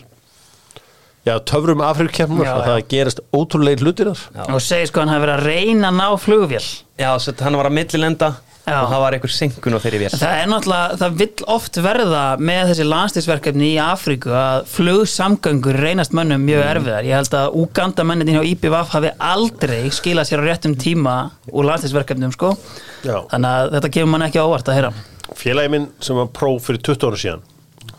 já, 1.28 1.36
töfrum 1.48 1.84
já. 1.84 2.54
það 2.64 2.80
gerist 2.92 3.22
ótrúlega 3.36 3.84
hlutir 3.84 4.12
þar. 4.12 4.50
Og 4.56 4.64
segir 4.64 4.90
sko 4.90 5.04
hann 5.04 5.14
hafi 5.14 5.26
verið 5.26 5.36
að 5.36 5.46
reyna 5.52 5.92
að 5.92 6.00
ná 6.00 6.08
flugvél. 6.24 6.64
Já, 7.00 7.12
svo 7.20 7.36
hann 7.44 7.60
var 7.60 7.70
að 7.70 7.78
millilenda 7.80 8.32
Já. 8.64 8.78
og 8.80 8.92
það 8.94 9.02
var 9.04 9.16
einhver 9.18 9.34
synkun 9.36 9.76
á 9.76 9.80
þeirri 9.84 10.00
vél. 10.00 10.14
Það 10.16 10.38
er 10.40 10.46
náttúrulega, 10.48 10.98
það 11.02 11.16
vill 11.20 11.48
oft 11.52 11.80
verða 11.84 12.24
með 12.40 12.70
þessi 12.72 12.86
landslisverkefni 12.88 13.70
í 13.74 13.80
Afríku 13.84 14.32
að 14.40 14.68
flugsamgöngur 14.72 15.80
reynast 15.84 16.16
mönnum 16.16 16.46
mjög 16.48 16.64
erfiðar, 16.70 17.08
ég 17.10 17.20
held 17.20 17.36
að 17.42 17.58
Uganda 17.60 18.06
mennin 18.08 18.32
hjá 18.38 18.46
IPVF 18.54 18.94
hafi 18.96 19.12
aldrei 19.20 19.82
skilað 19.92 20.30
sér 20.32 20.44
á 20.44 20.48
réttum 20.48 20.78
tíma 20.80 21.18
úr 21.52 21.68
landslisverkefnum 21.68 22.32
sko, 22.38 22.54
Já. 23.04 23.18
þannig 23.34 23.50
að 23.52 23.74
þetta 23.76 23.94
kemur 23.98 24.14
mann 24.16 24.28
ekki 24.30 24.40
á 24.40 24.48
óvart 24.48 24.72
að 24.72 24.80
heyra. 24.80 24.94
Félagi 25.36 25.74
minn 25.76 25.90
sem 26.04 26.16
var 26.16 26.32
próf 26.32 26.70
fyrir 26.70 26.84
20 26.88 27.10
ára 27.10 27.20
síðan 27.20 27.46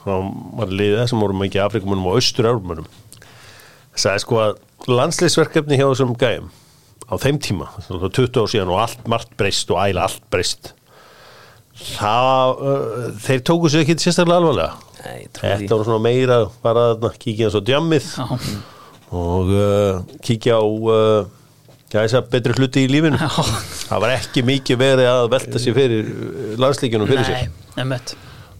þá 0.04 0.12
var 0.60 0.72
liðið 0.72 1.06
sem 1.10 1.20
vorum 1.20 1.44
ekki 1.46 1.60
Afrikumunum 1.64 2.08
og 2.10 2.18
austur-európunum 2.20 2.88
sagði 3.94 4.24
sko 4.24 4.40
að 4.42 4.90
landsliðsverkefni 4.90 5.78
hjá 5.78 5.86
þessum 5.86 6.16
gæjum 6.18 6.50
á 7.10 7.14
þeim 7.20 7.38
tíma, 7.42 7.68
það 7.86 8.02
var 8.04 8.14
20 8.18 8.40
ára 8.40 8.52
síðan 8.52 8.72
og 8.72 8.80
allt 8.84 9.06
margt 9.10 9.36
breyst 9.40 9.70
og 9.74 9.80
æla 9.82 10.06
allt 10.08 10.24
breyst. 10.32 10.72
Það 11.74 12.64
uh, 12.64 13.06
þeir 13.24 13.40
tóku 13.48 13.70
sér 13.72 13.82
ekki 13.84 13.96
sérstaklega 14.02 14.40
alvarlega. 14.40 14.74
Nei, 15.04 15.24
þetta 15.36 15.78
var 15.78 15.88
svona 15.88 16.04
meira 16.04 16.36
bara 16.64 16.84
að 16.94 17.08
kíkja 17.20 17.48
eins 17.48 17.56
og 17.58 17.64
djammið 17.68 18.06
Já. 18.14 18.28
og 19.20 19.50
uh, 19.52 20.04
kíkja 20.24 20.60
á 20.60 20.64
uh, 20.64 21.26
já, 21.90 21.98
þess 21.98 22.16
að 22.20 22.30
betri 22.32 22.56
hluti 22.56 22.86
í 22.86 22.92
lífinu. 22.92 23.18
Það 23.84 24.04
var 24.06 24.14
ekki 24.14 24.46
mikið 24.46 24.80
verið 24.80 25.10
að 25.10 25.26
velta 25.34 25.60
sér 25.60 25.76
fyrir 25.76 26.08
landslíkjunum 26.62 27.10
fyrir 27.10 27.28
sér 27.28 27.42
Nei, 27.44 27.84
nefnt 27.84 28.14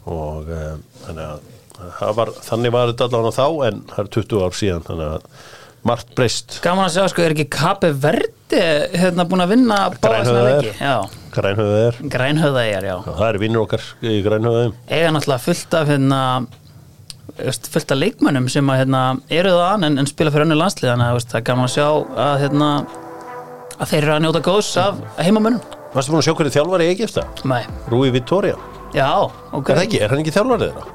og 0.05 0.51
uh, 0.53 0.75
þannig 1.07 1.25
að 1.25 2.17
var, 2.19 2.31
þannig 2.45 2.73
var 2.75 2.91
þetta 2.93 3.07
allavega 3.09 3.35
þá 3.39 3.69
en 3.69 3.79
það 3.91 4.03
er 4.03 4.11
20 4.17 4.45
ár 4.45 4.57
síðan 4.59 4.85
þannig 4.89 5.15
að 5.15 5.47
margt 5.89 6.15
breyst 6.17 6.59
Gaman 6.65 6.89
að 6.89 6.97
segja 6.97 7.13
sko, 7.13 7.25
er 7.25 7.35
ekki 7.37 7.47
Kape 7.53 7.93
Verdi 7.93 8.61
hérna 8.95 9.27
búin 9.29 9.45
að 9.45 9.55
vinna 9.55 9.79
Grænhöfðaeyjar. 9.95 10.65
leiki? 10.65 10.75
Já, 10.81 10.97
er 12.81 13.01
það 13.07 13.25
er 13.29 13.41
vinnur 13.43 13.65
okkar 13.67 13.87
í 14.03 14.19
grænhöfðum 14.25 14.77
eiga 14.89 15.15
náttúrulega 15.15 15.45
fullt 15.49 15.79
af 15.81 15.91
hérna 15.93 16.21
fullt 17.35 17.91
af 17.95 17.99
leikmönnum 17.99 18.49
sem 18.53 18.69
að 18.71 18.85
hérna, 18.85 19.01
eru 19.33 19.55
það 19.57 19.87
en, 19.89 19.99
en 19.99 20.07
spila 20.09 20.31
fyrir 20.35 20.47
önnu 20.47 20.59
landslið 20.59 20.93
þannig 20.93 21.09
að 21.11 21.17
veist, 21.19 21.33
það 21.33 21.41
er 21.41 21.47
gaman 21.49 21.67
að 21.69 21.73
sjá 21.75 21.87
að, 22.25 22.35
hérna, 22.45 22.69
að 23.75 23.91
þeir 23.91 24.01
eru 24.03 24.15
að 24.15 24.23
njóta 24.25 24.45
góðs 24.47 24.71
af 24.85 25.01
heimamönnum 25.19 25.81
Varstu 25.95 26.11
búin 26.11 26.21
að 26.23 26.27
sjá 26.29 26.35
hverju 26.39 26.55
þjálfari 26.57 26.87
í 26.87 26.93
Egipta? 26.95 27.25
Nei, 27.51 27.63
Rúi 27.91 28.11
Vittoria 28.15 28.57
já, 28.95 29.11
ok 29.55 29.71
Er 29.71 29.79
það 29.81 29.85
ekki? 29.89 30.01
Er 30.03 30.15
hann 30.15 30.23
ekki 30.23 30.35
þjálfari 30.35 30.69
þeirra? 30.69 30.87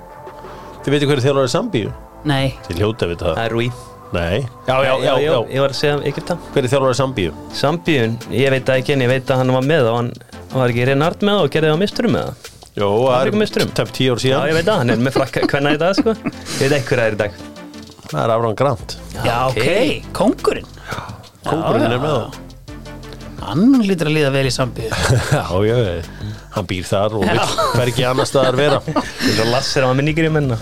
Þið 0.80 0.96
veitir 0.96 1.12
hverju 1.12 1.26
þjálfari 1.28 1.54
Sambíu? 1.56 1.94
Nei, 2.28 2.46
Þið 2.68 2.82
hljóta 2.84 3.10
við 3.12 3.24
það 3.24 3.40
Það 3.40 3.46
er 3.46 3.56
Rúi 3.56 3.70
Nei. 4.10 4.42
Já, 4.66 4.76
já, 4.84 4.94
já, 5.06 5.14
já. 5.22 5.36
Ég 5.54 5.62
var 5.62 5.70
að 5.70 5.78
segja 5.78 5.98
Egypta 6.10 6.36
Hverju 6.56 6.70
þjálfari 6.72 6.98
Sambíu? 6.98 7.34
Sambíun, 7.54 8.16
ég 8.34 8.50
veit 8.50 8.66
það 8.66 8.80
ekki 8.82 8.96
en 8.96 9.04
ég 9.06 9.12
veit 9.12 9.30
að 9.30 9.44
hann 9.44 9.54
var 9.54 9.68
með 9.70 9.90
og 9.92 9.98
hann 10.00 10.10
hann 10.50 10.64
var 10.64 10.74
ekki 10.74 10.88
Renard 10.90 11.26
með 11.30 11.44
og 11.44 11.52
gerði 11.54 11.76
á 11.76 11.78
misturum 11.78 12.16
með 12.16 12.26
það. 12.30 12.50
Jó, 12.80 12.90
það 13.06 13.30
er 13.30 13.72
tæp 13.78 13.94
10 13.94 14.10
ár 14.10 14.18
Já, 14.18 14.24
síðan 14.24 14.50
ég 14.50 14.58
veit 14.58 14.66
það, 14.66 14.82
hann 14.82 14.94
er 14.96 15.04
með 15.06 15.16
frakka 15.20 15.46
hvenna 15.52 15.74
í 15.76 15.80
dag 15.82 15.98
sko. 16.00 16.16
Ég 16.26 16.62
veit 16.64 16.76
ekki 16.80 16.90
hver 16.90 17.02
það 17.02 17.06
er 17.06 17.18
í 17.18 17.22
dag. 17.22 17.40
Það 18.10 18.20
er 18.24 18.34
Afran 18.34 18.58
Grant. 18.58 18.96
Já, 19.20 19.36
ok, 19.52 19.68
kongurinn 20.18 20.70
Kókurinn 21.46 21.86
Já, 21.86 21.92
er 21.94 22.02
með 22.02 22.16
já. 22.16 22.22
það. 22.24 22.46
Hann 23.50 23.78
lítur 23.86 24.10
að 24.10 24.18
líða 24.18 24.34
vel 24.34 24.48
í 24.50 24.52
sambíu. 24.54 24.90
Já, 25.38 25.46
já, 25.70 25.78
já. 25.86 26.34
hann 26.58 26.68
býr 26.70 26.90
þar 26.90 27.16
og 27.20 27.24
vill 27.30 27.46
hvergi 27.78 28.10
annar 28.10 28.28
staðar 28.30 28.58
vera. 28.60 28.82
Þetta 28.90 29.46
er 29.46 29.54
Lasser 29.54 29.86
á 29.86 29.94
minni 29.96 30.18
í 30.18 30.34
menna 30.34 30.58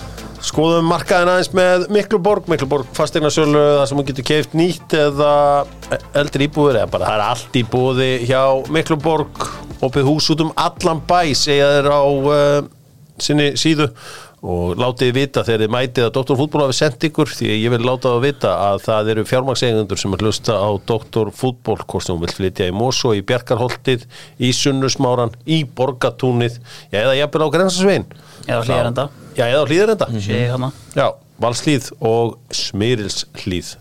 Skoðum 0.45 0.85
markaðin 0.91 1.31
aðeins 1.31 1.49
með 1.57 1.87
Mikluborg 1.93 2.49
Mikluborg 2.51 2.89
fasteignarsölu 2.95 3.57
það 3.57 3.85
sem 3.89 3.99
hún 3.99 4.07
getur 4.07 4.27
keift 4.27 4.53
nýtt 4.57 4.93
eða 4.97 5.31
eldri 6.17 6.45
íbúður 6.45 6.83
eða 6.83 6.91
bara 6.93 7.09
það 7.09 7.17
er 7.17 7.25
allt 7.25 7.57
í 7.57 7.63
búði 7.65 8.11
hjá 8.29 8.41
Mikluborg 8.73 9.47
opið 9.87 10.07
hús 10.11 10.29
út 10.33 10.45
um 10.45 10.53
allan 10.61 11.01
bæ 11.09 11.33
segja 11.37 11.73
þeir 11.73 11.89
á 11.89 12.01
uh, 12.05 12.69
sinni 13.17 13.49
síðu 13.57 13.89
og 14.47 14.77
látið 14.77 15.15
vita 15.17 15.41
þegar 15.41 15.63
þið 15.63 15.71
mætið 15.73 16.05
að 16.05 16.15
Dr. 16.19 16.37
Fútból 16.37 16.61
hafi 16.61 16.75
sendt 16.77 17.05
ykkur 17.07 17.31
því 17.33 17.49
ég 17.55 17.73
vil 17.73 17.81
láta 17.81 18.11
það 18.13 18.25
vita 18.27 18.51
að 18.67 18.81
það 18.85 19.11
eru 19.13 19.23
fjármagseigundur 19.31 20.01
sem 20.01 20.13
er 20.13 20.25
hlusta 20.27 20.57
á 20.61 20.69
Dr. 20.77 21.31
Fútból 21.33 21.79
hvort 21.81 22.05
sem 22.05 22.13
hún 22.13 22.21
vil 22.21 22.35
flytja 22.35 22.69
í 22.69 22.75
Mosó, 22.75 23.15
í 23.17 23.25
Bjarkarholtið 23.25 24.05
í 24.37 24.53
Sunnusmáran, 24.53 25.33
í 25.49 25.63
Borgatúnið 25.65 26.61
eða 26.93 27.17
jafnvel 27.17 27.49
á 27.49 27.53
Grensasvein 27.57 28.05
Eða 28.45 28.61
á 28.61 28.65
Hlíðarenda. 28.69 29.09
Já, 29.37 29.45
eða 29.45 29.63
á 29.63 29.69
Hlíðarenda 29.69 30.09
sé 30.17 30.43
ég 30.43 30.53
hana 30.55 30.71
Já, 30.97 31.07
Valslíð 31.43 31.89
og 32.01 32.37
Smyrilslíð 32.57 33.73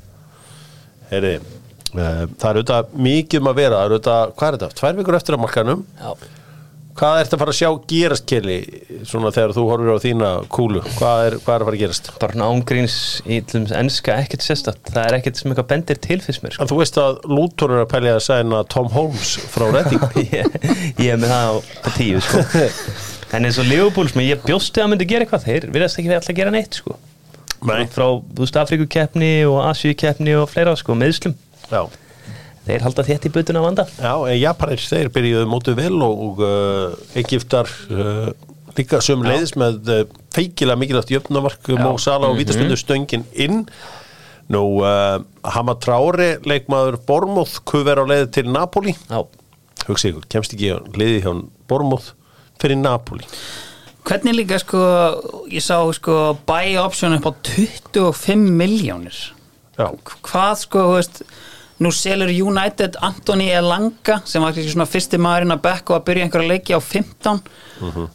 Heyri, 1.10 1.36
uh, 1.38 2.24
það 2.36 2.48
er 2.50 2.60
auðvitað 2.60 2.96
mikið 3.08 3.42
um 3.42 3.52
að 3.52 3.60
vera, 3.62 3.76
það 3.76 3.84
er 3.84 3.94
auðvitað, 3.96 4.34
hvað 4.36 4.48
er 4.48 4.58
þetta? 4.58 4.80
Tvær 4.80 4.98
vikur 5.00 5.20
eftir 5.20 5.38
að 5.38 5.44
markanum 5.46 5.86
Já 6.00 6.10
Hvað 6.96 7.18
ertu 7.20 7.36
að 7.36 7.40
fara 7.42 7.52
að 7.52 7.56
sjá 7.58 7.68
gerast, 7.90 8.24
Kelly, 8.30 8.54
svona 9.04 9.28
þegar 9.34 9.52
þú 9.52 9.64
horfir 9.68 9.90
á 9.92 9.98
þína 10.00 10.28
kúlu? 10.52 10.80
Hvað 10.96 11.24
er, 11.26 11.34
hvað 11.44 11.52
er 11.52 11.64
að 11.64 11.68
fara 11.68 11.76
að 11.76 11.82
gerast? 11.82 12.08
Bara 12.22 12.36
svona 12.36 12.46
ángríns 12.54 12.96
í 13.26 13.40
til 13.42 13.58
dæmis 13.58 13.74
enska 13.76 14.14
ekkert 14.22 14.46
sérstætt 14.46 14.88
Það 14.94 15.00
er 15.02 15.16
ekkert 15.18 15.40
sem 15.40 15.52
eitthvað 15.52 15.68
bendir 15.74 16.00
til 16.06 16.18
fyrst 16.24 16.44
mér 16.46 16.56
sko. 16.56 16.64
En 16.64 16.70
þú 16.70 16.78
veist 16.80 16.96
að 17.02 17.18
Luton 17.28 17.74
er 17.76 17.82
að 17.82 17.90
pælja 17.92 18.14
að 18.16 18.24
sæna 18.30 18.62
Tom 18.72 18.88
Holmes 18.94 19.34
frá 19.52 19.66
Redding 19.76 20.08
ég, 20.38 20.56
ég 21.02 21.12
er 21.12 21.20
með 21.20 21.34
það 21.34 21.52
á, 21.52 21.54
á 21.84 21.88
tíu 21.98 22.24
sko. 22.24 22.46
En 23.34 23.42
eins 23.42 23.58
og 23.58 23.66
Liverpool 23.66 24.08
sem 24.10 24.22
ég 24.22 24.44
bjósti 24.46 24.82
að 24.82 24.92
myndi 24.92 25.08
gera 25.10 25.26
eitthvað. 25.26 25.46
Þeir 25.48 25.68
virðast 25.74 25.98
ekki 26.00 26.14
alltaf 26.14 26.36
gera 26.36 26.54
neitt 26.54 26.78
sko. 26.78 26.98
Nei, 27.66 27.86
Frá, 27.90 28.06
Afrikukeppni 28.62 29.30
og 29.48 29.62
Asíukeppni 29.70 30.34
og 30.38 30.50
fleira 30.52 30.76
sko, 30.78 30.94
meðslum 30.98 31.34
já. 31.70 31.86
Þeir 32.66 32.82
halda 32.82 33.04
þétt 33.06 33.28
í 33.28 33.30
butuna 33.34 33.60
að 33.62 33.66
vanda. 33.68 33.84
Já, 33.94 34.12
en 34.26 34.38
Japanir, 34.40 34.82
þeir 34.82 35.10
byrjuðu 35.14 35.48
mótið 35.50 35.78
vel 35.78 36.00
og, 36.02 36.22
og 36.26 36.40
uh, 36.42 36.96
Egiptar 37.18 37.70
uh, 37.94 38.32
líka 38.76 38.98
söm 39.04 39.22
leiðis 39.26 39.54
með 39.58 39.92
uh, 39.94 40.00
feikilega 40.34 40.80
mikilvægt 40.80 41.12
jöfnamark 41.14 41.70
Mó 41.78 41.92
Sala 42.02 42.32
og 42.32 42.40
vítaspundu 42.40 42.78
stöngin 42.78 43.26
inn. 43.32 43.62
Nú, 44.50 44.62
Hama 45.42 45.74
Traore 45.82 46.36
leikmaður 46.46 47.00
Bormóð 47.06 47.56
kuver 47.66 47.98
á 47.98 48.04
leið 48.06 48.28
til 48.36 48.46
Napoli? 48.50 48.92
Já, 49.10 49.24
hugsa 49.88 50.10
ykkur, 50.12 50.26
kemst 50.30 50.54
ekki 50.54 50.74
á 50.74 50.78
leiði 50.94 51.22
hjá 51.24 51.32
Bormóð 51.70 52.12
fyrir 52.62 52.80
Napoli? 52.80 53.26
Hvernig 54.06 54.36
líka 54.38 54.60
sko, 54.62 54.80
ég 55.50 55.64
sá 55.64 55.80
sko 55.96 56.36
buy 56.46 56.76
option 56.78 57.16
upp 57.16 57.26
á 57.26 57.32
25 57.50 58.46
miljónir 58.60 59.16
Hvað 59.76 60.54
sko, 60.62 60.86
þú 60.86 60.96
veist 61.00 61.22
Nú 61.76 61.90
selur 61.92 62.30
United 62.32 62.94
Anthony 63.04 63.50
Elanga 63.52 64.22
sem 64.24 64.40
var 64.40 64.54
kannski 64.56 64.72
svona 64.72 64.86
fyrsti 64.88 65.18
maðurinn 65.20 65.52
að 65.52 65.64
bekka 65.66 65.92
og 65.92 65.98
að 65.98 66.06
byrja 66.06 66.24
einhverja 66.24 66.48
leiki 66.54 66.72
á 66.72 66.80
15 66.80 67.42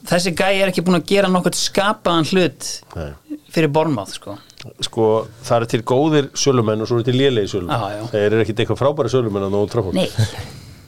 Þessi 0.10 0.34
gæi 0.34 0.56
er 0.64 0.72
ekki 0.72 0.82
búin 0.88 0.98
að 0.98 1.06
gera 1.12 1.30
nokkuð 1.30 1.60
skapaðan 1.60 2.26
hlut 2.32 2.70
Nei. 2.96 3.12
fyrir 3.54 3.70
Bornmáð 3.76 4.16
sko. 4.16 4.34
Sko, 4.82 5.06
það 5.46 5.60
er 5.60 5.68
til 5.76 5.82
góðir 5.92 6.32
sölumenn 6.38 6.82
og 6.82 6.89
svo 6.89 7.04
er 7.04 7.06
til 7.06 7.18
lélegi 7.18 7.54
sölumenn. 7.54 8.10
Þeir 8.10 8.26
eru 8.32 8.42
ekkit 8.42 8.64
eitthvað 8.64 8.82
frábæri 8.82 9.14
sölumenn 9.14 9.46
að 9.46 9.54
nógu 9.54 9.70
trafum 9.76 9.98
Nei, 9.98 10.08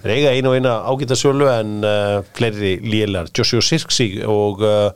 Þeir 0.04 0.16
eiga 0.18 0.34
einu 0.36 0.52
og 0.52 0.58
eina 0.60 0.76
ágæta 0.92 1.16
sölu 1.16 1.48
en 1.48 1.78
uh, 1.88 2.20
fleiri 2.36 2.76
lélar. 2.84 3.32
Joshua 3.32 3.64
Sirksi 3.64 4.10
og 4.28 4.64
uh, 4.64 4.92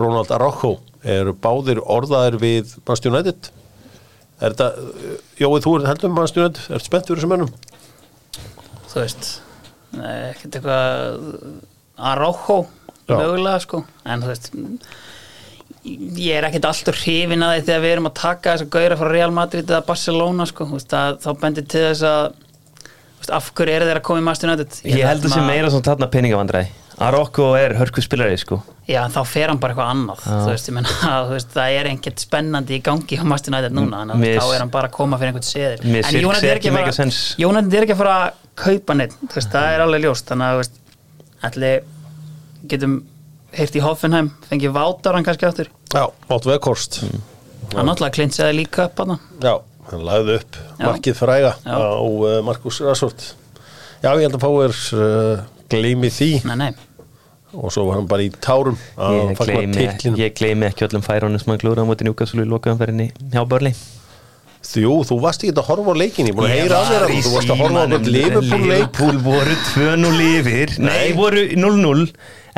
Ronald 0.00 0.32
Araujo 0.36 0.76
eru 1.00 1.32
báðir 1.32 1.80
orðaðir 1.80 2.36
við 2.42 2.76
Manchester 2.84 3.14
United. 3.14 3.50
Er 4.40 4.52
þetta, 4.52 4.70
uh, 4.76 5.18
Jói, 5.40 5.58
þú 5.64 5.78
er 5.78 5.88
heldur 5.88 6.12
Manchester 6.12 6.44
United, 6.44 6.68
er 6.68 6.84
spennt 6.84 7.08
fyrir 7.08 7.22
þessum 7.22 7.36
mönnum? 7.36 7.52
þú 8.90 9.04
veist 9.04 9.30
ekkert 10.00 10.58
eitthvað 10.58 11.22
Araujo 12.10 12.58
mögulega 13.10 13.62
sko 13.62 13.84
en 14.06 14.22
þú 14.22 14.30
veist 14.30 14.50
ég 16.20 16.36
er 16.36 16.46
ekkert 16.48 16.68
alltaf 16.70 17.00
hrifin 17.00 17.44
að 17.44 17.56
því 17.56 17.64
þegar 17.68 17.84
við 17.84 17.94
erum 17.94 18.10
að 18.10 18.18
taka 18.20 18.54
þess 18.54 18.66
að 18.66 18.72
gauðra 18.76 19.00
frá 19.00 19.10
Real 19.10 19.34
Madrid 19.34 19.70
eða 19.70 19.86
Barcelona 19.86 20.46
sko, 20.48 20.66
veist, 20.74 20.94
að, 20.96 21.20
þá 21.24 21.30
bendir 21.42 21.66
til 21.70 21.84
þess 21.86 22.06
að 22.10 22.24
af 23.28 23.50
hverju 23.54 23.74
eru 23.76 23.88
þeir 23.90 24.00
að 24.00 24.06
koma 24.08 24.22
í 24.22 24.26
Master 24.26 24.48
United? 24.50 24.78
Ég 24.88 25.04
held 25.06 25.24
að 25.28 25.34
sé 25.34 25.42
meira 25.44 25.70
svona 25.72 25.86
þarna 25.90 26.08
peningavandræði. 26.14 26.70
Arokko 27.00 27.46
er 27.56 27.72
hörku 27.78 28.02
spilari 28.04 28.36
sko. 28.36 28.58
Já, 28.90 29.00
þá 29.08 29.20
fer 29.24 29.48
hann 29.48 29.60
bara 29.62 29.72
eitthvað 29.72 29.92
annað 29.94 30.24
þú 30.26 30.48
veist, 30.50 30.66
ég 30.68 30.74
menna, 30.76 30.96
þú 31.28 31.36
veist, 31.36 31.52
það 31.54 31.76
er 31.78 31.88
ekkert 31.94 32.24
spennandi 32.24 32.76
í 32.76 32.82
gangi 32.84 33.16
á 33.16 33.24
Master 33.24 33.54
United 33.54 33.76
núna 33.76 34.02
að 34.04 34.20
Mér- 34.20 34.36
þá 34.40 34.50
er 34.56 34.64
hann 34.64 34.72
bara 34.74 34.90
að 34.90 34.96
koma 34.98 35.20
fyrir 35.20 35.32
einhvern 35.32 35.48
seðil. 35.48 35.78
Mér 35.86 36.10
en 36.10 36.18
Jónat 36.20 36.44
er 36.44 36.50
er 36.50 37.86
ekki 37.86 37.94
að 37.94 38.02
fara 38.02 38.16
að 38.26 38.42
kaupa 38.60 38.96
neitt 38.98 39.16
veist, 39.32 39.48
það 39.54 39.70
er 39.76 39.84
alveg 39.86 40.04
ljóst 40.04 40.28
þannig 40.32 40.60
að, 40.60 40.76
allir 41.48 41.80
getum 42.68 42.98
heyrt 43.56 43.78
í 43.78 43.82
Hoffenheim 43.84 44.30
fengið 44.50 44.74
Vátaran 44.76 45.24
kannski 45.26 45.48
áttur 45.48 45.70
Já, 45.94 46.04
Máttu 46.28 46.52
Veghorst. 46.52 47.00
hann 47.72 47.86
náttúrulega 47.88 48.16
klintsaði 48.18 48.58
líka 48.60 48.86
upp 48.90 49.00
hann 49.04 49.16
Já, 49.40 49.54
hann 49.96 50.04
lagði 50.06 50.36
upp 50.40 50.58
Já. 50.60 50.84
markið 50.86 51.18
fræga 51.18 51.52
Já. 51.64 51.76
á 51.76 52.00
uh, 52.00 52.40
Markus 52.46 52.80
Rashford. 52.84 53.26
Já, 54.00 54.10
ég 54.16 54.24
held 54.28 54.38
að 54.38 54.44
fáir 54.46 54.76
uh, 54.96 55.42
gleymi 55.70 56.10
því 56.14 56.30
nei, 56.48 56.56
nei, 56.56 56.70
og 57.52 57.70
svo 57.74 57.84
var 57.88 57.98
hann 58.00 58.08
bara 58.10 58.24
í 58.26 58.30
tárum 58.32 58.76
Ég 58.96 59.32
titlinum. 59.38 60.18
ég 60.20 60.34
gleymi 60.38 60.68
ekki 60.70 60.86
öllum 60.88 61.02
færónum 61.04 61.40
sem 61.42 61.50
hann 61.52 61.60
glúra 61.62 61.82
á 61.84 61.88
móti 61.88 62.06
njúkasúlu 62.08 62.46
í 62.46 62.50
lokaðanferðinni 62.50 63.10
hjá 63.34 63.42
Börli 63.50 63.74
Jú, 64.60 64.92
þú 65.08 65.16
varst 65.22 65.40
ekki 65.40 65.54
að 65.56 65.68
horfa 65.70 65.94
á 65.96 65.96
leikin 65.96 66.26
Ég 66.28 66.34
búin 66.36 66.50
að 66.50 66.58
heyra 66.58 66.80
að 66.82 66.90
þér 66.90 67.04
að 67.06 67.12
þú 67.24 67.30
varst 67.32 67.52
að 67.54 67.60
horfa 67.62 67.80
á 67.80 67.84
okkur 67.86 68.10
Liverpool 68.12 68.60
leik 68.60 68.66
Liverpool 68.68 69.20
voru 69.24 69.54
2-0 69.70 70.26
yfir 70.26 70.74
Nei, 70.84 70.90
Nei. 70.90 71.14
voru 71.16 71.44
0-0 71.56 72.02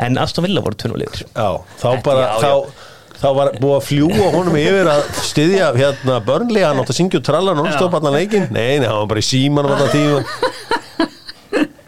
En 0.03 0.19
Aston 0.19 0.43
Villa 0.43 0.63
voru 0.65 0.75
2-0 0.83 1.05
yfir 1.07 1.23
Já, 1.31 1.47
þá 1.79 1.87
bara 2.03 2.25
já, 2.27 2.33
þá, 2.43 2.82
þá 3.21 3.27
var 3.37 3.51
búið 3.61 3.75
að 3.77 3.85
fljúa 3.87 4.29
honum 4.33 4.57
yfir 4.59 4.89
að 4.91 5.03
styðja 5.29 5.69
hérna 5.77 6.17
börnlega 6.25 6.71
hann 6.71 6.81
átt 6.83 6.91
að 6.93 6.97
syngja 6.99 7.21
og 7.21 7.25
tralla 7.27 7.55
non-stop 7.57 7.95
allan 7.99 8.17
leikin 8.17 8.49
Nei, 8.51 8.79
nei, 8.81 8.87
hann 8.89 8.99
var 9.03 9.09
bara 9.13 9.23
í 9.23 9.27
símanum 9.27 9.75
allan 9.75 9.93
tíma. 9.93 10.23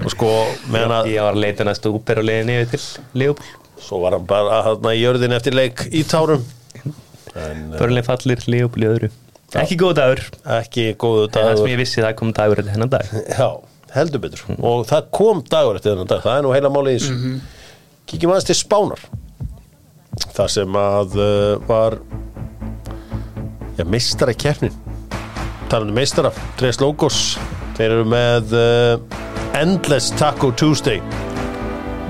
Og 0.06 0.12
sko, 0.14 0.32
meðan 0.70 0.94
að 1.00 1.12
Ég 1.16 1.24
var 1.26 1.34
að 1.34 1.42
leita 1.42 1.66
næstu 1.66 1.92
úper 1.98 2.22
og 2.22 2.28
leiðin 2.30 2.52
yfir 2.54 2.72
til 2.76 2.84
Liverpool. 3.18 3.54
Svo 3.82 4.00
var 4.04 4.16
hann 4.18 4.28
bara 4.30 4.62
hérna 4.68 4.94
í 4.94 5.02
jörðin 5.02 5.34
eftir 5.38 5.58
leik 5.58 5.86
í 5.92 6.04
tárum. 6.08 6.46
Börnlega 7.36 8.06
fallir, 8.08 8.44
í 8.46 8.62
öðru. 8.66 9.10
Ekki 9.56 9.78
góð 9.80 9.94
dagur. 10.00 10.22
Ekki 10.60 10.86
góðu 11.00 11.26
En 11.28 11.34
það 11.36 11.50
sem 11.50 11.56
dagur. 11.58 11.72
ég 11.74 11.80
vissi 11.82 12.02
það 12.04 12.16
kom 12.20 12.32
dagur 12.36 12.62
eftir 12.62 12.76
hennan 12.76 12.92
dag. 12.92 13.12
Já, 13.30 13.50
heldur 13.96 14.24
betur. 14.24 14.42
Og 14.60 14.86
það 14.90 15.12
kom 15.16 15.44
dagur 15.52 15.78
eftir 15.80 15.94
þennan 15.94 16.10
dag. 16.12 16.24
Það 16.26 16.40
er 16.40 16.46
nú 16.46 16.54
heila 16.56 16.72
máli 16.74 16.96
í 16.96 17.00
þessu. 17.02 17.36
Kíkjum 18.10 18.34
aðeins 18.34 18.50
til 18.50 18.58
Spánar 18.60 19.06
það 20.24 20.52
sem 20.60 20.80
að 20.80 21.20
uh, 21.20 21.68
var 21.68 22.00
já, 23.76 23.84
meistara 23.84 24.34
keppnin 24.34 24.76
talandi 25.70 25.92
um 25.92 25.98
meistara, 25.98 26.32
Tres 26.60 26.80
Logos 26.80 27.38
þeir 27.76 27.98
eru 27.98 28.06
með 28.08 28.54
uh, 28.56 29.24
Endless 29.56 30.12
Taco 30.20 30.52
Tuesday. 30.52 31.02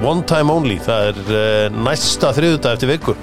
One 0.04 0.24
Time 0.28 0.52
Only. 0.52 0.80
Það 0.82 1.10
er 1.12 1.20
uh, 1.30 1.78
næsta 1.86 2.32
þriðudag 2.36 2.76
eftir 2.76 2.92
viku. 2.92 3.16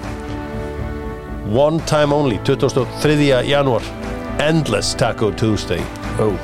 One 1.53 1.83
Time 1.91 2.14
Only 2.16 2.39
23. 2.47 3.18
janúar. 3.51 3.87
Endless 4.43 4.95
Taco 4.99 5.33
Tuesday. 5.37 5.83
Oh. 6.22 6.35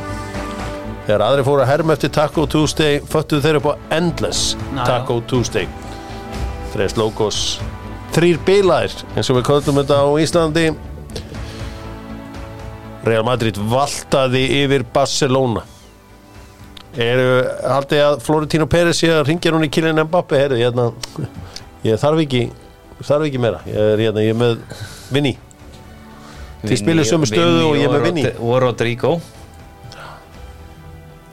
Þegar 1.07 1.25
aðri 1.25 1.47
fóru 1.47 1.65
að 1.65 1.71
herma 1.73 1.97
eftir 1.97 2.13
Taco 2.13 2.45
Tuesday 2.51 2.99
föttuðu 3.01 3.47
þeir 3.47 3.61
upp 3.63 3.71
á 3.73 3.75
Endless 3.97 4.53
Já, 4.75 4.83
Taco 4.85 5.23
Tuesday. 5.31 5.71
Þreis 6.75 6.99
logos 7.01 7.41
Þrýr 8.19 8.39
bilaðir 8.43 8.95
eins 9.15 9.29
og 9.31 9.37
við 9.39 9.45
köllum 9.47 9.77
þetta 9.79 9.97
á 10.03 10.07
Íslandi. 10.19 10.65
Real 13.07 13.23
Madrid 13.23 13.61
valtaði 13.71 14.41
yfir 14.65 14.83
Barcelona. 14.91 15.63
Eru 16.99 17.29
haldið 17.63 18.03
að 18.03 18.17
Florentino 18.27 18.67
Pérez 18.67 18.99
sé 18.99 19.13
að 19.15 19.29
ringja 19.29 19.53
hún 19.55 19.69
í 19.69 19.71
Kylian 19.71 20.03
Mbappe 20.03 20.41
heyrðu, 20.41 20.59
hérna, 20.65 20.89
ég 21.87 22.01
þarf 22.03 22.25
ekki 22.25 22.41
þarf 23.07 23.29
ekki 23.29 23.39
meira, 23.39 23.61
ég 23.71 23.79
er, 23.79 24.03
hérna, 24.03 24.25
ég 24.27 24.35
er 24.35 24.41
með 24.41 24.57
Vinni 25.15 25.37
Þið 26.65 26.81
spilið 26.81 27.07
sömu 27.07 27.29
stöðu 27.31 27.61
og 27.69 27.77
ég 27.79 27.87
er 27.87 27.93
með 27.95 28.07
Vinny. 28.09 28.25
Og 28.43 28.57
Rodrigo. 28.65 29.13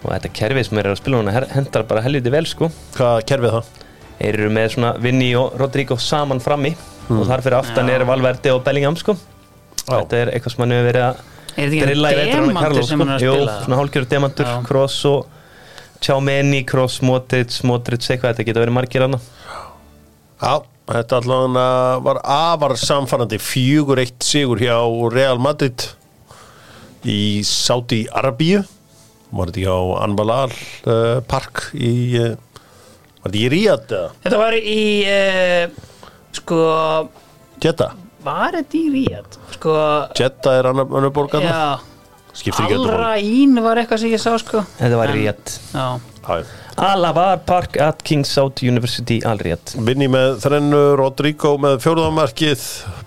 Og 0.03 0.11
þetta 0.11 0.29
kerfið 0.37 0.67
sem 0.67 0.77
er 0.83 0.91
að 0.91 0.99
spila 0.99 1.33
her- 1.33 1.49
hendar 1.49 1.87
bara 1.89 2.05
helviti 2.05 2.29
vel 2.29 2.45
sko. 2.45 2.69
Hvað 2.93 3.25
kerfið 3.25 3.57
það? 3.57 3.84
Þeir 4.19 4.37
eru 4.39 4.49
með 4.55 4.67
svona 4.75 4.91
Vinny 5.03 5.31
og 5.39 5.55
Rodrigo 5.59 5.97
saman 5.99 6.39
frammi 6.43 6.73
Og 7.05 7.25
þar 7.29 7.43
fyrir 7.45 7.57
aftan 7.59 7.89
Já. 7.89 7.95
er 7.99 8.05
Valverde 8.09 8.53
og 8.55 8.63
Bellingham 8.65 8.95
sko. 8.97 9.13
Þetta 9.85 10.17
er 10.17 10.31
eitthvað 10.33 10.53
sem 10.55 10.63
hann 10.63 10.71
hefur 10.73 10.87
verið 10.89 11.03
að 11.05 11.75
drilla 11.85 12.11
í 12.11 12.15
vetur 12.17 12.39
hann 12.41 12.57
að 13.13 13.21
Jú, 13.21 13.33
spila? 13.35 13.57
svona 13.65 13.77
hálgjörð 13.79 14.07
demantur. 14.09 14.49
Kroos 14.65 14.95
og 15.05 15.27
Tjámeni, 16.01 16.63
Kroos, 16.67 16.97
Modric, 17.05 17.59
Modric 17.63 18.01
eitthvað, 18.09 18.33
þetta 18.33 18.47
geta 18.49 18.63
verið 18.63 18.75
margir 18.75 19.05
hana 19.05 19.19
Já, 20.41 20.55
þetta 20.91 21.19
allavega 21.21 21.67
var 22.05 22.19
afar 22.23 22.75
samfærandi 22.81 23.39
4-1 23.41 24.15
sigur 24.25 24.59
hjá 24.61 24.75
Real 25.13 25.39
Madrid 25.41 25.85
í 27.05 27.43
Saudi 27.45 28.03
Arabíu 28.11 28.63
var 29.35 29.49
þetta 29.53 29.63
hjá 29.65 29.77
Anbalal 30.03 30.51
uh, 30.51 31.21
Park 31.29 31.69
í 31.77 31.93
uh, 32.19 32.33
var 33.25 33.33
þetta 33.33 33.41
í 33.41 33.49
Ríad 33.55 33.93
eða? 33.97 34.09
Þetta 34.25 34.39
var 34.41 34.57
í 34.61 34.81
uh, 35.09 35.63
sko 36.39 36.59
Jeddah? 37.65 37.95
var 38.25 38.55
þetta 38.57 38.77
í 38.79 38.85
Ríad 38.93 39.39
sko 39.57 39.75
Jeddah 40.17 40.59
er 40.61 40.69
annar, 40.71 40.87
annar 40.89 41.11
borgarna 41.13 41.49
já, 41.51 41.65
skiptir 42.35 42.65
ekki 42.65 42.77
öllu 42.79 42.87
máli. 42.89 42.99
Alraín 42.99 43.59
var 43.65 43.81
eitthvað 43.81 44.01
sem 44.05 44.13
ég 44.15 44.21
sá 44.23 44.31
sko 44.41 44.63
Þetta 44.79 44.97
var 45.01 45.13
rétt 45.13 45.57
Já. 45.73 45.85
Alavar 46.81 47.43
Park 47.45 47.77
at 47.85 47.99
King 48.03 48.25
Saudi 48.25 48.65
University 48.71 49.19
Al-Riyad 49.29 49.75
Vinni 49.85 50.07
með 50.09 50.39
þrennu, 50.41 50.79
Rodrigo 50.99 51.51
með 51.61 51.77
fjóruðamarkið 51.85 52.63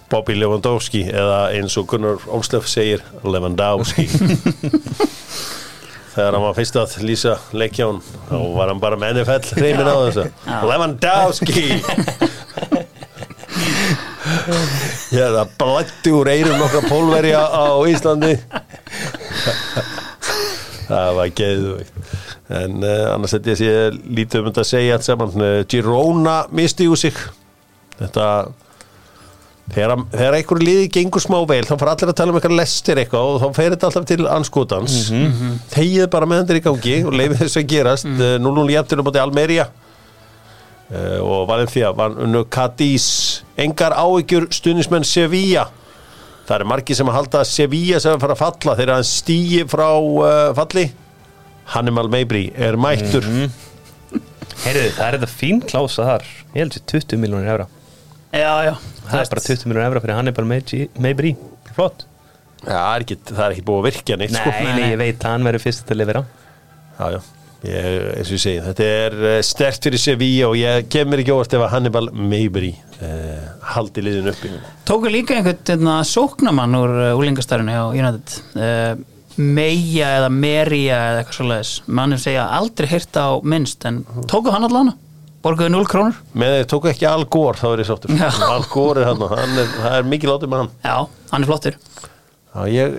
Bobby 0.08 0.38
Lewandowski 0.38 1.02
eða 1.10 1.40
eins 1.58 1.74
og 1.82 1.90
Gunnar 1.90 2.22
Olslef 2.32 2.70
segir 2.70 3.02
Lewandowski 3.26 4.06
þegar 6.18 6.34
hann 6.34 6.44
var 6.48 6.56
fyrst 6.56 6.76
að 6.80 6.94
lýsa 7.06 7.36
leikján 7.54 8.00
þá 8.26 8.36
var 8.56 8.72
hann 8.72 8.82
bara 8.82 8.98
með 8.98 9.20
NFL 9.22 9.62
reymin 9.62 9.86
á 9.86 9.96
þessu. 10.08 10.24
Lewandowski! 10.66 11.66
Er 15.08 15.32
það 15.32 15.52
blætti 15.60 16.12
úr 16.12 16.28
eirum 16.32 16.58
nokkra 16.60 16.82
pólverja 16.88 17.40
á 17.48 17.64
Íslandi. 17.88 18.34
Það 20.88 21.10
var 21.18 21.32
geðveikt. 21.38 22.02
En 22.58 22.78
uh, 22.80 23.12
annars 23.12 23.34
þetta 23.36 23.52
ég 23.52 23.60
sé 23.60 23.72
lítið 24.08 24.42
um 24.42 24.50
að 24.52 24.68
segja 24.68 24.96
allt 24.96 25.06
saman. 25.06 25.34
Uh, 25.36 25.60
Girona 25.68 26.38
misti 26.54 26.88
úr 26.88 27.00
sig. 27.00 27.16
Þetta 27.98 28.28
þegar, 29.72 29.94
þegar 30.12 30.36
einhverju 30.38 30.64
liði 30.64 30.86
gengur 30.92 31.22
smá 31.22 31.36
vel 31.48 31.64
þá 31.66 31.74
fara 31.74 31.94
allir 31.94 32.12
að 32.12 32.18
tala 32.20 32.32
um 32.32 32.38
eitthvað 32.38 32.56
lestir 32.56 33.00
eitthvað 33.02 33.32
og 33.32 33.42
þá 33.42 33.58
fer 33.58 33.74
þetta 33.74 33.88
alltaf 33.90 34.06
til 34.08 34.28
anskotans 34.32 34.96
mm 35.12 35.26
-hmm. 35.26 35.58
þegið 35.74 36.08
bara 36.14 36.28
með 36.30 36.42
hendur 36.42 36.60
í 36.60 36.64
gangi 36.64 36.96
og 37.04 37.16
leifið 37.20 37.42
þess 37.42 37.60
að 37.60 37.68
gerast. 37.72 38.08
Mm 38.08 38.16
-hmm. 38.20 38.46
0-0 38.46 38.72
jæftir 38.72 39.00
um 39.00 39.10
átti 39.10 39.22
Almeria 39.22 39.68
uh, 39.68 41.20
og 41.20 41.48
Valencia 41.48 41.92
var 41.92 42.16
unnu 42.16 42.44
Cadiz 42.44 43.42
engar 43.56 43.92
áhyggjur 43.92 44.48
stuðnismenn 44.50 45.04
Sevilla. 45.04 45.68
Það 46.46 46.56
eru 46.56 46.64
margir 46.64 46.96
sem 46.96 47.08
að 47.08 47.14
halda 47.14 47.44
Sevilla 47.44 48.00
sem 48.00 48.12
að 48.12 48.20
fara 48.20 48.32
að 48.32 48.38
falla 48.38 48.76
þegar 48.76 48.94
hann 48.94 49.04
stýi 49.04 49.64
frá 49.68 49.90
uh, 50.00 50.54
falli. 50.54 50.92
Hannibal 51.68 52.08
Mabry 52.08 52.52
er 52.56 52.76
mættur. 52.76 53.24
Heyrðu, 54.64 54.90
það 54.96 55.06
er 55.06 55.18
þetta 55.18 55.26
fín 55.28 55.60
klása 55.60 56.04
þar. 56.04 56.24
Ég 56.54 56.62
held 56.64 56.72
sér 56.72 56.86
20 56.86 57.20
miljónir 57.20 57.52
evra 57.52 57.68
já, 58.32 58.52
já. 58.68 58.74
Það 59.08 59.22
er 59.22 59.30
bara 59.32 59.44
20 59.46 59.66
miljónir 59.70 59.88
evra 59.88 60.02
fyrir 60.04 60.18
Hannibal 60.18 60.48
Mabry 61.00 61.34
Flott. 61.76 62.04
Já, 62.58 62.74
það 62.74 62.92
er 62.98 63.04
ekki, 63.06 63.16
það 63.30 63.42
er 63.44 63.54
ekki 63.54 63.64
búið 63.68 63.78
að 63.80 63.86
virkja 63.88 64.16
neitt 64.18 64.32
Nei, 64.34 64.38
sko. 64.42 64.52
nei, 64.66 64.86
ég 64.90 64.98
veit 64.98 65.24
að 65.24 65.34
hann 65.36 65.44
verður 65.46 65.62
fyrst 65.62 65.84
til 65.86 65.94
að 65.94 66.00
lifera 66.02 66.22
Já, 66.98 67.04
já, 67.14 67.18
ég, 67.68 67.84
eins 68.18 68.32
og 68.32 68.34
ég 68.34 68.42
segi 68.42 68.62
Þetta 68.64 68.88
er 68.96 69.16
uh, 69.20 69.34
stert 69.46 69.86
fyrir 69.86 70.02
Sevilla 70.02 70.48
og 70.50 70.56
ég 70.58 70.88
kemur 70.90 71.22
ekki 71.22 71.34
óvart 71.36 71.54
ef 71.54 71.62
að 71.68 71.70
Hannibal 71.76 72.08
Mabry 72.18 72.72
uh, 72.74 73.44
haldi 73.76 74.02
liðin 74.02 74.32
uppi. 74.32 74.50
Tóku 74.90 75.12
líka 75.14 75.36
einhvern 75.38 75.62
hérna, 75.70 76.00
sóknamann 76.10 76.74
úr 76.80 76.96
uh, 76.96 77.12
úlingastarinu 77.20 77.76
hjá 77.76 77.84
United. 77.94 78.36
Uh, 78.58 79.06
Meija 79.38 80.08
eða 80.18 80.30
Merija 80.34 80.96
eða 81.12 81.20
eitthvað 81.22 81.36
svoleiðis. 81.38 81.72
Mannum 81.94 82.18
segja 82.18 82.48
aldrei 82.58 82.88
hýrt 82.90 83.14
á 83.22 83.38
minnst 83.46 83.86
en 83.86 84.00
tóku 84.26 84.50
hann 84.50 84.66
allan 84.66 84.90
borguðu 85.48 85.72
0 85.74 85.88
krónur? 85.90 86.20
Með 86.38 86.54
þeir 86.58 86.68
tóku 86.74 86.92
ekki 86.92 87.08
Al 87.10 87.24
Gore, 87.32 87.58
þá 87.58 87.66
er 87.72 87.82
ég 87.82 87.88
sáttur. 87.90 88.14
Al 88.52 88.68
Gore 88.70 89.02
er 89.02 89.10
hann 89.10 89.24
og 89.26 89.34
hann 89.34 89.58
er, 89.64 89.72
það 89.80 89.96
er 90.02 90.12
mikið 90.14 90.32
látið 90.34 90.52
með 90.54 90.62
hann. 90.64 90.70
Já, 90.86 90.96
hann 91.32 91.44
er 91.44 91.50
flottur. 91.50 91.80
Já, 92.48 92.62
ég, 92.72 92.94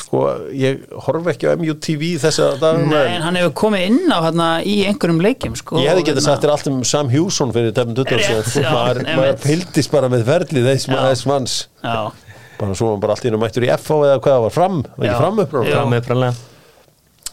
sko, 0.00 0.20
ég 0.56 0.84
horf 1.04 1.26
ekki 1.32 1.48
á 1.50 1.58
MUTV 1.58 2.04
þessa 2.22 2.46
dagana 2.60 2.86
Nei, 2.94 3.16
en 3.16 3.24
hann 3.26 3.36
hefur 3.40 3.52
komið 3.64 3.82
inn 3.88 4.12
á 4.14 4.18
hérna 4.22 4.46
í 4.62 4.76
einhverjum 4.88 5.18
leikjum 5.26 5.56
sko, 5.58 5.80
Ég 5.82 5.90
hefði 5.90 6.04
getað 6.06 6.20
hérna. 6.20 6.26
sagt 6.28 6.44
þér 6.46 6.52
allt 6.54 6.70
um 6.70 6.78
Sam 6.86 7.10
Hjússon 7.12 7.52
fyrir 7.56 7.74
tefnum 7.76 7.98
20 7.98 8.14
ára 8.14 8.22
síðan. 8.24 8.46
Rétt, 8.46 8.60
já, 8.64 8.70
maður, 8.76 9.02
maður 9.18 9.40
fylgdist 9.44 9.92
bara 9.92 10.10
með 10.14 10.22
ferlið 10.30 10.68
þess, 10.70 10.88
þess 10.94 11.26
manns. 11.28 11.56
Já, 11.82 11.98
bara 12.62 12.78
svo 12.78 12.88
var 12.88 12.94
hann 12.94 13.02
bara 13.04 13.16
allt 13.18 13.26
í 13.26 13.30
hennu 13.32 13.42
mættur 13.42 13.66
í 13.66 13.72
FH 13.74 13.98
eða 14.06 14.22
hvað 14.22 14.36
það 14.38 14.46
var 14.46 14.56
fram, 14.56 14.80
ekki 14.96 15.18
fram 15.18 15.42
upp 15.44 15.58
Já. 15.58 15.74
Frá 15.74 15.84
með 15.90 16.08
fránlega 16.08 16.46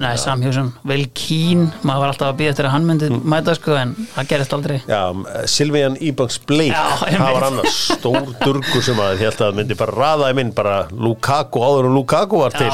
nei, 0.04 0.14
Sam 0.22 0.42
Hjússon 0.46 0.68
vel 0.88 1.06
kín, 1.18 1.64
maður 1.82 2.04
var 2.04 2.12
alltaf 2.14 2.28
að 2.30 2.38
býja 2.42 2.52
eftir 2.54 2.68
að 2.70 2.74
hann 2.76 2.86
myndi 2.86 3.08
mæta 3.34 3.56
sko 3.58 3.74
en 3.80 3.94
það 4.14 4.28
gerist 4.30 4.54
aldrei. 4.58 4.76
Já, 4.86 5.02
Silvian 5.50 5.98
Ebanks 6.06 6.38
Blake 6.46 6.76
Já, 6.76 6.84
einmitt. 7.08 7.22
það 7.24 7.34
var 7.38 7.46
annars 7.48 7.78
stór 7.96 8.28
durgur 8.44 8.86
sem 8.86 9.02
að 9.02 9.24
held 9.24 9.42
að 9.48 9.58
myndi 9.58 9.78
bara 9.80 9.96
raða 9.98 10.30
í 10.34 10.38
minn 10.38 10.52
bara 10.58 10.76
Lukaku 10.94 11.64
áður 11.66 11.90
og 11.90 11.96
Lukaku 11.98 12.42
var 12.44 12.54
til. 12.58 12.70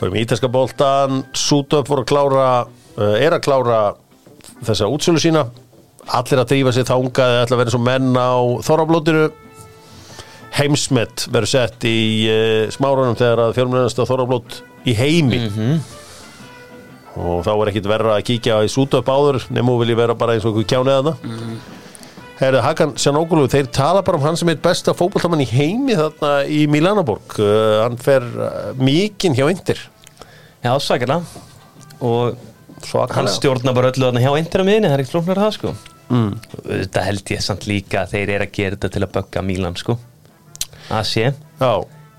bara 0.00 0.10
með 0.14 0.22
ítalska 0.24 0.48
boltan 0.48 1.22
Sútöp 1.36 1.86
voru 1.90 2.02
að 2.06 2.08
klára 2.10 2.46
uh, 2.64 3.14
er 3.20 3.36
að 3.36 3.44
klára 3.46 3.80
þessa 4.66 4.88
útsölu 4.90 5.20
sína. 5.22 5.44
Allir 6.10 6.40
að 6.42 6.48
drífa 6.54 6.72
sér 6.74 6.88
þangað 6.88 7.36
ætla 7.44 7.54
að 7.58 7.60
vera 7.62 7.74
svo 7.76 7.80
menn 7.84 8.10
á 8.16 8.32
þorrablótinu. 8.66 9.28
Heimsmet 10.56 11.28
verður 11.30 11.52
sett 11.52 11.84
í 11.86 11.98
uh, 12.26 12.66
smárunum 12.74 13.14
þegar 13.20 13.44
að 13.46 13.54
fjölmennast 13.60 14.00
þorrablót 14.02 14.62
í 14.88 14.94
heimi 14.96 15.44
og 17.18 17.44
þá 17.46 17.50
er 17.54 17.70
ekkit 17.72 17.90
verra 17.90 18.16
að 18.16 18.26
kíkja 18.30 18.60
í 18.66 18.70
Sútöp 18.70 19.08
áður 19.10 19.40
nefnum 19.50 19.78
vil 19.80 19.92
ég 19.92 19.98
vera 19.98 20.16
bara 20.18 20.36
eins 20.36 20.46
og 20.46 20.54
okkur 20.54 20.68
kjánið 20.70 20.98
þarna. 20.98 21.14
Herðu, 22.40 22.60
Hakan 22.64 22.92
Sjanógulu, 22.96 23.48
þeir 23.52 23.66
tala 23.74 24.00
bara 24.04 24.16
um 24.16 24.24
hann 24.24 24.38
sem 24.40 24.48
er 24.48 24.60
besta 24.64 24.94
fótballtamann 24.96 25.42
í 25.44 25.48
heimi 25.50 25.96
þarna 25.98 26.30
í 26.48 26.62
Milanaborg 26.72 27.34
uh, 27.36 27.82
hann 27.82 27.98
fer 28.00 28.24
uh, 28.24 28.70
mikinn 28.80 29.36
hjá 29.36 29.44
Indir 29.52 29.82
Já, 30.64 30.72
svakalega. 30.80 31.20
Og 32.00 32.32
hann 32.32 32.86
svakalega 32.88 33.34
stjórnar 33.36 33.76
bara 33.76 33.92
öllu 33.92 34.06
þarna 34.08 34.24
hjá 34.24 34.32
eindir 34.38 34.64
á 34.64 34.68
miðinni, 34.68 34.88
það 34.88 34.96
er 34.96 35.02
ekkert 35.04 35.14
flóknar 35.16 35.42
það 35.42 35.54
sko. 35.58 35.74
Mm. 36.10 36.32
Þetta 36.64 37.04
held 37.06 37.32
ég 37.34 37.44
samt 37.44 37.66
líka 37.68 38.02
að 38.02 38.14
þeir 38.16 38.34
eru 38.36 38.46
að 38.48 38.54
gera 38.56 38.76
þetta 38.76 38.92
til 38.96 39.04
að 39.04 39.12
bögga 39.18 39.44
Mílan 39.46 39.76
sko. 39.80 39.96
Það 40.88 41.04
sé, 41.12 41.26
Já, 41.60 41.72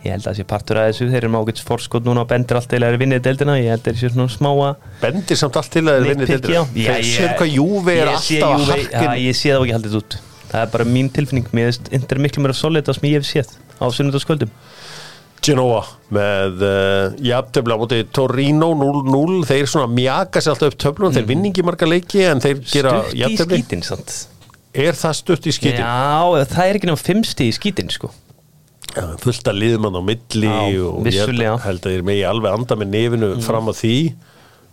ég 0.04 0.12
held 0.16 0.24
að 0.26 0.28
það 0.32 0.38
sé 0.40 0.46
partur 0.50 0.80
að 0.82 0.88
þessu. 0.90 1.08
Þeir 1.12 1.20
eru 1.22 1.30
með 1.34 1.44
ágæts 1.46 1.64
forskot 1.68 2.08
núna 2.08 2.24
og 2.26 2.30
bendir 2.32 2.58
allt 2.60 2.74
eða 2.78 2.90
er 2.92 2.98
vinnið 3.02 3.22
deildina. 3.28 3.56
Ég 3.62 3.70
held 3.76 3.82
að 3.86 3.88
þeir 3.92 4.00
sé 4.02 4.10
svona 4.16 4.34
smá 4.34 4.50
að 4.52 4.90
bendir 5.04 5.40
samt 5.42 5.60
allt 5.62 5.72
til 5.76 5.84
að 5.86 6.00
þeir 6.00 6.10
vinni 6.10 6.26
nitpicky 6.26 6.58
á. 6.58 6.64
deildina. 6.64 6.66
Þeir 6.74 7.06
ég- 7.06 7.14
séu 7.16 7.32
hvað 7.38 7.56
Júvi 7.56 7.96
er 8.02 8.12
alltaf 8.12 8.30
að 8.32 8.60
Juve- 8.60 8.82
Já, 8.82 9.00
harkin 9.00 9.26
ég 9.26 9.36
sé 9.42 9.50
það 9.54 9.66
ekki 9.66 9.76
haldið 9.78 9.98
út. 10.02 10.18
Það 10.52 10.62
er 10.66 10.72
bara 10.74 10.84
mín 10.86 11.10
tilfinning, 11.16 11.48
mér 11.56 11.70
finnst 11.72 11.94
Inter 11.96 12.18
miklu 12.20 12.42
meira 12.44 12.54
solid 12.54 12.84
það 12.86 12.98
sem 13.00 13.10
ég 13.10 13.22
hef 13.22 13.30
séð 13.30 13.54
á 13.80 13.86
sunnudagskvöldum. 13.88 14.50
Genoa 15.42 15.80
með 16.14 16.60
uh, 16.62 17.16
jafntöfla 17.18 17.74
á 17.74 17.82
móti 17.82 18.02
Torino 18.14 18.68
0-0 18.78 19.40
þeir 19.50 19.66
svona 19.66 19.88
mjaka 19.90 20.38
sér 20.44 20.54
alltaf 20.54 20.70
upp 20.70 20.78
töflun 20.84 21.16
þeir 21.16 21.26
vinni 21.32 21.50
ekki 21.50 21.64
marga 21.66 21.88
leiki 21.90 22.22
en 22.30 22.44
þeir 22.44 22.60
gera 22.70 22.92
jafntöfli 23.10 23.64
Er 24.72 24.96
það 24.96 25.16
stutt 25.18 25.48
í 25.50 25.52
skítin? 25.52 25.82
Já, 25.82 26.46
það 26.48 26.62
er 26.70 26.78
ekki 26.78 26.88
náttúrulega 26.88 27.04
fimmsti 27.10 27.48
í 27.50 27.56
skítin 27.58 27.90
sko 27.92 28.12
fullt 29.22 29.52
að 29.52 29.60
liðmann 29.62 29.98
á 29.98 30.02
milli 30.04 30.48
Já, 30.50 30.62
og 30.88 31.02
ég 31.02 31.10
vissulega. 31.10 31.58
held, 31.58 31.68
held 31.68 31.90
að 31.90 31.98
ég 31.98 32.08
megi 32.12 32.24
alveg 32.28 32.56
anda 32.58 32.78
með 32.82 32.90
nefinu 32.96 33.30
fram 33.46 33.70
að 33.72 33.80
því. 33.84 33.94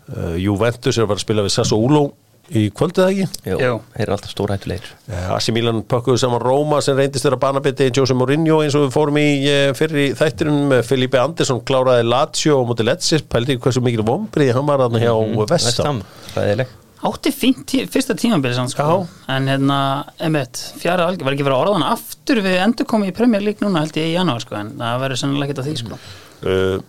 Uh, 0.08 0.32
Juventus 0.40 0.96
er 0.96 1.04
að 1.04 1.12
fara 1.12 1.20
að 1.20 1.26
spila 1.26 1.44
við 1.44 1.54
Sassuolo 1.58 2.02
í 2.48 2.62
kvöldið 2.72 3.02
eða 3.04 3.12
ekki? 3.12 3.42
Jú, 3.50 3.56
Jú. 3.60 3.72
þeir 3.92 4.02
eru 4.06 4.14
alltaf 4.14 4.30
stórhættulegir. 4.32 4.86
Uh, 5.10 5.26
Asi 5.36 5.52
Milan 5.52 5.82
pökkuðu 5.84 6.22
saman 6.22 6.40
Róma 6.40 6.78
sem 6.84 6.96
reyndist 6.96 7.26
þeirra 7.26 7.40
banabiti 7.42 7.90
Jose 7.92 8.16
Mourinho 8.16 8.62
eins 8.64 8.76
og 8.78 8.86
við 8.86 8.94
fórum 8.96 9.20
í 9.20 9.26
uh, 9.44 9.68
fyrir 9.76 10.00
í 10.06 10.08
þættinum. 10.16 10.62
Með 10.72 10.82
Felipe 10.88 11.20
Andersson 11.20 11.60
kláraði 11.68 12.08
Lazio 12.08 12.62
og 12.62 12.70
móti 12.70 12.88
Letsis 12.88 13.26
pældi 13.28 13.58
ekki 13.58 13.66
hversu 13.68 13.84
mikil 13.84 14.06
vombriði 14.08 14.56
hann 14.56 14.68
var 14.70 14.86
þarna 14.86 15.04
hjá 15.04 15.12
mm, 15.12 15.42
Vestam 15.52 16.00
ræðileg 16.32 16.72
Átti 17.06 17.30
fínt 17.30 17.60
tí, 17.70 17.84
fyrsta 17.86 18.14
tímabili 18.18 18.56
sko. 18.72 19.06
En 19.30 19.46
hérna, 19.46 19.76
emitt, 20.18 20.58
fjara 20.82 21.06
algjör 21.06 21.28
Var 21.28 21.36
ekki 21.36 21.44
verið 21.46 21.54
að 21.54 21.62
orða 21.62 21.76
hann 21.76 21.86
aftur 21.92 22.40
við 22.42 22.56
endur 22.64 22.88
komið 22.90 23.12
í 23.12 23.14
Premier 23.14 23.44
League 23.44 23.62
núna 23.62 23.84
held 23.84 23.98
ég 24.00 24.08
í 24.10 24.16
janúar 24.16 24.42
sko 24.42 24.56
En 24.58 24.72
það 24.80 25.04
verður 25.04 25.20
sannlega 25.22 25.46
ekkert 25.46 25.62
að 25.62 25.68
því 25.68 25.76
sko. 25.84 25.98
Uh, 26.42 26.82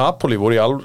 Napoli 0.00 0.38
voru 0.40 0.56
í 0.56 0.60
al, 0.64 0.78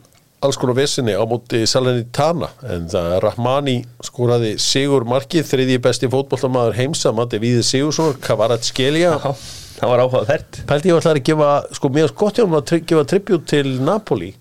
alls 0.43 0.59
konar 0.59 0.75
vesinni 0.75 1.15
á 1.15 1.23
móti 1.23 1.63
Salernitana 1.71 2.49
en 2.75 2.85
það 2.91 3.15
Rahmani 3.23 3.77
skoraði 4.03 4.53
Sigur 4.59 5.07
Markið, 5.07 5.47
þriðji 5.53 5.79
besti 5.87 6.11
fótbollamaður 6.11 6.75
heims 6.81 7.03
að 7.07 7.17
mati 7.23 7.39
Víði 7.43 7.63
Sigursson, 7.63 8.15
Kavarat 8.23 8.67
Skelja 8.67 9.15
Já, 9.15 9.33
það 9.79 9.91
var 9.91 10.03
áhugavert. 10.05 10.61
Pældi 10.67 10.91
ég 10.91 10.99
ætlaði 11.01 11.19
að 11.23 11.27
gefa, 11.31 11.49
sko 11.79 11.89
mér 11.95 12.11
skott 12.11 12.37
hjá 12.39 12.45
hann 12.45 12.59
að 12.59 12.67
tri- 12.69 12.83
gefa 12.87 13.07
tribut 13.11 13.47
til 13.51 13.73
Napoli. 13.83 14.33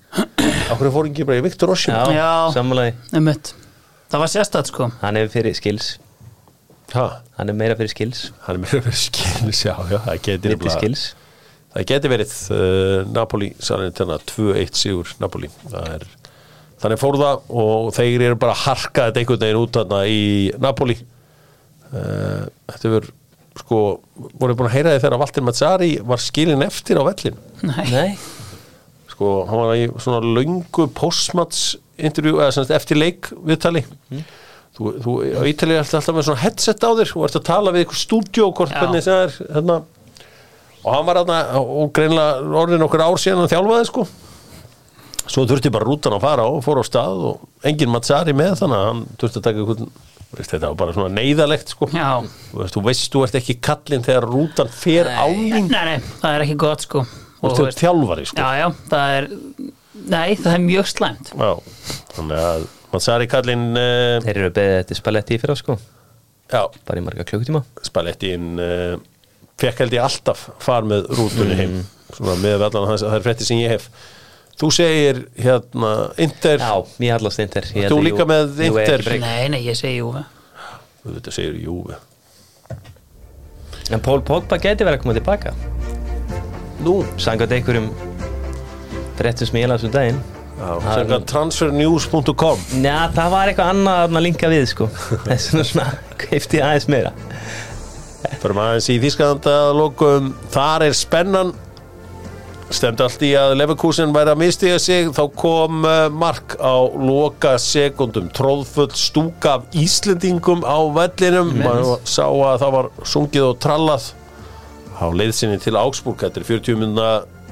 Akkur 0.71 0.91
fór 0.95 1.09
ekki 1.11 1.27
bara 1.27 1.41
í 1.41 1.45
Viktor 1.47 1.73
Osim 1.75 1.95
Já, 1.95 2.07
Já. 2.15 2.31
Það 4.15 4.23
var 4.23 4.31
sérstætt 4.31 4.71
sko. 4.71 4.89
Hann 5.03 5.19
er 5.19 5.29
fyrir 5.33 5.57
skills. 5.59 5.93
Ha, 6.95 7.05
Hann 7.39 7.51
er 7.51 7.57
meira 7.59 7.75
fyrir 7.79 7.91
skills. 7.91 8.29
Hann 8.47 8.61
er 8.61 8.63
meira 8.63 8.81
verið 8.85 9.01
skils 9.09 9.65
já, 9.67 9.73
já, 9.91 9.99
það 10.05 10.27
nefnilega- 10.45 10.75
skills. 10.79 11.05
Það 11.75 11.87
geti 11.91 12.11
verið 12.13 12.35
uh, 12.55 13.01
Napoli 13.11 13.49
Salernitana 13.59 14.21
2-1 14.31 14.79
sigur 14.79 15.11
Napoli. 15.19 15.49
Það 15.67 15.89
er 15.97 16.05
þannig 16.85 17.01
fór 17.01 17.17
það 17.19 17.49
og 17.65 17.89
þeir 17.97 18.23
eru 18.29 18.37
bara 18.39 18.55
að 18.55 18.63
harka 18.69 19.09
þetta 19.09 19.23
einhvern 19.25 19.43
veginn 19.43 19.59
út 19.65 19.75
þarna 19.81 20.01
í 20.07 20.23
Napoli. 20.63 20.97
Uh, 21.91 22.45
þetta 22.71 22.93
verður 22.95 23.11
sko, 23.59 23.81
voru 24.39 24.55
búin 24.59 24.69
að 24.71 24.77
heyra 24.77 24.93
því 24.95 25.03
þegar 25.05 25.21
Valtir 25.25 25.45
Mazzari 25.47 25.91
var 26.07 26.23
skilin 26.23 26.63
eftir 26.67 26.99
á 26.99 27.07
vellin 27.07 27.37
Nei, 27.63 27.85
Nei, 27.93 28.09
sko, 29.13 29.29
hann 29.47 29.61
var 29.61 29.77
í 29.79 29.85
svona 30.03 30.19
löngu 30.27 30.89
postmats 30.97 31.61
intervjú, 31.99 32.41
eða 32.41 32.55
semst 32.57 32.75
eftir 32.75 33.01
leik 33.01 33.31
viðtali. 33.35 33.85
Þú, 34.75 34.93
þú 35.05 35.13
á 35.39 35.43
Ítalið 35.47 35.79
er 35.79 35.85
alltaf 35.85 36.15
með 36.17 36.27
svona 36.29 36.43
headset 36.43 36.83
á 36.83 36.91
þér 36.99 37.11
og 37.15 37.27
ert 37.29 37.37
að 37.39 37.47
tala 37.47 37.75
við 37.75 37.85
eitthvað 37.85 38.01
Já. 38.75 38.79
hvernig 38.81 39.05
það 39.07 39.21
er 39.23 39.37
hérna. 39.55 39.77
Og 40.85 40.89
hann 40.91 41.07
var 41.07 41.21
hérna 41.21 41.39
og 41.61 41.93
greinlega 41.95 42.63
orðin 42.65 42.87
okkur 42.89 43.05
ár 43.07 43.21
síðan 43.23 43.45
hann 43.45 43.53
þjálfaði 43.53 43.91
sko. 43.93 44.07
Svo 45.25 45.47
þurfti 45.49 45.71
bara 45.73 45.87
rútan 45.89 46.17
að 46.19 46.27
fara 46.27 46.49
og 46.51 46.59
fór 46.67 46.83
á 46.83 46.85
stað 46.85 47.23
og 47.31 47.47
engin 47.65 47.93
Mazzari 47.95 48.35
með 48.37 48.59
þannig 48.61 48.81
að 48.81 48.91
hann 48.91 49.07
þurfti 49.23 49.41
að 49.41 49.47
taka 49.47 49.87
veist, 50.35 50.51
þetta 50.51 50.73
var 50.73 50.77
bara 50.83 50.97
svona 50.97 51.15
neyðalegt 51.15 51.73
sko. 51.73 51.89
Já. 51.95 52.11
Þú 52.51 52.61
veist, 52.61 52.75
þú 52.75 52.83
veist, 52.89 53.07
þú 53.15 53.23
ert 53.25 53.39
ekki 53.41 53.57
kallinn 53.65 54.05
þegar 54.05 54.29
rútan 54.29 54.75
fer 54.75 55.09
á 55.09 55.27
nei, 55.31 55.97
það 56.19 56.29
er 56.33 56.45
ekki 56.49 56.59
gott 56.67 56.85
sko. 56.85 57.05
Þú 57.45 57.69
ert 57.69 57.81
þjálfari 57.81 58.27
sko. 58.29 58.43
Já, 58.43 58.65
já, 58.65 58.69
það 58.91 59.17
er 59.19 59.29
Nei, 59.95 60.35
það 60.41 60.53
er 60.57 60.63
mjög 60.65 60.89
slæmt. 60.91 61.33
Já, 61.39 61.51
þannig 62.17 62.41
að 62.51 62.65
Mazzari 62.95 63.27
kallinn 63.31 63.69
uh, 63.75 64.19
þeir 64.23 64.37
eru 64.41 64.53
beðið 64.55 64.77
þetta 64.81 64.99
spaletti 64.99 65.37
í 65.37 65.43
fyrra 65.43 65.57
sko. 65.59 65.77
Já, 66.53 66.61
Bara 66.87 67.01
í 67.01 67.05
marga 67.07 67.27
klukkutíma. 67.27 67.63
Spallettin 67.87 68.51
uh, 68.63 68.97
fekk 69.61 69.85
held 69.85 69.97
ég 69.97 70.05
alltaf 70.05 70.49
far 70.63 70.87
með 70.87 71.09
rútunni 71.15 71.57
heim. 71.59 71.79
Svona 72.15 72.37
með 72.43 72.67
þess 72.69 72.77
að 73.07 73.09
það 73.09 73.17
er 73.19 73.25
frétti 73.25 73.49
sem 73.49 73.63
ég 73.63 73.75
hef. 73.75 73.89
Þú 74.55 74.69
segir 74.71 75.21
hérna 75.43 75.91
Inter, 76.23 76.63
Já, 76.63 76.75
ég 77.03 77.17
hallast 77.17 77.43
Inter. 77.43 77.67
Þú 77.67 77.97
að 77.99 78.05
líka 78.07 78.23
Jú- 78.23 78.31
með 78.31 78.61
er 78.63 78.69
Inter. 78.71 79.07
Nei, 79.25 79.49
nei, 79.51 79.63
ég 79.67 79.79
segi 79.79 79.97
jú 79.99 80.13
þetta 81.05 81.33
segir 81.35 81.57
Júve 81.61 81.99
En 83.93 84.01
Pól 84.01 84.23
Pogba 84.25 84.57
geti 84.57 84.87
verið 84.87 84.97
að 84.97 85.03
koma 85.03 85.15
tilbaka. 85.19 85.51
Nú, 86.87 86.95
Sangat 87.21 87.53
einhverjum 87.53 87.91
ég 89.21 89.69
las 89.69 89.85
um 89.85 89.93
daginn. 89.95 90.23
Transfernews.com 91.27 92.61
Já, 92.79 93.11
það 93.11 93.33
var 93.33 93.51
eitthvað 93.51 93.71
annað 93.73 94.05
að 94.05 94.23
linka 94.23 94.51
við 94.53 94.69
sko. 94.71 94.89
Þess 95.27 95.51
vegna 95.51 95.67
svona 95.67 95.89
keifti 96.21 96.63
aðeins 96.63 96.89
meira. 96.93 97.13
Maður 98.45 98.61
aðeins 98.63 98.89
í 98.93 98.99
Þískland 99.03 99.47
að 99.51 99.75
lokum. 99.81 100.33
Þar 100.55 100.87
er 100.87 100.97
spennan. 100.97 101.53
Stemdi 102.75 103.05
allt 103.05 103.23
í 103.23 103.31
að 103.39 103.53
Leverkusen 103.59 104.15
væri 104.15 104.33
að 104.33 104.41
mistiga 104.41 104.79
sig. 104.83 105.11
Þá 105.15 105.23
kom 105.37 105.85
uh, 105.85 106.07
mark 106.11 106.57
á 106.63 106.75
loka 106.97 107.57
sekundum. 107.61 108.31
Tróðfull 108.35 108.91
stúka 108.99 109.59
af 109.59 109.79
Íslendingum 109.79 110.65
á 110.65 110.79
vellinum. 110.97 111.55
Maður 111.61 112.03
sá 112.09 112.27
að 112.27 112.61
það 112.65 112.77
var 112.79 112.91
sungið 113.03 113.49
og 113.51 113.57
trallað 113.63 114.11
á 114.97 115.07
leiðsinni 115.11 115.61
til 115.63 115.77
Augsburg. 115.79 116.23
Þetta 116.23 116.41
er 116.41 116.51
40 116.55 116.81
minna 116.81 117.09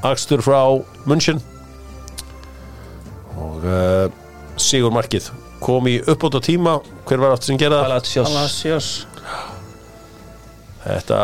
akstur 0.07 0.43
frá 0.43 0.63
München 1.07 1.43
og 3.41 3.65
uh, 3.65 4.07
Sigur 4.61 4.93
Markið 4.95 5.31
kom 5.63 5.87
í 5.89 5.99
uppbót 6.03 6.37
á 6.37 6.41
tíma 6.43 6.77
hver 7.09 7.23
var 7.23 7.35
aftur 7.35 7.53
sem 7.53 7.61
gerða 7.61 7.83
það? 7.83 7.89
Palacios. 7.89 8.31
Palacios. 8.33 8.89
Þetta 10.83 11.19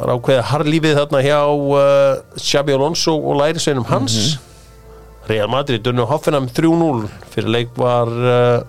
var 0.00 0.12
ákveðið 0.14 0.46
harlífið 0.50 1.00
þarna 1.00 1.22
hjá 1.24 1.40
uh, 1.44 2.38
Xabi 2.40 2.76
Alonso 2.76 3.16
og 3.18 3.40
lærisveinum 3.42 3.88
hans. 3.90 4.38
Real 5.28 5.50
Madrid 5.52 5.84
dunnu 5.84 6.06
Hoffenheim 6.10 6.48
3-0 6.50 7.04
fyrir 7.34 7.52
leik 7.52 7.76
var 7.78 8.08
uh, 8.08 8.62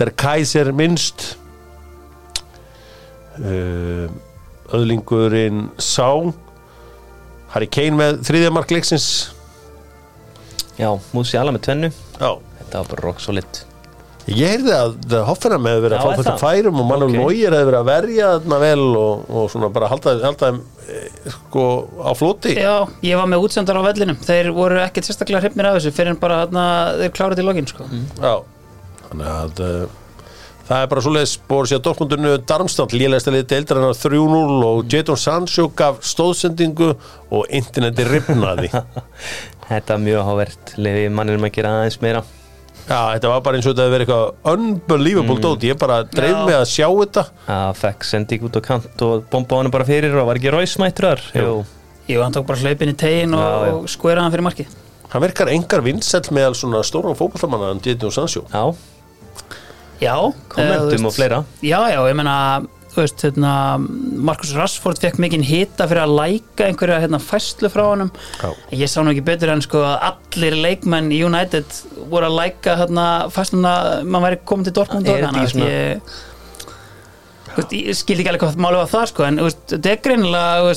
Der 0.00 0.10
Kaiser 0.16 0.72
minnst. 0.72 1.36
Uh, 3.38 4.08
öðlingurinn 4.74 5.68
Sá. 5.78 6.08
Harry 7.52 7.68
Kane 7.72 7.96
með 7.96 8.22
þriðja 8.28 8.52
mark 8.52 8.72
Já, 10.78 10.90
Musiala 11.16 11.54
með 11.54 11.64
tvennu. 11.66 11.90
Já. 12.18 12.30
Þetta 12.60 12.82
var 12.82 12.92
bara 12.92 13.04
rock 13.08 13.22
solid. 13.24 13.64
Ég 14.28 14.50
heyrði 14.52 14.72
að 14.76 15.14
Hoffenheim 15.24 15.64
hefði 15.70 15.82
verið 15.86 15.96
að 15.96 16.04
fá 16.04 16.18
þetta 16.18 16.32
færum 16.42 16.80
og 16.82 16.88
Manuel 16.90 17.14
Ok. 17.14 17.14
Neuer 17.16 17.54
hefði 17.56 17.68
verið 17.70 17.78
að 17.78 17.86
verja 17.88 18.26
þarna 18.34 18.58
vel 18.60 18.82
og, 19.00 19.22
og 19.32 19.46
svona 19.54 19.70
bara 19.72 19.88
halda, 19.88 20.12
halda 20.20 20.50
þeim 20.50 20.58
eh, 20.84 21.30
sko 21.32 21.62
á 22.04 22.12
floti. 22.18 22.52
Já, 22.60 22.74
ég 23.08 23.16
var 23.22 23.30
með 23.32 23.46
útsendar 23.46 23.80
á 23.80 23.82
vellinum. 23.88 24.18
Þeir 24.28 24.50
voru 24.56 24.82
ekkert 24.84 25.08
sérstaklega 25.08 25.46
hrifnir 25.46 25.70
af 25.70 25.78
þessu 25.78 25.94
fyrir 25.96 26.12
en 26.12 26.20
bara 26.20 26.42
þarna, 26.42 26.66
þeir 27.00 27.14
klára 27.16 27.38
til 27.40 27.46
lokin 27.48 27.70
sko. 27.72 27.88
Já, 28.20 28.34
þannig 29.08 29.32
að 29.32 29.64
uh, 29.64 29.96
það 30.68 30.82
er 30.82 30.90
bara 30.92 31.04
svoleiðis 31.04 31.34
Borussia 31.48 31.78
Dortmundinu 31.82 32.34
Darmstadt 32.48 32.94
lélægsta 32.96 33.32
liði 33.32 33.46
deildarinnar 33.52 33.96
3-0 33.96 34.66
og 34.68 34.92
Jadon 34.92 35.20
Sancho 35.20 35.68
gaf 35.76 36.02
stóðsendingu 36.06 36.90
og 37.34 37.54
interneti 37.54 38.06
ripnaði 38.08 38.72
Þetta 39.68 39.94
er 39.94 40.02
mjög 40.02 40.26
hávert 40.28 40.74
Lefi 40.80 41.08
manninum 41.12 41.44
að 41.44 41.56
gera 41.58 41.72
aðeins 41.76 41.98
meira. 42.00 42.22
Já, 42.88 43.12
þetta 43.12 43.30
var 43.34 43.42
bara 43.44 43.58
eins 43.58 43.66
og 43.68 43.74
þetta 43.74 43.84
hefði 43.84 43.94
verið 43.94 44.06
eitthvað 44.06 44.54
unbelievable 44.54 45.42
dót, 45.44 45.64
ég 45.68 45.76
bara 45.80 45.98
dreif 46.08 46.32
Já. 46.32 46.44
mig 46.48 46.56
að 46.56 46.68
sjá 46.70 46.86
þetta. 46.88 47.24
Það 47.44 47.80
fekk 47.82 48.06
sending 48.08 48.46
út 48.48 48.56
á 48.56 48.60
kant 48.64 49.04
og 49.04 49.26
bomba 49.28 49.58
honum 49.58 49.74
bara 49.74 49.84
fyrir 49.88 50.16
og 50.16 50.30
var 50.30 50.40
ekki 50.40 50.54
ræsmættur 50.54 51.10
þar? 51.10 51.24
Jú, 52.08 52.22
hann 52.22 52.32
tók 52.32 52.46
bara 52.48 52.62
hlaupin 52.62 52.94
í 52.94 52.96
tegin 52.96 53.36
og, 53.36 53.44
já. 53.44 53.74
og 53.74 53.90
skveraði 53.92 54.24
hann 54.24 54.32
fyrir 54.32 54.46
markið. 54.46 54.78
Hann 55.12 55.24
virkar 55.26 55.52
engar 55.52 55.84
vinsæll 55.84 56.32
meðal 56.32 56.56
svona 56.56 56.80
stóra 56.88 57.12
fótballamanna 57.16 57.74
en 57.76 57.84
Jadon 57.84 58.14
Sancho. 58.14 58.46
Já, 58.48 58.72
Já, 60.00 60.14
kommentum 60.52 61.06
þú 61.06 61.10
og 61.10 61.14
fleira. 61.16 61.44
Já, 61.62 61.80
já, 61.90 62.00
ég 62.08 62.16
veist, 63.02 63.22
hérna, 63.22 63.52
Marcus 64.28 64.52
Rashford 64.56 65.00
fekk 65.02 65.18
mikinn 65.22 65.44
hita 65.46 65.86
fyrir 65.90 66.04
að 66.04 66.14
læka 66.18 66.66
einhverja 66.68 67.00
hérna, 67.04 67.20
fæslu 67.22 67.70
frá 67.72 67.84
Já. 68.40 68.50
ég 68.74 68.90
sá 68.90 69.02
nú 69.02 69.12
ekki 69.12 69.24
betur 69.26 69.52
en 69.54 69.62
sko 69.64 69.82
að 69.86 70.06
allir 70.10 70.56
leikmenn 70.64 71.12
í 71.14 71.20
United 71.26 71.78
voru 72.10 72.30
að 72.30 72.38
læka 72.40 72.76
hérna, 72.80 73.06
fæsluna, 73.34 73.74
mann 74.04 74.26
væri 74.26 74.40
komið 74.48 74.70
til 74.70 74.76
Dortmund 74.80 75.08
og 75.12 75.22
þannig 75.26 75.52
svona- 75.52 75.70
ég, 75.70 76.00
ég 77.58 77.94
skildi 77.98 78.22
ekki 78.24 78.32
alveg 78.32 78.46
hvað 78.46 78.64
málið 78.64 78.82
var 78.84 78.92
það 78.94 79.06
sko, 79.12 79.24
en 79.28 79.38
þetta 79.38 79.92
er 79.92 80.02
greinilega 80.02 80.74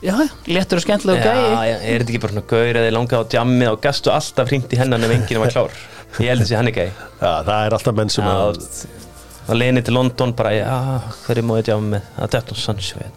já, 0.00 0.16
léttur 0.48 0.80
og 0.80 0.84
skemmtilega 0.84 1.20
Já, 1.20 1.32
gæi. 1.36 1.80
er 1.84 2.00
þetta 2.00 2.10
ekki 2.14 2.20
bara 2.20 2.32
svona 2.32 2.48
gaur 2.48 2.78
eða 2.80 2.92
langaði 2.96 3.20
á 3.20 3.30
djammið 3.34 3.72
og 3.74 3.80
gastu 3.84 4.12
alltaf 4.14 4.48
hringt 4.48 4.72
í 4.72 4.78
hennan 4.80 5.04
ef 5.04 5.10
enginn 5.16 5.42
var 5.42 5.52
klár 5.52 5.70
Ég 6.18 6.32
held 6.32 6.42
þessi 6.42 6.58
hann 6.58 6.70
ekki 6.70 6.88
það 7.20 7.52
er 7.54 7.76
alltaf 7.76 7.96
menn 7.96 8.10
sem 8.12 8.26
að 8.26 8.58
og 9.50 9.56
leini 9.56 9.82
til 9.82 9.96
London 9.96 10.34
bara, 10.36 10.52
hverju 11.24 11.44
má 11.46 11.56
ég 11.58 11.68
djama 11.70 11.96
með? 11.96 12.10
Að 12.20 12.34
Detton 12.34 12.58
Sancho 12.60 13.00
er 13.02 13.14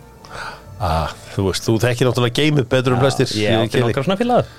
ah, 0.79 1.11
Þú 1.33 1.47
veist, 1.49 1.65
þú 1.67 1.75
þekkir 1.83 2.09
náttúrulega 2.09 2.37
geimið 2.39 2.69
betur 2.71 2.95
um 2.95 3.03
flestir 3.03 3.33
Ég 3.37 3.57
átti 3.59 3.75
kynni. 3.75 3.89
nokkra 3.89 4.05
svona 4.07 4.19
fílaður 4.21 4.53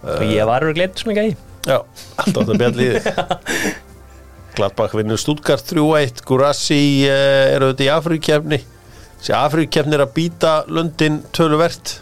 og 0.00 0.22
ég 0.32 0.48
var 0.48 0.64
að 0.64 0.76
gleit 0.78 1.00
svona 1.00 1.16
gæi 1.20 1.36
Já, 1.68 1.76
alltaf 2.16 2.38
þetta 2.40 2.58
bjall 2.62 2.76
liði 2.78 3.72
Gladbach 4.56 4.96
vinnur 4.96 5.20
Stuttgart 5.20 5.64
3-1 5.68 6.22
Gurassi 6.26 6.80
uh, 7.04 7.54
eru 7.54 7.72
þetta 7.72 7.86
í 7.86 7.90
Afríkjefni 7.92 8.60
Þessi 9.20 9.34
Afríkjefni 9.36 9.96
er 9.98 10.06
að 10.06 10.14
býta 10.16 10.50
Lundin 10.72 11.18
töluvert. 11.36 11.98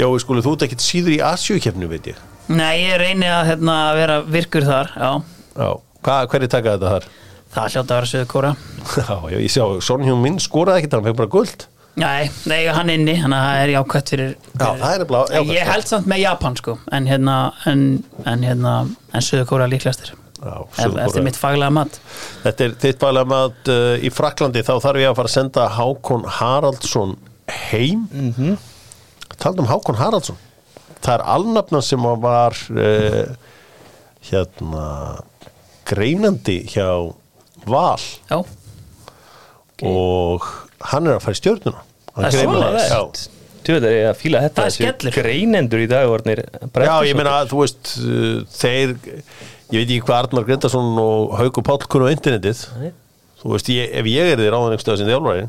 Já, 0.00 0.06
við 0.08 0.22
skulum 0.22 0.44
þú 0.46 0.54
ekkert 0.64 0.84
síður 0.84 1.12
í 1.12 1.18
Asjúkjefni, 1.24 1.88
veit 1.90 2.08
ég 2.08 2.22
Nei, 2.46 2.74
ég 2.84 2.98
reyni 3.02 3.26
að 3.26 3.52
hérna, 3.52 3.76
vera 3.98 4.18
virkur 4.22 4.66
þar, 4.66 4.92
já. 4.94 5.12
Já, 5.56 5.70
Hva, 6.06 6.18
hverju 6.30 6.50
taka 6.52 6.76
þetta 6.76 6.90
þar? 6.96 7.08
það 7.56 7.72
hljóta 7.72 7.86
að 7.86 7.96
vera 7.96 8.10
söðu 8.10 8.28
kóra 8.30 8.52
Já, 8.96 9.16
já, 9.32 9.38
ég 9.40 9.54
sjá, 9.54 9.64
Sonhjón 9.86 10.20
minn 10.22 10.36
skoraði 10.42 10.82
ekkert, 10.82 10.98
hann 10.98 11.08
fekk 11.08 11.18
bara 11.22 11.32
guld 11.32 11.66
Nei, 11.96 12.28
nei, 12.44 12.66
hann 12.76 12.92
inni, 12.92 13.14
þannig 13.22 13.38
að 13.40 13.46
það 13.46 13.62
er 13.62 13.72
jákvæmt 13.72 14.10
fyrir, 14.12 14.32
Já, 14.52 14.66
það 14.82 14.92
er 14.92 15.04
bara 15.08 15.22
já, 15.32 15.40
Ég 15.56 15.70
held 15.70 15.88
samt 15.88 16.10
með 16.12 16.22
Japan 16.22 16.58
sko 16.60 16.76
En 16.92 17.08
hérna, 17.08 17.36
en, 17.70 17.84
en 18.28 18.44
hérna 18.44 18.74
En 19.16 19.24
söðu 19.24 19.46
kóra 19.48 19.68
líklegastir. 19.70 20.12
Já. 20.36 20.56
Eftir 21.00 21.24
mitt 21.24 21.38
faglega 21.40 21.72
mat. 21.72 21.94
Þetta 22.42 22.66
er 22.66 22.74
þitt 22.82 23.04
með 23.16 23.32
að 23.38 23.70
uh, 23.72 24.04
í 24.04 24.10
Fraklandi 24.12 24.60
þá 24.66 24.74
þarf 24.84 25.00
ég 25.00 25.08
að 25.08 25.16
fara 25.16 25.30
að 25.30 25.32
senda 25.32 25.68
Hákon 25.72 26.26
Haraldsson 26.38 27.14
heim. 27.70 28.02
Mm 28.12 28.34
-hmm. 28.36 28.58
Talað 29.40 29.62
um 29.64 29.70
Hákon 29.70 29.96
Haraldsson 29.96 30.36
Það 31.04 31.12
er 31.18 31.24
alnafna 31.36 31.80
sem 31.84 32.06
var 32.22 32.56
uh, 32.72 33.34
hérna 34.30 34.86
greinandi 35.86 36.60
hjá 36.72 36.88
Val 37.66 38.02
Já, 38.30 38.38
og 39.86 40.44
hann 40.92 41.08
er 41.08 41.18
að 41.18 41.24
fara 41.24 41.36
í 41.36 41.40
stjörnuna 41.40 41.82
Hann 42.16 42.32
Það 42.32 42.78
er? 42.80 42.86
Já. 42.88 43.00
Tjóðlega 43.66 43.98
er 43.98 44.08
að 44.12 44.18
fíla 44.20 44.40
þetta 44.44 44.64
er 44.64 44.72
skellur. 44.76 45.14
greinendur 45.16 45.82
í 45.82 45.88
dag 45.90 46.08
orðnir 46.08 46.44
Já, 46.46 46.94
ég 47.04 47.18
meina 47.18 47.40
þú 47.50 47.64
veist 47.64 47.92
uh, 47.98 48.38
þeir, 48.54 48.94
ég 49.74 49.80
veit 49.80 49.90
ekki 49.90 50.02
hvað 50.06 50.20
Arnmar 50.20 50.46
Grindarsson 50.46 51.00
og 51.02 51.34
Haukur 51.40 51.66
Páll 51.66 51.82
kunnu 51.90 52.06
á 52.08 52.14
internetið 52.14 52.62
Nei. 52.78 52.92
þú 53.42 53.52
veist, 53.56 53.70
ég, 53.74 53.90
ef 54.00 54.10
ég 54.10 54.32
er 54.32 54.42
þér 54.42 54.54
áðan 54.58 54.76
einhverstað 54.76 55.00
sem 55.02 55.10
þjálfari, 55.10 55.48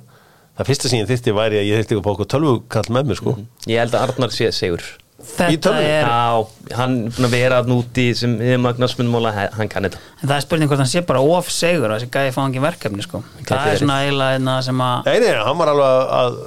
það 0.58 0.72
fyrsta 0.72 0.92
sem 0.92 1.00
ég 1.04 1.12
þyrfti 1.14 1.36
væri 1.38 1.62
að 1.62 1.68
ég 1.70 1.78
þyrfti 1.80 1.94
ekki 1.96 2.02
að 2.02 2.08
fá 2.10 2.14
okkur 2.16 2.32
tölvukall 2.34 2.90
með 2.98 3.12
mér 3.12 3.22
sko. 3.22 3.36
Ég 3.70 3.84
held 3.84 3.94
að 4.00 4.08
Arnar 4.08 4.34
sé 4.34 4.50
segur 4.56 4.88
þetta 5.18 5.72
er 5.82 6.08
Já, 6.08 6.76
hann 6.78 6.96
er 7.08 7.14
búin 7.16 7.28
að 7.28 7.34
vera 7.34 7.60
að 7.62 7.70
núti 7.72 8.06
sem 8.18 8.36
við 8.40 8.60
magnarsmundmóla, 8.62 9.32
hann 9.56 9.72
kann 9.72 9.88
þetta. 9.88 10.02
En 10.22 10.30
það 10.30 10.36
er 10.36 10.44
spurning 10.46 10.70
hvort 10.72 10.84
hann 10.84 10.92
sé 10.92 11.02
bara 11.08 11.24
of 11.24 11.50
segur 11.54 11.90
að 11.90 12.04
þessi 12.04 12.12
gæði 12.14 12.34
fá 12.36 12.42
ekki 12.44 12.64
verkefni 12.64 13.06
sko. 13.06 13.24
Það 13.40 13.48
Gæti 13.50 13.72
er 13.72 13.82
svona 13.82 14.02
eiginlega 14.04 14.38
einna 14.38 14.58
sem 14.66 14.84
að 14.88 15.10
Nei, 15.10 15.16
nei, 15.24 15.32
hann 15.48 15.58
var 15.62 15.72
alveg 15.74 16.14
að 16.20 16.38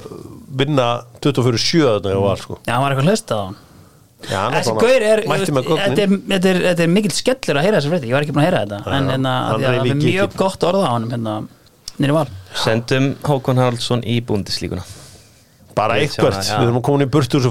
vinna 0.61 0.87
24-7 1.25 1.83
þarna 1.87 2.15
og 2.15 2.25
var 2.29 2.45
sko. 2.45 2.61
Já, 2.63 2.73
hann 2.75 2.85
var 2.85 2.95
eitthvað 2.95 3.11
hlustað 3.11 3.43
á 3.43 3.45
hann. 3.49 3.59
Já, 4.21 4.37
hann 4.37 4.55
Þessi 4.55 4.73
gaur 4.77 5.05
er, 5.09 5.23
þetta 5.25 6.47
er, 6.47 6.61
er, 6.61 6.81
er 6.85 6.91
mikill 6.93 7.15
skellur 7.15 7.57
að 7.57 7.67
heyra 7.67 7.79
þessi 7.79 7.91
frétti, 7.91 8.11
ég 8.11 8.15
var 8.15 8.27
ekki 8.27 8.35
búin 8.35 8.43
að 8.45 8.49
heyra 8.51 8.63
þetta. 8.67 8.81
En 8.85 9.11
hérna, 9.15 9.35
Hann 9.49 9.65
að 9.65 9.65
það 9.65 9.91
er 9.95 10.01
mjög 10.05 10.35
gott 10.37 10.65
orða 10.69 10.83
á 10.85 10.93
honum 10.93 11.15
hérna, 11.15 11.37
nýri 11.97 12.17
val. 12.19 12.27
Sendum 12.61 13.13
Hákon 13.25 13.63
Haraldsson 13.63 14.05
í 14.05 14.19
búndislíkuna 14.21 14.85
bara 15.75 15.97
eitthvað, 16.01 16.37
það, 16.37 16.51
við 16.59 16.67
erum 16.67 16.79
að 16.81 16.85
koma 16.87 17.05
í 17.05 17.11
burtu 17.11 17.41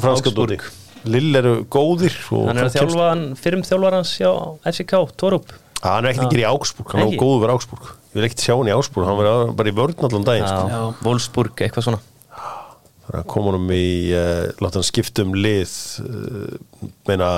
Lill 1.09 1.32
eru 1.38 1.55
góðir 1.72 2.16
og 2.36 2.51
Hann 2.51 2.61
er 2.61 2.68
að 2.68 2.76
þjálfa 2.76 3.09
hann, 3.09 3.24
fyrrum 3.40 3.64
þjálfar 3.64 3.96
hans 3.96 4.12
hjá 4.18 4.30
FCK, 4.68 4.94
Torup. 5.20 5.55
Hann 5.80 6.05
er 6.05 6.12
ekkert 6.12 6.26
ekki 6.26 6.42
í 6.42 6.48
Augsburg, 6.51 6.92
hann 6.92 7.07
er 7.07 7.16
góður 7.20 7.46
verið 7.46 7.57
Augsburg. 7.57 7.86
Ég 8.11 8.18
vil 8.18 8.26
ekkert 8.26 8.44
sjá 8.44 8.53
hann 8.53 8.68
í 8.68 8.74
Augsburg, 8.74 9.09
hann 9.09 9.18
verið 9.20 9.55
bara 9.57 9.72
í 9.72 9.76
vörn 9.78 10.07
allan 10.09 10.26
daginn 10.28 10.48
sko. 10.51 10.66
Já. 10.68 10.82
Wolfsburg, 11.07 11.64
eitthvað 11.64 11.86
svona. 11.86 12.03
Það 12.36 13.14
er 13.14 13.18
að 13.22 13.26
koma 13.32 13.51
honum 13.51 13.72
í 13.74 13.88
uh, 14.12 14.44
láta 14.61 14.78
hann 14.78 14.86
skipta 14.86 15.24
um 15.24 15.32
lið 15.34 15.72
uh, 16.05 16.84
meina 17.09 17.30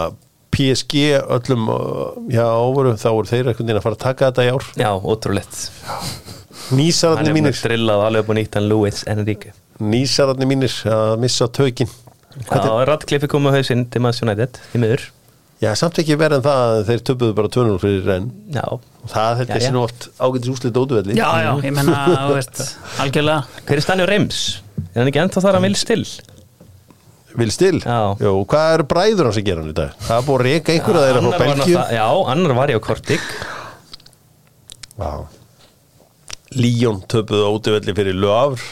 PSG 0.52 1.06
öllum 1.22 1.70
uh, 1.72 2.18
já 2.28 2.44
áveru 2.44 2.96
þá 3.00 3.08
voru 3.08 3.30
þeir 3.30 3.52
einhvern 3.52 3.70
veginn 3.70 3.80
að 3.80 3.86
fara 3.86 3.98
að 4.00 4.04
taka 4.08 4.28
þetta 4.32 4.48
í 4.48 4.52
ár. 4.52 4.68
Já, 4.82 4.90
ótrúlegt. 4.98 5.62
Hann 5.86 6.80
nýsararnir 6.82 7.30
er 7.30 7.36
búin 7.36 7.46
mínir. 7.46 7.56
að 7.56 7.66
drillað 7.68 8.06
alveg 8.08 8.24
upp 8.24 8.32
á 8.32 8.34
nýtt 8.40 8.58
hann 8.58 8.68
Luis 8.68 9.04
Enrique. 9.08 9.54
Nýsararnir 9.82 10.50
mínir 10.50 10.76
að 10.92 11.14
missa 11.22 11.48
tökin 11.48 11.90
Já, 12.40 12.84
Radcliffe 12.88 13.28
kom 13.30 13.46
á 13.48 13.52
hausinn 13.56 13.86
til 13.92 14.02
Manchester 14.04 14.28
United 14.30 14.60
í 14.74 14.80
miður 14.82 15.08
já 15.62 15.70
samt 15.78 15.98
ekki 16.02 16.16
verið 16.18 16.40
en 16.40 16.44
það 16.46 16.60
að 16.72 16.80
þeir 16.88 17.02
töpuðu 17.06 17.34
bara 17.38 17.50
2-0 17.54 17.76
fyrir 17.82 18.06
renn 18.08 18.24
Já, 18.50 18.64
það 19.12 19.42
er 19.44 19.52
já. 19.52 19.60
sér 19.68 19.76
oft 19.78 20.08
ágætis 20.18 20.50
úslið 20.56 20.72
dótuvelli 20.74 21.14
Já, 21.18 21.28
já, 21.44 21.52
ég 21.62 21.76
menna, 21.76 22.00
þú 22.26 22.34
veist, 22.38 22.62
algjörlega 23.04 23.62
hver 23.68 23.78
er 23.78 23.84
Stanley 23.86 24.08
Reims? 24.10 24.40
Er 24.92 25.02
hann 25.04 25.10
ekki 25.12 25.22
ennþá 25.22 25.44
þar 25.44 25.60
að 25.60 25.66
vil 25.68 25.78
still? 25.78 26.06
vil 27.38 27.52
stil 27.54 27.78
Já. 27.80 28.00
Jó, 28.20 28.32
hvað 28.44 28.74
eru 28.74 28.88
bræður 28.90 29.28
hans 29.30 29.38
að 29.40 29.46
gera 29.46 29.62
hann 29.62 29.70
í 29.72 29.76
dag 29.78 29.94
það 30.02 30.16
er 30.18 30.26
búið 30.26 30.40
að 30.42 30.46
reyka 30.48 30.74
einhverja 30.74 31.04
þeirra 31.06 31.22
frá 31.22 31.46
náttúrulega- 31.52 31.94
Já, 31.96 32.08
annar 32.34 32.56
var 32.58 32.72
ég 32.74 32.82
á 32.82 32.86
Kortik 32.88 33.28
Já. 34.98 35.12
Líón 36.52 36.98
töpuðu 37.08 37.46
á 37.48 37.50
útivelli 37.56 37.94
fyrir 37.96 38.18
Havre 38.26 38.66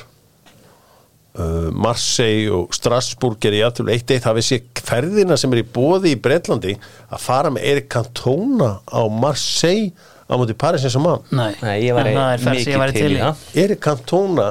uh, 1.38 1.68
Marseille 1.72 2.50
og 2.54 2.74
Strasbourg 2.74 3.46
er 3.46 3.58
í 3.58 3.64
aftur 3.66 3.90
1-1 3.92 4.24
það 4.24 4.38
vissi 4.40 4.60
ferðina 4.86 5.38
sem 5.40 5.52
er 5.54 5.62
í 5.62 5.66
bóði 5.66 6.14
í 6.14 6.20
Breitlandi 6.22 6.76
að 7.10 7.22
fara 7.22 7.52
með 7.54 7.68
Erik 7.72 7.90
Cantona 7.92 8.72
á 8.86 9.02
Marseille 9.10 9.92
á 10.30 10.34
móti 10.38 10.54
Paris 10.54 10.84
Saint-Germain. 10.84 11.24
Nei, 11.34 11.52
Nei, 11.62 11.76
ég 11.86 11.96
var 11.96 12.06
er 12.06 12.44
væri 12.84 12.96
til 12.96 13.12
í 13.16 13.18
það. 13.18 13.44
Erik 13.64 13.82
Cantona, 13.82 14.48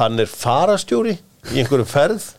hann 0.00 0.22
er 0.22 0.30
farastjóri 0.30 1.18
í 1.52 1.60
einhverju 1.60 1.88
ferð 1.88 2.30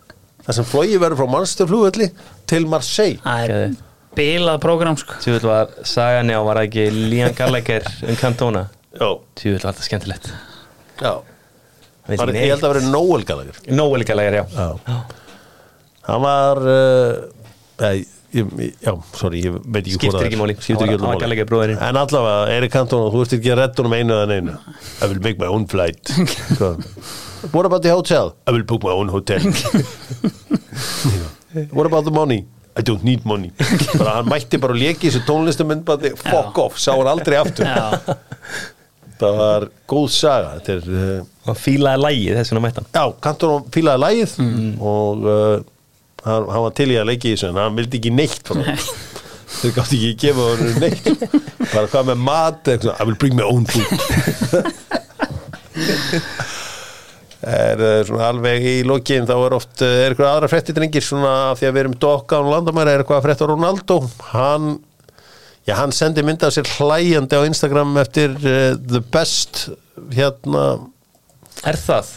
þar 0.45 0.57
sem 0.57 0.67
flogi 0.67 0.97
verður 1.01 1.21
frá 1.21 1.31
Manchester-flugvelli 1.35 2.09
til 2.49 2.65
Marseille. 2.69 3.19
Það 3.23 3.53
er 3.53 3.75
bilað 4.17 4.61
prógram 4.63 4.97
sko. 4.99 5.19
Tjúvill 5.21 5.49
var 5.51 5.73
sagan 5.87 6.31
já, 6.33 6.39
var 6.45 6.63
ekki 6.63 6.89
Lían 6.93 7.35
Gallagher 7.37 7.85
um 8.07 8.17
Cantona? 8.19 8.65
Já, 8.95 9.09
Tjúvill 9.37 9.61
var 9.61 9.75
þetta 9.75 9.85
skemmtilegt? 9.85 10.31
Já. 10.99 11.13
ekki 11.13 11.38
Ég 12.09 12.19
held 12.19 12.29
að 12.29 12.35
neitt. 12.35 12.63
vera 12.67 12.81
Noel 12.89 13.25
Gallagher 13.27 13.59
Noel 13.79 14.05
Gallagher, 14.07 14.39
já 14.39 14.45
Já. 14.55 14.69
Hann 16.09 16.21
var 16.25 16.61
uh, 16.65 17.13
já, 18.29 18.93
sorry, 19.17 19.41
ég 19.45 19.55
veit 19.65 19.83
ekki 19.83 19.95
Skiptir 19.95 20.09
hvort 20.11 20.19
það 20.21 20.27
ekki 21.33 21.43
er. 21.43 21.49
bróðirinn. 21.49 21.79
En 21.85 21.97
allavega, 22.01 22.51
Erik 22.57 22.73
Cantona, 22.73 23.09
þú 23.13 23.23
ert 23.25 23.35
ekki 23.39 23.51
að 23.53 23.59
redda 23.63 23.83
honum 23.83 23.95
einu 23.97 24.17
eða 24.17 24.37
einu 24.39 24.53
I 25.01 25.09
will 25.09 25.21
make 25.25 25.37
my 25.41 25.49
own 25.49 25.65
flight 25.69 26.13
Svo. 26.55 26.75
What 27.55 27.65
about 27.65 27.81
the 27.85 27.93
hotel? 27.95 28.33
I 28.45 28.51
will 28.51 28.65
book 28.67 28.83
my 28.83 28.91
own 28.91 29.09
hotel 29.09 29.39
What 31.71 31.85
about 31.87 32.05
the 32.05 32.11
money? 32.11 32.45
I 32.77 32.81
don't 32.81 33.03
need 33.03 33.25
money 33.25 33.51
bara, 33.97 34.19
Hann 34.19 34.29
mætti 34.29 34.59
bara 34.61 34.75
að 34.75 34.83
leki 34.83 35.09
þessu 35.09 35.23
tónlistamund 35.27 35.85
bara, 35.87 36.11
fuck 36.19 36.57
off, 36.61 36.77
sá 36.79 36.93
hann 36.95 37.09
aldrei 37.09 37.39
aftur 37.39 37.65
Já, 37.65 38.17
Það 39.19 39.39
var 39.39 39.65
góð 39.91 40.07
saga 40.15 40.53
Þetta 40.57 40.75
er 40.77 40.85
uh, 40.95 41.49
Og 41.49 41.57
fílaði 41.59 42.03
lægið 42.05 42.39
þess 42.39 42.53
vegna 42.53 42.63
mættan. 42.67 42.89
Já, 42.93 43.03
Cantona 43.25 43.63
fílaði 43.73 44.03
lægið 44.05 44.35
og 44.79 45.25
uh, 45.25 45.55
hann, 46.25 46.49
hann 46.53 46.65
var 46.67 46.75
til 46.77 46.89
í 46.93 46.99
að 46.99 47.09
leiki 47.09 47.31
í 47.31 47.35
þessu 47.35 47.49
en 47.49 47.61
hann 47.63 47.79
vildi 47.79 47.99
ekki 47.99 48.13
neitt 48.13 48.43
frá 48.45 48.59
það 48.59 48.89
þeir 49.59 49.73
gátt 49.75 49.95
ekki 49.97 50.09
að 50.11 50.19
gefa 50.21 50.47
hann 50.49 50.83
neitt. 50.83 51.07
Bara 51.73 51.89
hvað 51.89 52.11
með 52.11 52.21
mat 52.27 52.69
I 52.69 52.77
will 53.01 53.17
bring 53.19 53.35
my 53.39 53.47
own 53.47 53.65
food. 53.65 53.89
Er 57.39 57.79
uh, 57.79 58.01
svona 58.03 58.29
alveg 58.33 58.65
í 58.67 58.75
lokin 58.83 59.27
þá 59.27 59.33
er 59.37 59.53
oft, 59.55 59.77
uh, 59.79 59.87
er 59.87 60.11
eitthvað 60.11 60.33
aðra 60.33 60.49
fréttir 60.51 60.75
drengir 60.75 61.05
svona 61.05 61.31
af 61.53 61.61
því 61.61 61.69
að 61.69 61.75
við 61.75 61.81
erum 61.85 61.97
dokka 62.03 62.33
á 62.35 62.43
landamæra 62.43 62.93
er 62.93 63.03
eitthvað 63.03 63.21
að 63.21 63.27
frétta 63.29 63.47
Ronaldo? 63.47 63.99
Hann 64.33 64.73
Já, 65.69 65.75
hann 65.77 65.93
sendi 65.93 66.23
mynda 66.25 66.47
af 66.49 66.55
sér 66.55 66.65
hlæjandi 66.79 67.37
á 67.37 67.41
Instagram 67.45 67.91
eftir 68.01 68.33
uh, 68.41 68.73
the 68.89 69.01
best 69.13 69.67
hérna 70.15 70.63
Er 71.67 71.77
það? 71.77 72.09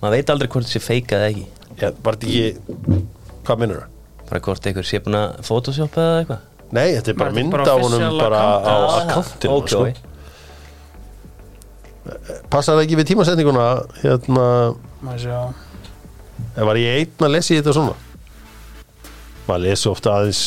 Maður 0.00 0.14
veit 0.16 0.30
aldrei 0.32 0.48
hvort 0.54 0.68
þessi 0.68 0.80
feika 0.84 1.18
eða 1.18 1.30
ekki 1.32 1.46
Já, 1.82 1.88
var 2.06 2.16
þetta 2.16 2.28
ekki 2.32 3.02
Hvað 3.48 3.60
minnur 3.64 3.80
það? 3.82 3.94
Bara 4.28 4.40
hvort 4.44 4.66
einhver 4.70 4.86
sé 4.88 5.00
búin 5.04 5.18
að 5.18 5.38
photoshoppa 5.48 6.04
eða 6.04 6.20
eitthvað 6.22 6.46
Nei, 6.76 6.86
þetta 6.98 7.12
er 7.12 7.16
bara 7.16 7.30
Bara- 7.30 7.36
mynd 7.38 7.54
bara 7.54 7.64
á 7.64 7.76
honum 7.80 8.18
bara 8.20 8.40
á 8.60 8.74
akkantinu 9.00 9.60
sko. 9.72 9.84
passar 12.52 12.76
það 12.78 12.82
ekki 12.86 12.98
við 13.00 13.08
tímasetninguna 13.12 13.64
hérna, 14.02 14.44
Má 15.04 15.10
ég 15.16 15.22
sjá. 15.24 15.38
ef 16.56 16.64
var 16.68 16.78
ég 16.80 17.00
einn 17.02 17.24
að 17.26 17.32
lesa 17.34 17.52
í 17.54 17.58
þetta 17.58 17.74
svona 17.76 17.96
maður 19.48 19.64
lesi 19.66 19.88
ofta 19.90 20.14
aðeins 20.18 20.42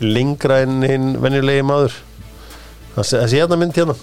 lengra 0.00 0.60
en 0.64 0.82
hinn 0.82 1.12
venjulegi 1.22 1.62
maður. 1.66 1.94
Það 2.96 3.08
sé- 3.10 3.22
hérna 3.34 3.58
mynd 3.60 3.72
hérna. 3.78 3.94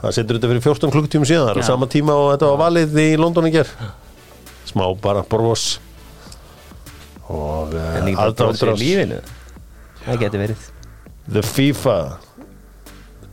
Það 0.00 0.12
setur 0.16 0.38
þetta 0.38 0.48
fyrir 0.48 0.62
14 0.64 0.90
klukktíma 0.94 1.26
síðan. 1.28 1.50
Það 1.50 1.58
er 1.60 1.68
sama 1.68 1.86
tíma 1.86 2.14
og 2.16 2.30
þetta 2.32 2.50
var 2.54 2.60
valið 2.70 2.94
í 3.02 3.08
London 3.20 3.46
í 3.50 3.52
ger 3.52 3.68
smá 4.70 4.84
bara 5.02 5.22
bros 5.26 5.80
og 7.30 7.74
aðdráttur 7.74 8.74
lífinu. 8.78 9.20
Það 10.04 10.20
geti 10.24 10.40
verið. 10.40 10.66
The 11.30 11.42
FIFA. 11.42 11.96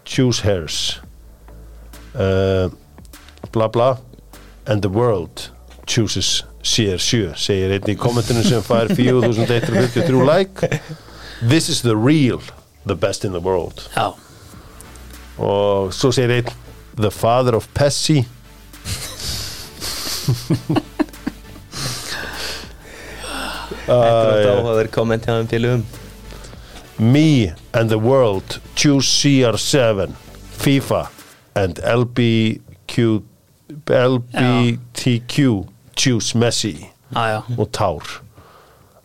Choose 0.07 0.41
hairs. 0.45 0.99
Uh, 2.15 2.70
bla 3.51 3.68
bla. 3.68 3.97
And 4.68 4.82
the 4.82 4.89
world 4.89 5.49
chooses 5.88 6.43
CR7 6.67 7.33
segir 7.39 7.73
einn 7.77 7.91
í 7.91 7.97
kommentinu 7.99 8.43
sem 8.45 8.63
fær 8.65 8.91
4153 8.93 10.23
like. 10.27 10.81
This 11.41 11.69
is 11.69 11.81
the 11.81 11.95
real 11.95 12.41
the 12.85 12.95
best 12.95 13.25
in 13.25 13.31
the 13.31 13.41
world. 13.41 13.88
Já, 13.95 14.11
og 15.38 15.93
svo 15.93 16.11
segir 16.11 16.39
einn 16.39 16.55
the 16.97 17.11
father 17.11 17.55
of 17.55 17.67
Pesci 17.77 18.25
Þetta 23.88 23.95
er 23.95 24.31
þetta 24.33 24.55
áhugaverð 24.57 24.91
komment 24.91 25.27
hjá 25.27 25.38
þeim 25.38 25.49
félugum 25.51 25.83
Me 26.97 27.53
and 27.77 27.93
the 27.93 27.99
world 28.01 28.57
choose 28.75 29.07
CR7 29.07 30.17
FIFA 30.57 31.03
and 31.55 31.79
LBQ 31.85 33.21
LBTQ 33.85 35.67
choose 35.98 36.38
Messi 36.38 36.88
já, 37.12 37.41
og 37.58 37.72
Tár. 37.72 38.22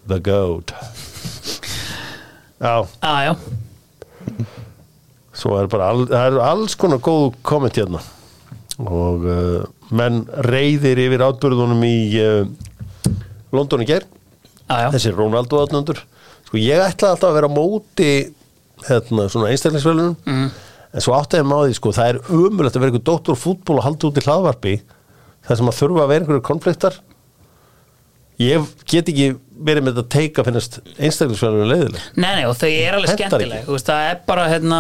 The 0.09 0.19
Goat. 0.21 0.73
Já, 2.61 2.87
já. 3.03 3.37
svo 5.33 5.57
er 5.59 5.67
bara 5.67 5.91
all, 5.91 6.05
eru 6.07 6.43
alls 6.45 6.75
konar 6.79 7.01
góð 7.03 7.33
komment 7.43 7.75
hérna. 7.75 8.03
Og 8.79 9.25
uh, 9.27 9.65
menn 9.93 10.25
reyðir 10.47 11.01
yfir 11.03 11.25
átbörðunum 11.27 11.83
í 11.87 11.97
uh, 12.23 12.45
London 13.53 13.85
í 13.85 13.89
ger 13.89 14.07
já, 14.07 14.77
já. 14.87 14.89
þessi 14.95 15.13
Ronaldo 15.15 15.61
aðnöndur 15.63 16.01
sko 16.47 16.61
ég 16.61 16.81
ætla 16.81 17.13
alltaf 17.13 17.31
að 17.31 17.39
vera 17.39 17.51
á 17.53 17.57
móti 17.57 18.13
hérna 18.87 19.29
svona 19.33 19.53
einstaklingsvelunum 19.53 20.17
mm. 20.25 20.49
en 20.93 21.05
svo 21.05 21.17
áttaði 21.19 21.49
maður 21.49 21.71
því 21.71 21.79
sko 21.79 21.95
það 21.99 22.13
er 22.13 22.21
umulegt 22.33 22.77
að 22.77 22.85
vera 22.85 22.95
ykkur 22.95 23.07
doktor 23.11 23.39
fútból 23.39 23.79
og 23.81 23.87
halda 23.87 24.09
út 24.09 24.21
í 24.21 24.27
hlaðvarpi 24.27 24.75
þar 25.47 25.61
sem 25.61 25.73
að 25.73 25.79
þurfa 25.81 26.05
að 26.05 26.13
vera 26.13 26.25
einhverju 26.25 26.45
konfliktar. 26.47 27.01
Ég 28.41 28.69
get 28.89 29.11
ekki 29.11 29.33
verið 29.63 29.85
með 29.85 29.97
þetta 29.97 30.03
að 30.03 30.13
teika 30.15 30.45
finnast 30.47 30.79
einstaklingsvelunum 30.97 31.69
leiðileg 31.69 32.07
Nei, 32.17 32.31
nei, 32.41 32.47
og 32.49 32.57
þau 32.59 32.71
er 32.71 32.97
alveg 32.97 33.13
skemmtileg. 33.13 33.67
Veist, 33.69 33.91
það 33.91 34.07
er 34.09 34.23
bara 34.27 34.47
hérna 34.51 34.79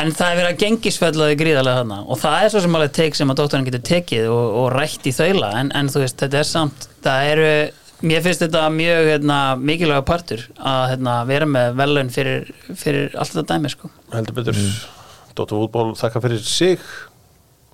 en 0.00 0.12
það 0.16 0.32
er 0.32 0.38
verið 0.40 0.50
að 0.50 0.62
gengisfællaði 0.62 1.36
gríðarlega 1.40 1.82
þarna. 1.82 2.00
Og 2.08 2.20
það 2.22 2.38
er 2.40 2.52
svo 2.52 2.64
sem 2.64 2.78
alveg 2.78 2.96
teik 2.98 3.18
sem 3.18 3.32
að 3.32 3.38
dóttarinn 3.40 3.68
getur 3.68 3.84
tekið 3.88 4.26
og, 4.32 4.42
og 4.62 4.66
rætt 4.74 5.08
í 5.08 5.14
þaula. 5.14 5.52
En, 5.60 5.70
en 5.78 5.92
þú 5.92 6.04
veist, 6.04 6.18
þetta 6.22 6.40
er 6.40 6.48
samt 6.48 6.88
það 7.04 7.28
eru, 7.34 7.52
mér 8.10 8.24
finnst 8.26 8.44
þetta 8.46 8.64
mjög 8.74 9.12
hérna, 9.12 9.38
mikilvæga 9.60 10.06
partur 10.08 10.44
að 10.58 10.82
hérna, 10.94 11.16
vera 11.28 11.48
með 11.48 11.78
velun 11.82 12.12
fyrir, 12.14 12.50
fyrir 12.72 13.16
allt 13.16 13.36
þetta 13.36 13.56
dæmi 13.56 13.72
sko. 13.72 13.92
heldur 14.16 14.38
betur. 14.40 14.58
Mm. 14.58 14.76
Dóttar 15.32 15.62
fútból 15.62 15.92
þakka 15.96 16.24
fyrir 16.26 16.44
sig 16.44 16.92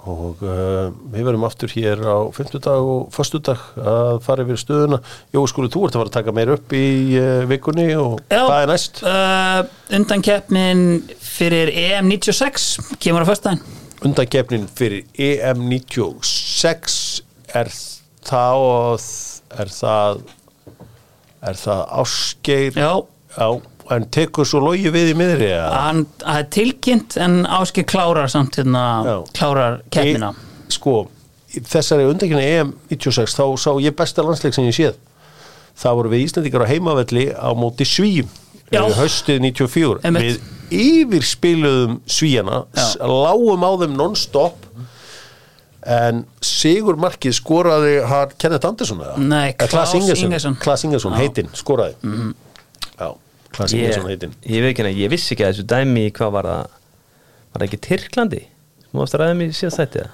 og 0.09 0.41
uh, 0.47 0.89
við 1.13 1.27
verum 1.29 1.45
aftur 1.49 1.73
hér 1.75 2.01
á 2.01 2.17
50 2.33 2.63
dag 2.65 2.87
og 2.93 3.11
föstudag 3.15 3.61
að 3.79 4.21
fara 4.25 4.45
yfir 4.47 4.61
stöðuna. 4.63 4.99
Jó, 5.35 5.43
skuli, 5.51 5.69
þú 5.73 5.83
ert 5.87 5.97
að 5.97 6.03
fara 6.03 6.11
að 6.13 6.17
taka 6.19 6.35
meir 6.37 6.53
upp 6.55 6.73
í 6.77 6.85
uh, 7.21 7.43
vikunni 7.51 7.89
og 8.01 8.19
Já. 8.33 8.41
hvað 8.47 8.63
er 8.65 8.73
næst? 8.73 9.03
uh, 9.05 9.61
undankeppnin 9.99 10.85
fyrir 11.29 11.73
EM 11.75 12.09
96 12.15 12.71
kemur 13.05 13.27
á 13.27 13.29
föstudaginn. 13.29 13.63
Undakefnin 14.07 14.67
fyrir 14.79 15.05
E 15.19 15.33
EM 15.43 15.65
96 15.73 16.99
er 17.59 17.71
það 18.29 19.07
er 19.59 19.73
það 19.73 20.21
er 21.49 21.59
það 21.59 21.83
Ásgeir? 22.03 22.79
Já, 22.79 22.93
Já, 23.39 23.49
en 23.91 24.05
tekur 24.13 24.45
svo 24.49 24.61
logi 24.61 24.91
við 24.93 25.13
í 25.13 25.17
miðri 25.19 25.49
það 25.53 26.39
er 26.39 26.49
tilkynnt 26.55 27.17
en 27.25 27.39
Áskir 27.59 27.87
klárar 27.89 28.29
samt 28.33 28.59
hérna, 28.61 28.83
klárar 29.37 29.81
keppnina 29.91 30.33
E, 30.69 30.73
sko, 30.77 31.07
þessari 31.65 32.05
undakefni 32.11 32.45
EM 32.45 32.75
96 32.91 33.37
þá 33.39 33.45
sá 33.57 33.71
ég 33.81 33.95
besta 33.97 34.23
landsleik 34.27 34.55
sem 34.55 34.67
ég 34.69 34.77
séð 34.77 34.99
það 35.79 35.95
voru 36.01 36.13
við 36.13 36.25
Íslandingar 36.27 36.65
á 36.67 36.71
heimavelli 36.73 37.27
á 37.33 37.49
móti 37.57 37.87
Svíum 37.89 38.29
Já. 38.69 38.83
eh, 38.85 38.93
haustið 38.99 39.41
94 39.41 40.01
Einmitt. 40.05 40.41
við 40.69 40.83
yfirspiluðum 40.83 42.01
Svíjana 42.05 42.65
lágum 43.01 43.65
á 43.65 43.71
þeim 43.81 43.95
non-stop 43.97 44.67
en 45.89 46.27
Sigur 46.45 46.99
Markið 47.01 47.33
skoraði 47.39 47.95
Kenneth 48.37 48.67
Andersson 48.69 49.01
eða? 49.01 49.17
Nei. 49.17 49.55
Ingesson 49.57 50.59
Klaas 50.61 50.85
Ingesson, 50.85 51.13
Já. 51.13 51.17
Mhm. 51.17 51.23
heitinn, 51.23 51.49
skoraði 51.57 51.95
já, 52.99 53.09
Klaas 53.57 53.73
Ég, 53.75 53.81
Ingesson 53.89 54.09
heitinn 54.11 54.35
ég 54.45 54.63
veit 54.63 54.71
ekki 54.75 54.83
hérna, 54.85 54.95
ég 54.99 55.11
vissi 55.13 55.35
ekki 55.35 55.45
að 55.47 55.53
þessu 55.55 55.67
dæmi 55.73 56.07
hvað 56.19 56.33
var 56.37 56.49
það? 56.53 56.79
Var 57.49 57.59
það 57.63 57.67
ekki 57.69 57.81
Tyrklandi? 57.89 58.41
Þú 58.89 59.03
varst 59.03 59.15
að 59.19 59.23
ræða 59.25 59.37
mig 59.43 59.53
síðast 59.59 59.83
þetta 59.83 60.09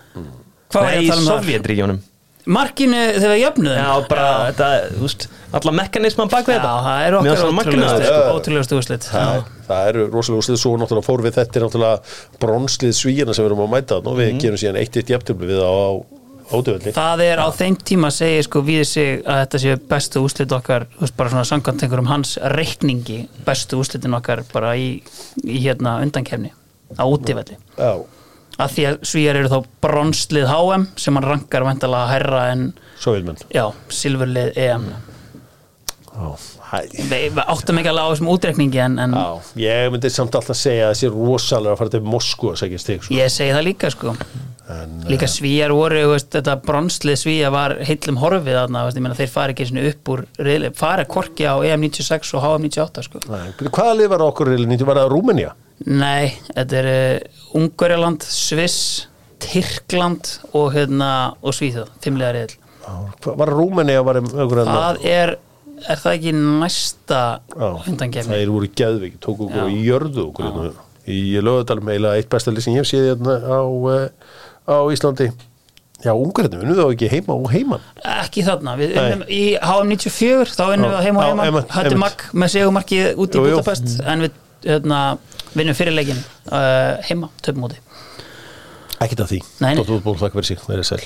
Hvað 0.75 0.83
var 0.83 0.91
ég 0.91 0.99
að 0.99 1.09
tala 1.09 1.21
um 1.21 1.29
þar? 1.29 1.41
Sovjetríkjónum 1.45 2.03
Markinu 2.45 2.99
þegar 3.17 3.39
jöfnuðum 3.41 3.79
Já, 3.81 3.93
bara 4.11 4.25
þetta, 4.51 4.67
þú 4.99 5.05
veist, 5.07 5.23
alla 5.57 5.73
mekanisman 5.79 6.29
bak 6.29 6.45
við 6.51 6.59
Já, 6.59 6.61
þetta. 6.61 6.73
það 6.85 7.05
er 7.07 7.15
Mér 7.15 7.31
okkar 7.31 7.39
það 7.41 7.61
ótrúlegustu 7.65 8.35
ótrúlegustu 8.35 8.77
úrslit. 8.77 9.07
Það, 9.09 9.39
það 9.71 9.89
eru 9.93 10.03
rosalega 10.13 10.41
úrslið 10.43 10.59
svo 10.61 10.73
náttúrulega 10.83 11.07
fór 11.09 11.23
við 11.25 11.39
þetta 11.39 11.57
er 11.61 11.65
náttúrulega 11.65 12.19
bronslið 12.45 12.93
svíjana 12.99 13.33
sem 13.39 13.47
við 13.47 13.49
erum 13.49 13.63
að 13.65 13.73
mæta 13.79 13.97
og 13.97 14.05
Mhm. 14.11 14.19
við 14.21 14.37
gerum 14.45 14.61
síðan 14.61 14.77
eitt 14.83 14.99
eitt 15.01 15.13
jafntöflu 15.15 15.49
við 15.49 15.63
á 15.65 15.73
ótöfulli 16.53 16.93
Það 16.95 17.23
er 17.25 17.41
á 17.41 17.49
þeim 17.55 17.77
tíma 17.89 18.11
segir 18.15 18.45
sko 18.47 18.63
við 18.67 18.83
sig 18.89 19.23
að 19.23 19.41
þetta 19.45 19.63
séu 19.63 19.79
bestu 19.93 20.25
úrslit 20.25 20.57
okkar 20.57 20.87
bara 21.17 21.33
svona 21.33 21.47
samkvæmt 21.49 21.87
einhverjum 21.87 22.11
hans 22.11 22.35
reikningi 22.55 23.23
bestu 23.47 23.81
úrslitin 23.81 24.19
okkar 24.19 24.45
bara 24.53 24.75
í, 24.77 24.99
í 25.45 25.63
hérna 25.65 25.99
undankefni 26.05 26.53
á 26.95 27.05
útivelli. 27.09 27.57
Já, 27.79 28.05
að 28.61 28.77
því 28.77 28.87
að 28.91 29.01
svíjar 29.11 29.41
eru 29.41 29.51
þá 29.51 29.73
bronslið 29.87 30.51
HM 30.51 30.87
sem 31.01 31.19
hann 31.19 31.27
rankar 31.27 31.67
vantalega 31.67 32.13
herra 32.13 32.45
en 32.53 32.69
já, 33.55 33.65
silfurlið 33.91 34.53
EM 34.69 34.89
hæ. 36.15 36.79
Við, 37.11 37.39
áttum 37.43 37.81
ekki 37.81 37.91
alveg 37.91 38.07
á 38.07 38.11
þessum 38.13 38.31
útreikningi 38.31 38.83
en, 38.85 38.99
en 39.03 39.17
Já, 39.19 39.29
ég 39.65 39.93
myndi 39.95 40.11
samt 40.13 40.37
alltaf 40.39 40.59
segja 40.59 40.89
að 40.89 40.95
þessi 40.95 41.11
rosalega 41.15 41.75
að 41.75 41.81
fara 41.83 41.95
til 41.97 42.03
Moskú 42.07 42.53
að 42.53 42.61
segja 42.63 42.83
stig 42.83 43.03
sko. 43.03 43.15
ég 43.17 43.33
segi 43.35 43.55
það 43.57 43.67
líka 43.69 43.91
sko 43.95 44.15
en, 44.73 44.95
líka 45.11 45.29
svíjar 45.29 45.75
voru, 45.77 46.01
veist, 46.13 46.31
þetta 46.33 46.55
bronslið 46.65 47.19
svíja 47.21 47.51
var 47.55 47.77
heillum 47.85 48.21
horfið 48.23 48.61
þú 48.65 48.85
veist, 48.85 49.01
ég 49.01 49.05
meina 49.05 49.19
þeir 49.19 49.33
fari 49.35 49.57
ekki 49.57 49.85
upp 49.91 50.13
úr, 50.15 50.25
fari 50.79 51.09
korki 51.11 51.49
á 51.49 51.55
EM 51.61 51.89
96 51.89 52.37
og 52.39 52.47
HM 52.47 52.69
98 52.71 53.09
sko. 53.09 53.25
Hvaða 53.69 53.97
lið 54.01 54.13
var 54.15 54.29
okkur? 54.29 54.55
Var 54.55 55.03
það 55.03 55.11
Rúmenía? 55.13 55.57
Nei, 55.85 56.37
þetta 56.55 56.79
er 56.81 56.89
uh, 56.93 57.43
Ungverjaland, 57.59 58.23
Sviss 58.25 59.09
Tyrkland 59.43 60.29
og 60.55 60.71
hérna 60.75 61.09
og 61.43 61.57
Svíþjóð, 61.57 61.91
fimmlega 62.05 62.37
riðil 62.37 62.61
Var 63.25 63.53
Rúmenía 63.53 64.05
var 64.05 64.21
um 64.21 64.29
okkur 64.29 64.63
það 64.69 65.03
er, 65.09 65.35
er 65.83 66.01
það 66.01 66.17
ekki 66.19 66.35
næsta 66.39 67.21
Það 67.55 67.91
undangefni 67.93 68.39
er 68.39 68.55
voru 68.55 68.71
geðviki, 68.81 69.21
tók 69.25 69.45
okkur 69.49 69.67
og 69.67 69.77
jörðu 69.89 70.27
okkur 70.29 70.49
hérna. 70.49 70.89
í 71.11 71.21
lögadalum 71.45 71.93
heila 71.93 72.15
eitt 72.19 72.31
besta 72.33 72.55
lið 72.55 72.67
sem 72.67 72.77
ég 72.77 72.85
hef 72.85 72.91
séð 72.93 73.11
hérna 73.13 73.39
á, 73.43 73.61
uh, 73.65 74.43
á 74.69 74.77
Íslandi. 74.95 75.29
Já, 76.05 76.13
ungverðinu, 76.13 76.61
vinnum 76.61 76.77
þá 76.77 76.87
ekki 76.93 77.09
heima 77.13 77.37
og 77.39 77.47
heiman. 77.53 77.85
Ekki 78.05 78.43
þarna, 78.45 78.75
við 78.77 78.91
Nei. 78.93 79.05
unnum 79.05 79.23
í 79.33 79.43
HM 79.57 79.93
94 79.95 80.53
þá 80.53 80.65
Já, 80.67 80.75
við 80.83 80.97
heima 81.07 81.23
og 81.23 81.29
heima 81.31 81.47
einmitt. 81.47 81.97
makk 82.03 82.27
með 82.35 82.53
segumarkið 82.59 83.23
út 83.25 83.39
í. 83.39 83.45
Budapest 83.47 83.95
en 84.03 84.27
við 84.27 84.37
hérna, 84.67 85.01
vinnum 85.55 85.79
fyrirleikin 85.79 86.21
uh, 86.51 87.01
heima, 87.09 87.31
töfum 87.45 87.69
úti. 87.71 87.81
Ekkert 89.05 89.25
af 89.25 89.33
því. 89.33 89.41
Dóttur 89.81 89.99
útból, 89.99 90.19
þakka 90.21 90.41
fyrir 90.41 90.51
sig, 90.53 90.61
það 90.67 90.83
er 90.83 90.89
sæl 90.91 91.03